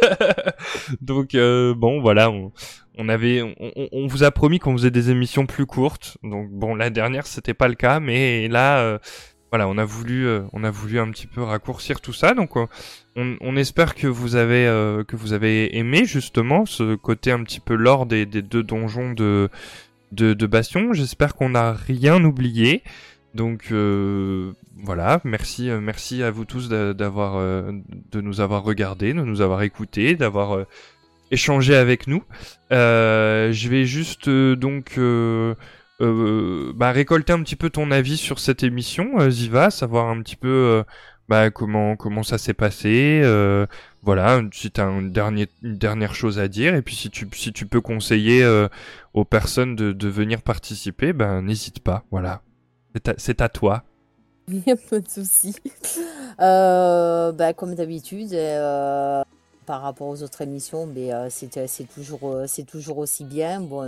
[1.02, 2.52] donc euh, bon voilà, on,
[2.96, 3.54] on avait, on,
[3.92, 6.16] on- vous a promis qu'on faisait des émissions plus courtes.
[6.22, 8.98] Donc bon la dernière c'était pas le cas, mais là euh,
[9.52, 12.32] voilà on a voulu, euh, on a voulu un petit peu raccourcir tout ça.
[12.32, 12.64] Donc euh,
[13.14, 17.42] on, on espère que vous avez, euh, que vous avez aimé justement ce côté un
[17.42, 19.50] petit peu lore des, des deux donjons de
[20.14, 20.92] de, Bastion.
[20.92, 22.82] J'espère qu'on n'a rien oublié.
[23.34, 27.72] Donc euh, voilà, merci, euh, merci à vous tous d'a- d'avoir, euh,
[28.12, 30.64] de nous avoir regardés, de nous avoir écoutés, d'avoir euh,
[31.32, 32.22] échangé avec nous.
[32.70, 34.98] Euh, je vais juste donc
[36.00, 40.84] bah, récolter un petit peu ton avis sur cette émission, Ziva, savoir un petit peu
[41.28, 43.20] bah, comment comment ça s'est passé.
[43.24, 43.66] euh,
[44.02, 47.26] voilà, si tu as une, dernier, une dernière chose à dire, et puis si tu,
[47.32, 48.68] si tu peux conseiller euh,
[49.14, 52.42] aux personnes de, de venir participer, ben n'hésite pas, voilà.
[53.16, 53.82] C'est à, toi.
[54.48, 55.54] Il n'y a pas de souci.
[56.40, 58.36] Euh, bah, comme d'habitude,
[59.66, 61.48] par rapport aux autres émissions, mais, c'est,
[61.94, 63.60] toujours, toujours aussi bien.
[63.60, 63.84] Bon,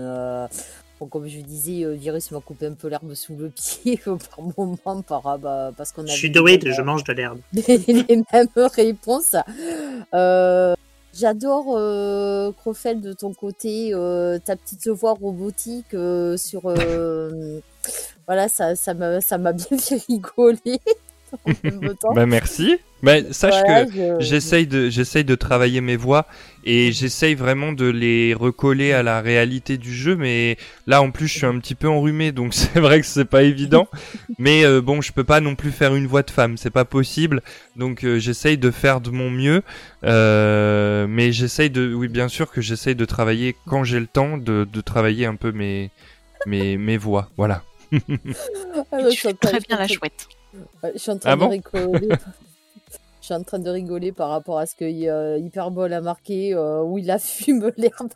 [0.98, 4.16] bon, comme je disais, euh, Virus m'a coupé un peu l'herbe sous le pied euh,
[4.30, 7.40] par moment, par, euh, bah, parce qu'on a Je suis doué, je mange de l'herbe.
[7.52, 9.36] les mêmes réponses.
[10.14, 10.74] Euh,
[11.18, 13.92] J'adore, euh, Crofel, de ton côté,
[14.44, 15.96] ta petite voix robotique
[16.36, 16.62] sur...
[18.26, 20.80] voilà, ça m'a ça m'a bien fait rigoler.
[22.14, 22.76] Bah merci.
[23.02, 26.26] Bah, sache Voilà, que je- j'essaye de, j'essaye de travailler mes voix
[26.64, 31.28] et j'essaye vraiment de les recoller à la réalité du jeu, mais là en plus
[31.28, 33.86] je suis un petit peu enrhumé, donc c'est vrai que c'est pas évident.
[34.38, 36.86] mais euh, bon, je peux pas non plus faire une voix de femme, c'est pas
[36.86, 37.42] possible.
[37.76, 39.62] Donc euh, j'essaye de faire de mon mieux,
[40.04, 44.38] euh, mais j'essaye de, oui bien sûr que j'essaye de travailler quand j'ai le temps,
[44.38, 45.90] de, de travailler un peu mes,
[46.46, 47.62] mes, mes voix, voilà.
[48.90, 50.26] Ah, tu fais très bien en la chouette.
[50.94, 52.08] Je suis en train Ah de bon rigoler.
[53.20, 56.54] Je suis en train de rigoler par rapport à ce que euh, Hyperbole a marqué
[56.54, 58.12] euh, où il a fume l'herbe.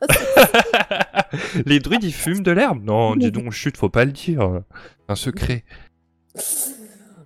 [1.66, 2.84] Les druides ils fument de l'herbe?
[2.84, 4.62] Non, dis donc, chut, faut pas le dire.
[5.08, 5.64] Un secret.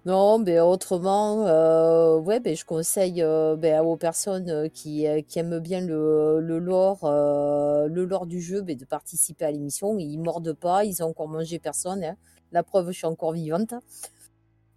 [0.07, 5.59] Non, mais autrement, euh, ouais, ben, je conseille euh, ben, aux personnes qui, qui aiment
[5.61, 9.99] bien le, le lore, euh, le lore du jeu, ben, de participer à l'émission.
[9.99, 12.05] Ils mordent pas, ils ont encore mangé personne.
[12.05, 12.16] hein.
[12.53, 13.74] La preuve, je suis encore vivante.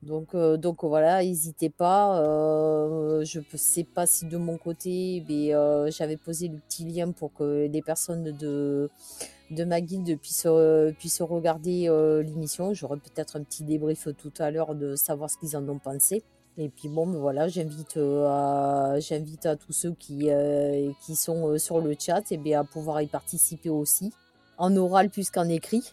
[0.08, 2.22] Donc, euh, donc voilà, n'hésitez pas.
[2.22, 6.86] Euh, je ne sais pas si de mon côté, mais, euh, j'avais posé le petit
[6.86, 8.90] lien pour que les personnes de,
[9.52, 10.48] ma guilde puissent,
[11.22, 11.90] regarder
[12.26, 12.74] l'émission.
[12.74, 16.24] J'aurai peut-être un petit débrief tout à l'heure de savoir ce qu'ils en ont pensé.
[16.58, 20.30] Et puis bon, ben voilà, j'invite à, tous ceux qui,
[21.16, 24.14] sont sur le chat et bien, à pouvoir y participer aussi,
[24.58, 25.84] en oral plus qu'en écrit.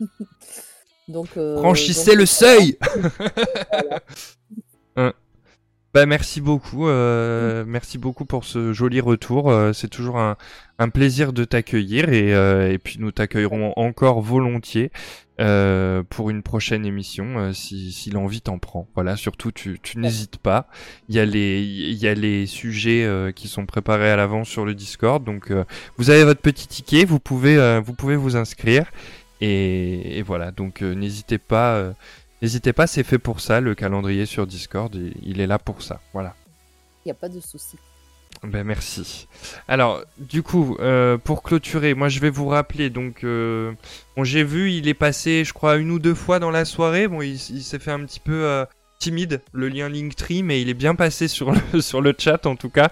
[1.10, 2.78] donc, euh, Franchissez donc, le seuil
[3.72, 4.00] voilà.
[4.96, 5.12] Hein.
[5.92, 9.50] Bah merci beaucoup, euh, merci beaucoup pour ce joli retour.
[9.50, 10.36] Euh, c'est toujours un,
[10.78, 14.92] un, plaisir de t'accueillir et, euh, et, puis nous t'accueillerons encore volontiers
[15.40, 18.86] euh, pour une prochaine émission euh, si, si l'envie t'en prend.
[18.94, 20.68] Voilà, surtout tu, tu n'hésites pas.
[21.08, 24.48] Il y a les il y a les sujets euh, qui sont préparés à l'avance
[24.48, 25.52] sur le Discord, donc
[25.96, 28.84] vous avez votre petit ticket, vous pouvez vous pouvez vous inscrire
[29.40, 30.50] et, et voilà.
[30.50, 31.92] Donc n'hésitez pas
[32.42, 36.00] N'hésitez pas, c'est fait pour ça, le calendrier sur Discord, il est là pour ça,
[36.14, 36.34] voilà.
[37.04, 37.76] Il n'y a pas de souci.
[38.42, 39.28] Ben merci.
[39.68, 43.72] Alors, du coup, euh, pour clôturer, moi je vais vous rappeler, donc, euh,
[44.16, 47.08] bon j'ai vu, il est passé, je crois, une ou deux fois dans la soirée,
[47.08, 48.64] bon il, s'est fait un petit peu euh,
[48.98, 52.56] timide, le lien Linktree, mais il est bien passé sur le, sur le chat en
[52.56, 52.90] tout cas,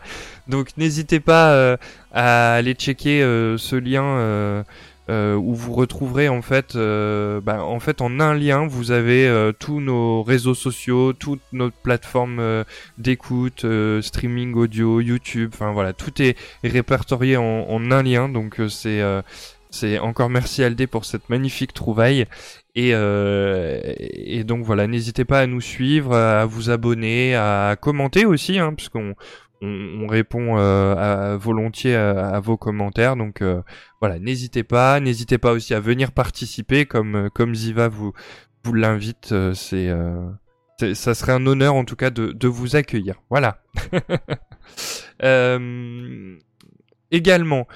[0.49, 1.79] donc n'hésitez pas euh,
[2.13, 4.65] à aller checker euh, ce lien
[5.11, 9.27] euh, où vous retrouverez en fait, euh, bah, en fait en un lien, vous avez
[9.27, 12.65] euh, tous nos réseaux sociaux, toutes nos plateformes
[12.99, 13.65] d'écoute,
[14.03, 19.01] streaming audio, YouTube, enfin voilà, tout est répertorié en, un lien, donc c'est
[19.71, 22.27] c'est encore merci Aldé pour cette magnifique trouvaille.
[22.75, 28.59] Et, et donc voilà, n'hésitez pas à nous suivre, à vous abonner, à commenter aussi,
[28.59, 29.15] hein, puisqu'on
[29.61, 33.17] on, répond euh, à, volontiers à, vos commentaires.
[33.17, 33.63] Donc euh,
[34.01, 38.13] voilà, n'hésitez pas, n'hésitez pas aussi à venir participer comme euh, comme Ziva vous
[38.65, 39.35] vous l'invite.
[39.55, 39.91] c'est
[40.95, 43.17] ça serait un honneur en tout cas de, de vous accueillir.
[43.31, 43.63] Voilà.
[47.11, 47.67] également,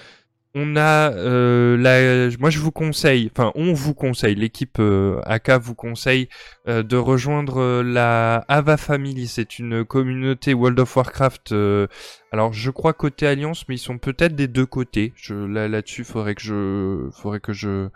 [0.55, 5.51] on a euh, la, moi je vous conseille, enfin on vous conseille, l'équipe euh, AK
[5.53, 6.29] vous conseille
[6.69, 9.29] euh, de rejoindre euh, la Ava Family.
[9.29, 11.53] C'est une communauté World of Warcraft.
[11.53, 11.87] Euh,
[12.33, 15.15] alors je crois côté Alliance, mais ils sont peut-être des deux côtés.
[15.17, 17.89] Je, là là-dessus, faudrait que je, faudrait que je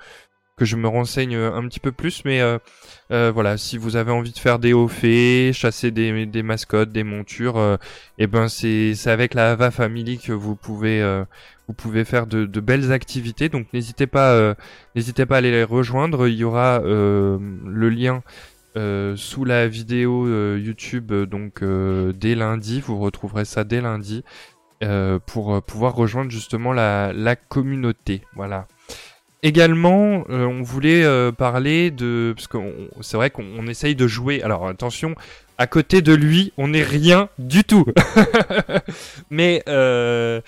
[0.56, 2.58] que je me renseigne un petit peu plus, mais euh,
[3.10, 6.90] euh, voilà, si vous avez envie de faire des hauts faits, chasser des, des mascottes,
[6.90, 7.76] des montures, euh,
[8.18, 11.02] et eh ben c'est avec la Ava Family que vous pouvez
[11.68, 13.48] vous pouvez faire de, de belles activités.
[13.50, 14.54] Donc n'hésitez pas
[14.94, 16.26] n'hésitez pas à aller les rejoindre.
[16.26, 18.22] Il y aura le lien
[19.16, 20.26] sous la vidéo
[20.56, 22.80] YouTube donc dès lundi.
[22.80, 24.24] Vous retrouverez ça dès lundi
[25.26, 28.22] pour pouvoir rejoindre justement la la communauté.
[28.34, 28.66] Voilà.
[29.46, 32.58] Également, euh, on voulait euh, parler de parce que
[33.00, 34.42] c'est vrai qu'on essaye de jouer.
[34.42, 35.14] Alors attention,
[35.56, 37.84] à côté de lui, on n'est rien du tout.
[39.30, 40.40] Mais euh,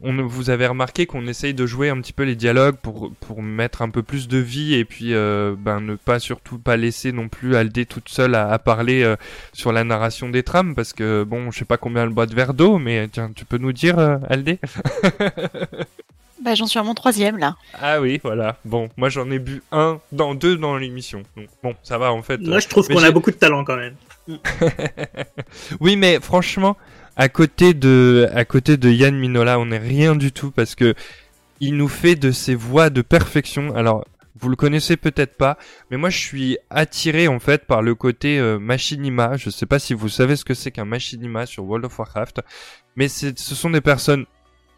[0.00, 3.42] on, vous avez remarqué qu'on essaye de jouer un petit peu les dialogues pour pour
[3.42, 7.28] mettre un peu plus de vie et puis ben ne pas surtout pas laisser non
[7.28, 9.12] plus Aldé toute seule à, parler
[9.52, 12.34] sur la narration des trames parce que bon, je sais pas combien elle boit de
[12.36, 13.98] verre d'eau, mais tiens, tu peux nous dire
[14.30, 14.60] Aldé?
[16.42, 17.56] Bah, j'en suis à mon troisième là.
[17.74, 18.58] Ah oui, voilà.
[18.64, 21.22] Bon, moi j'en ai bu un, dans deux dans l'émission.
[21.36, 22.38] Donc bon, ça va en fait.
[22.40, 23.96] Moi je trouve qu'on a beaucoup de talent quand même.
[25.80, 26.76] oui, mais franchement,
[27.16, 30.94] à côté de, à côté de Yann Minola, on n'est rien du tout parce que
[31.60, 33.74] il nous fait de ses voix de perfection.
[33.74, 34.04] Alors,
[34.38, 35.56] vous le connaissez peut-être pas,
[35.90, 39.38] mais moi je suis attiré en fait par le côté euh, machinima.
[39.38, 42.42] Je sais pas si vous savez ce que c'est qu'un machinima sur World of Warcraft,
[42.96, 44.26] mais ce sont des personnes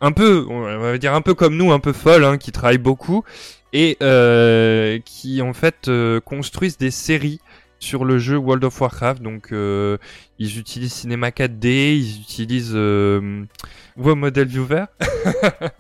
[0.00, 2.78] un peu, on va dire un peu comme nous, un peu folles, hein, qui travaillent
[2.78, 3.24] beaucoup
[3.72, 7.40] et euh, qui en fait euh, construisent des séries
[7.80, 9.22] sur le jeu World of Warcraft.
[9.22, 9.98] Donc euh,
[10.38, 11.66] ils utilisent Cinema 4D,
[11.96, 13.44] ils utilisent euh,
[13.96, 14.84] WoW Model Viewer,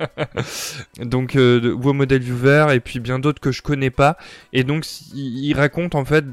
[0.98, 4.16] donc euh, WoW Model Viewer et puis bien d'autres que je connais pas.
[4.52, 4.84] Et donc
[5.14, 6.24] ils racontent en fait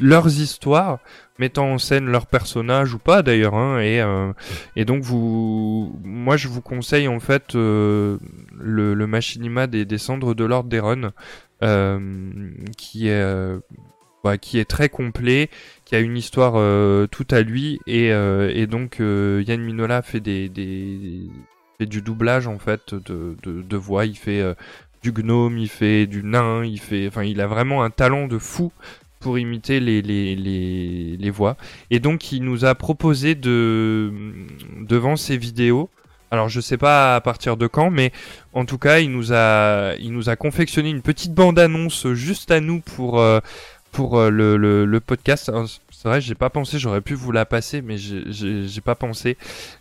[0.00, 0.98] leurs histoires
[1.38, 4.32] mettant en scène leurs personnages ou pas d'ailleurs hein, et euh,
[4.76, 8.18] et donc vous moi je vous conseille en fait euh,
[8.58, 11.12] le, le machinima des, des cendres de Lord Deron
[11.62, 13.58] euh, qui est
[14.24, 15.48] bah, qui est très complet
[15.84, 16.54] qui a une histoire
[17.08, 21.28] tout à lui et, et donc Yann Minola fait des, des
[21.78, 24.04] fait du doublage en fait de, de, de voix.
[24.04, 24.42] Il fait
[25.02, 28.38] du gnome, il fait du nain, il fait, enfin, il a vraiment un talent de
[28.38, 28.72] fou
[29.20, 30.36] pour imiter les, les,
[31.16, 31.56] les, voix.
[31.90, 34.12] Et donc il nous a proposé de
[34.80, 35.90] devant ces vidéos.
[36.30, 38.12] Alors je sais pas à partir de quand, mais
[38.52, 42.50] en tout cas il nous a il nous a confectionné une petite bande annonce juste
[42.50, 43.40] à nous pour euh,
[43.92, 45.50] pour euh, le, le, podcast.
[45.90, 49.36] C'est vrai, j'ai pas pensé, j'aurais pu vous la passer, mais j'ai pas pensé.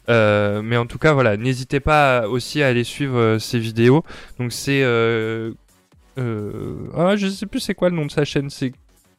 [0.10, 4.04] Euh, mais en tout cas, voilà, n'hésitez pas aussi à aller suivre ces vidéos.
[4.40, 4.82] Donc c'est,
[6.18, 8.72] ah, je sais plus c'est quoi le nom de sa chaîne, c'est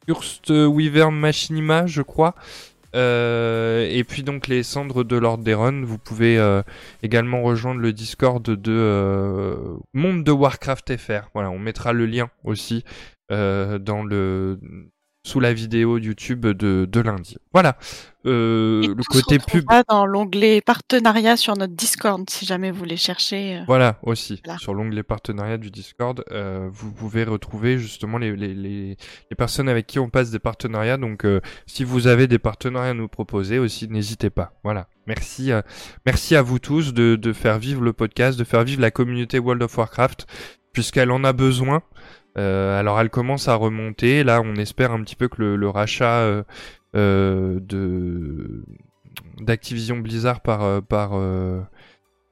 [0.09, 2.35] Urst Weaver Machinima, je crois.
[2.95, 6.63] Euh, et puis donc les cendres de Lord Deron, vous pouvez euh,
[7.03, 11.29] également rejoindre le Discord de euh, Monde de Warcraft FR.
[11.33, 12.83] Voilà, on mettra le lien aussi
[13.29, 14.59] dans le
[15.23, 17.37] sous la vidéo YouTube de, de lundi.
[17.53, 17.77] Voilà.
[18.25, 19.65] Euh, le côté pub.
[19.87, 23.57] dans l'onglet partenariat sur notre Discord, si jamais vous voulez chercher.
[23.57, 23.61] Euh.
[23.67, 24.41] Voilà, aussi.
[24.59, 28.97] Sur l'onglet partenariat du Discord, euh, vous pouvez retrouver justement les, les, les,
[29.29, 30.97] les, personnes avec qui on passe des partenariats.
[30.97, 34.53] Donc, euh, si vous avez des partenariats à nous proposer aussi, n'hésitez pas.
[34.63, 34.87] Voilà.
[35.07, 35.51] Merci,
[36.05, 39.39] merci à vous tous de, de faire vivre le podcast, de faire vivre la communauté
[39.39, 40.27] World of Warcraft,
[40.71, 41.81] puisqu'elle en a besoin.
[42.37, 44.23] Euh, alors elle commence à remonter.
[44.23, 46.43] Là, on espère un petit peu que le, le rachat euh,
[46.95, 48.63] euh, de
[49.41, 51.11] d'Activision Blizzard par par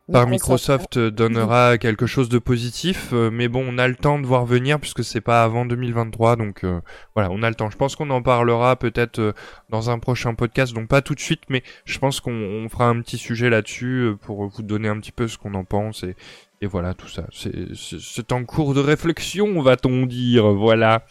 [0.09, 4.45] par Microsoft donnera quelque chose de positif, mais bon, on a le temps de voir
[4.45, 6.65] venir puisque c'est pas avant 2023, donc
[7.13, 7.69] voilà, on a le temps.
[7.69, 9.33] Je pense qu'on en parlera peut-être
[9.69, 13.01] dans un prochain podcast, donc pas tout de suite, mais je pense qu'on fera un
[13.01, 16.15] petit sujet là-dessus pour vous donner un petit peu ce qu'on en pense et,
[16.61, 17.25] et voilà tout ça.
[17.31, 21.05] C'est en cours de réflexion, va-t-on dire, voilà.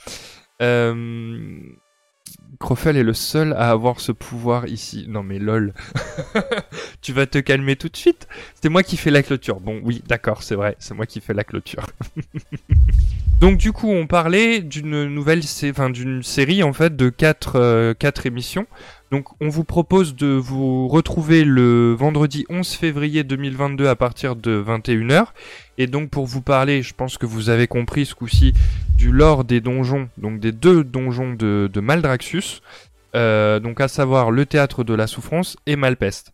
[0.63, 1.61] Euh,
[2.59, 5.07] Crofel est le seul à avoir ce pouvoir ici.
[5.09, 5.75] Non mais lol.
[7.03, 8.29] tu vas te calmer tout de suite.
[8.61, 9.61] C'est moi qui fais la clôture.
[9.61, 11.87] Bon oui, d'accord, c'est vrai, c'est moi qui fais la clôture.
[13.41, 17.95] Donc du coup, on parlait d'une nouvelle, enfin d'une série en fait de quatre, euh,
[17.95, 18.67] quatre émissions.
[19.11, 24.63] Donc on vous propose de vous retrouver le vendredi 11 février 2022 à partir de
[24.67, 25.27] 21h.
[25.79, 28.53] Et donc pour vous parler, je pense que vous avez compris ce coup-ci
[28.97, 32.63] du lore des donjons, donc des deux donjons de, de Maldraxus,
[33.15, 36.33] euh, donc à savoir le théâtre de la souffrance et Malpeste.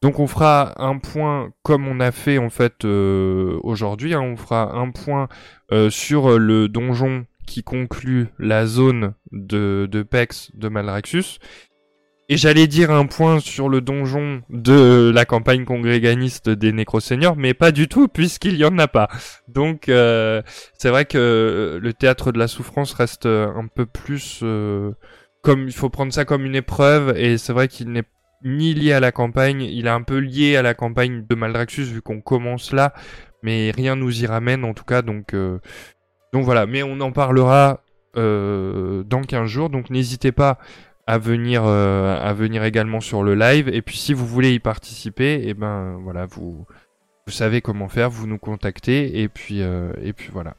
[0.00, 4.36] Donc on fera un point comme on a fait en fait euh, aujourd'hui, hein, on
[4.36, 5.28] fera un point
[5.72, 11.38] euh, sur le donjon qui conclut la zone de, de Pex de Maldraxus.
[12.28, 17.54] Et j'allais dire un point sur le donjon de la campagne congréganiste des Nécroseigneurs, mais
[17.54, 19.08] pas du tout, puisqu'il y en a pas.
[19.48, 20.42] Donc, euh,
[20.76, 24.44] c'est vrai que le théâtre de la souffrance reste un peu plus...
[25.42, 28.04] comme il faut prendre ça comme une épreuve, et c'est vrai qu'il n'est
[28.44, 31.84] ni lié à la campagne, il est un peu lié à la campagne de Maldraxus
[31.84, 32.92] vu qu'on commence là,
[33.42, 35.58] mais rien nous y ramène en tout cas, donc, euh,
[36.32, 37.82] donc voilà, mais on en parlera
[38.16, 40.58] euh, dans 15 jours, donc n'hésitez pas
[41.08, 44.60] à venir, euh, à venir également sur le live, et puis si vous voulez y
[44.60, 46.66] participer, et eh ben voilà, vous,
[47.26, 50.54] vous savez comment faire, vous nous contactez, et puis, et puis voilà.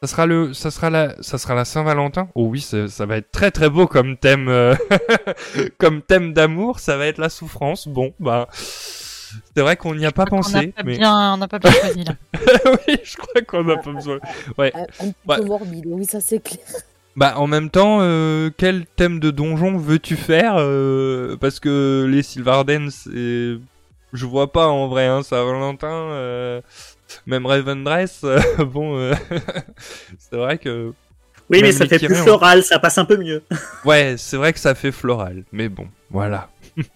[0.00, 2.28] Ça sera le, ça sera la, ça sera la Saint-Valentin.
[2.36, 4.76] Oh oui, ça va être très très beau comme thème, euh,
[5.78, 6.78] comme thème d'amour.
[6.78, 7.88] Ça va être la souffrance.
[7.88, 10.72] Bon, bah, c'est vrai qu'on n'y a pas pensé.
[10.78, 10.98] On mais...
[10.98, 12.12] bien, on n'a pas bien choisi là.
[12.86, 14.20] oui, je crois qu'on n'a pas besoin.
[14.56, 14.72] Ouais.
[14.76, 15.86] Un, petit peu morbide.
[15.88, 16.60] Oui, ça c'est clair.
[17.18, 22.22] Bah en même temps, euh, quel thème de donjon veux-tu faire euh, Parce que les
[22.22, 26.62] Sylvardens, je vois pas en vrai, hein, Saint-Valentin
[27.26, 29.14] même Raven Dress, euh, bon, euh,
[30.18, 30.92] c'est vrai que.
[31.50, 33.42] Oui, mais ça fait plus floral, ça passe un peu mieux.
[33.84, 36.50] ouais, c'est vrai que ça fait floral, mais bon, voilà.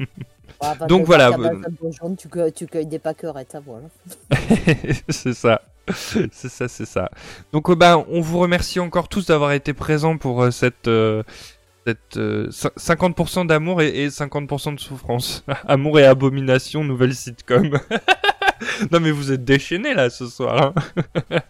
[0.89, 1.31] Donc voilà.
[2.19, 3.87] tu, cueilles, tu cueilles des pâquerettes, voilà.
[5.09, 5.63] c'est ça.
[6.33, 7.11] C'est ça, c'est ça.
[7.53, 10.89] Donc euh, bah, on vous remercie encore tous d'avoir été présents pour cette,
[11.87, 15.45] cette 50% d'amour et, et 50% de souffrance.
[15.67, 17.81] Amour et abomination, nouvelle sitcom.
[18.91, 20.73] non mais vous êtes déchaînés là ce soir.
[21.31, 21.41] Hein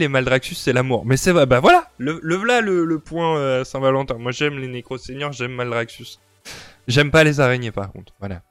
[0.00, 1.04] et Maldraxus c'est l'amour.
[1.04, 4.16] Mais c'est bah voilà, le, le voilà le, point euh, Saint-Valentin.
[4.18, 6.18] Moi j'aime les Nécro-Seigneurs, j'aime Maldraxus.
[6.86, 8.42] J'aime pas les araignées par contre, voilà.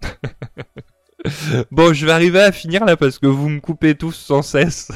[1.71, 4.91] bon, je vais arriver à finir là parce que vous me coupez tous sans cesse.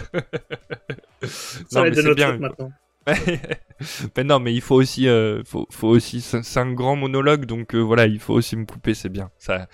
[1.21, 1.29] Ça
[1.73, 2.37] non, mais c'est bien.
[2.37, 2.71] Maintenant.
[4.17, 7.73] mais non, mais il faut aussi, euh, faut, faut aussi, c'est un grand monologue, donc
[7.75, 9.31] euh, voilà, il faut aussi me couper, c'est bien.
[9.37, 9.67] Ça,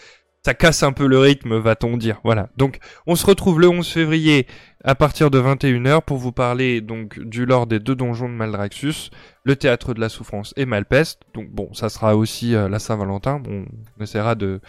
[0.45, 2.19] ça casse un peu le rythme, va-t-on dire.
[2.23, 2.49] Voilà.
[2.55, 2.77] Donc,
[3.07, 4.45] on se retrouve le 11 février
[4.83, 9.09] à partir de 21h pour vous parler donc du lore des deux donjons de Maldraxus,
[9.43, 11.23] le théâtre de la souffrance et Malpeste.
[11.33, 13.41] Donc bon, ça sera aussi euh, la Saint-Valentin.
[13.49, 13.65] on
[14.03, 14.61] essaiera de,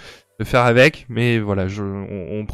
[0.45, 2.47] faire avec, mais voilà, je, on, on,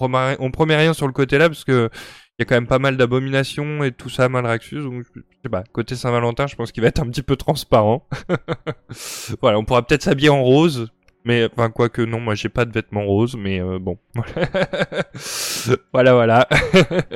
[0.50, 1.90] promet, rien sur le côté là parce que
[2.38, 4.82] il y a quand même pas mal d'abominations et tout ça à Maldraxus.
[4.82, 8.08] Donc, je sais pas, côté Saint-Valentin, je pense qu'il va être un petit peu transparent.
[9.40, 10.90] voilà, on pourra peut-être s'habiller en rose
[11.24, 13.96] mais enfin quoique non, moi j'ai pas de vêtements roses, mais euh, bon.
[15.92, 16.48] voilà, voilà.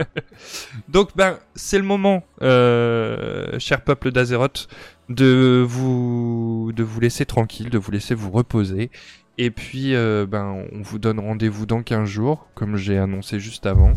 [0.89, 4.69] Donc ben c'est le moment, euh, cher peuple d'Azeroth,
[5.09, 8.91] de vous de vous laisser tranquille, de vous laisser vous reposer.
[9.39, 13.67] Et puis euh, ben on vous donne rendez-vous dans 15 jours, comme j'ai annoncé juste
[13.67, 13.93] avant.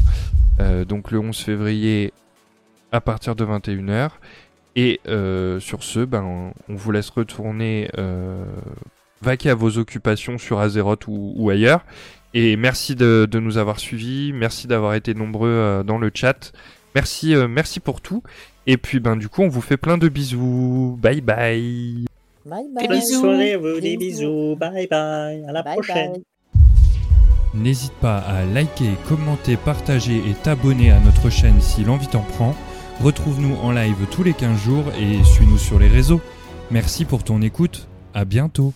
[0.88, 2.12] Donc le 11 février
[2.92, 4.10] à partir de 21h.
[4.76, 7.90] Et sur ce, ben on vous laisse retourner
[9.22, 11.86] vaquer à vos occupations sur Azeroth ou, ailleurs.
[12.34, 16.52] Et merci de, nous avoir suivis, merci d'avoir été nombreux euh, dans le chat.
[16.96, 18.24] Merci, merci pour tout.
[18.68, 20.98] Et puis ben du coup, on vous fait plein de bisous.
[21.02, 22.06] Bye bye.
[22.46, 22.88] Bye Des bye.
[22.88, 23.20] Bonne bisous.
[23.22, 24.22] soirée vous, des Bisous.
[24.22, 24.56] bisous.
[24.60, 25.44] Bye bye.
[25.48, 26.12] À la Bye prochaine.
[26.14, 26.24] bye.
[27.56, 32.56] N'hésite pas à liker, commenter, partager et t'abonner à notre chaîne si l'envie t'en prend.
[33.02, 36.22] Retrouve-nous en live tous les 15 jours et suis-nous sur les réseaux.
[36.70, 37.89] Merci pour ton écoute.
[38.14, 38.74] À bientôt.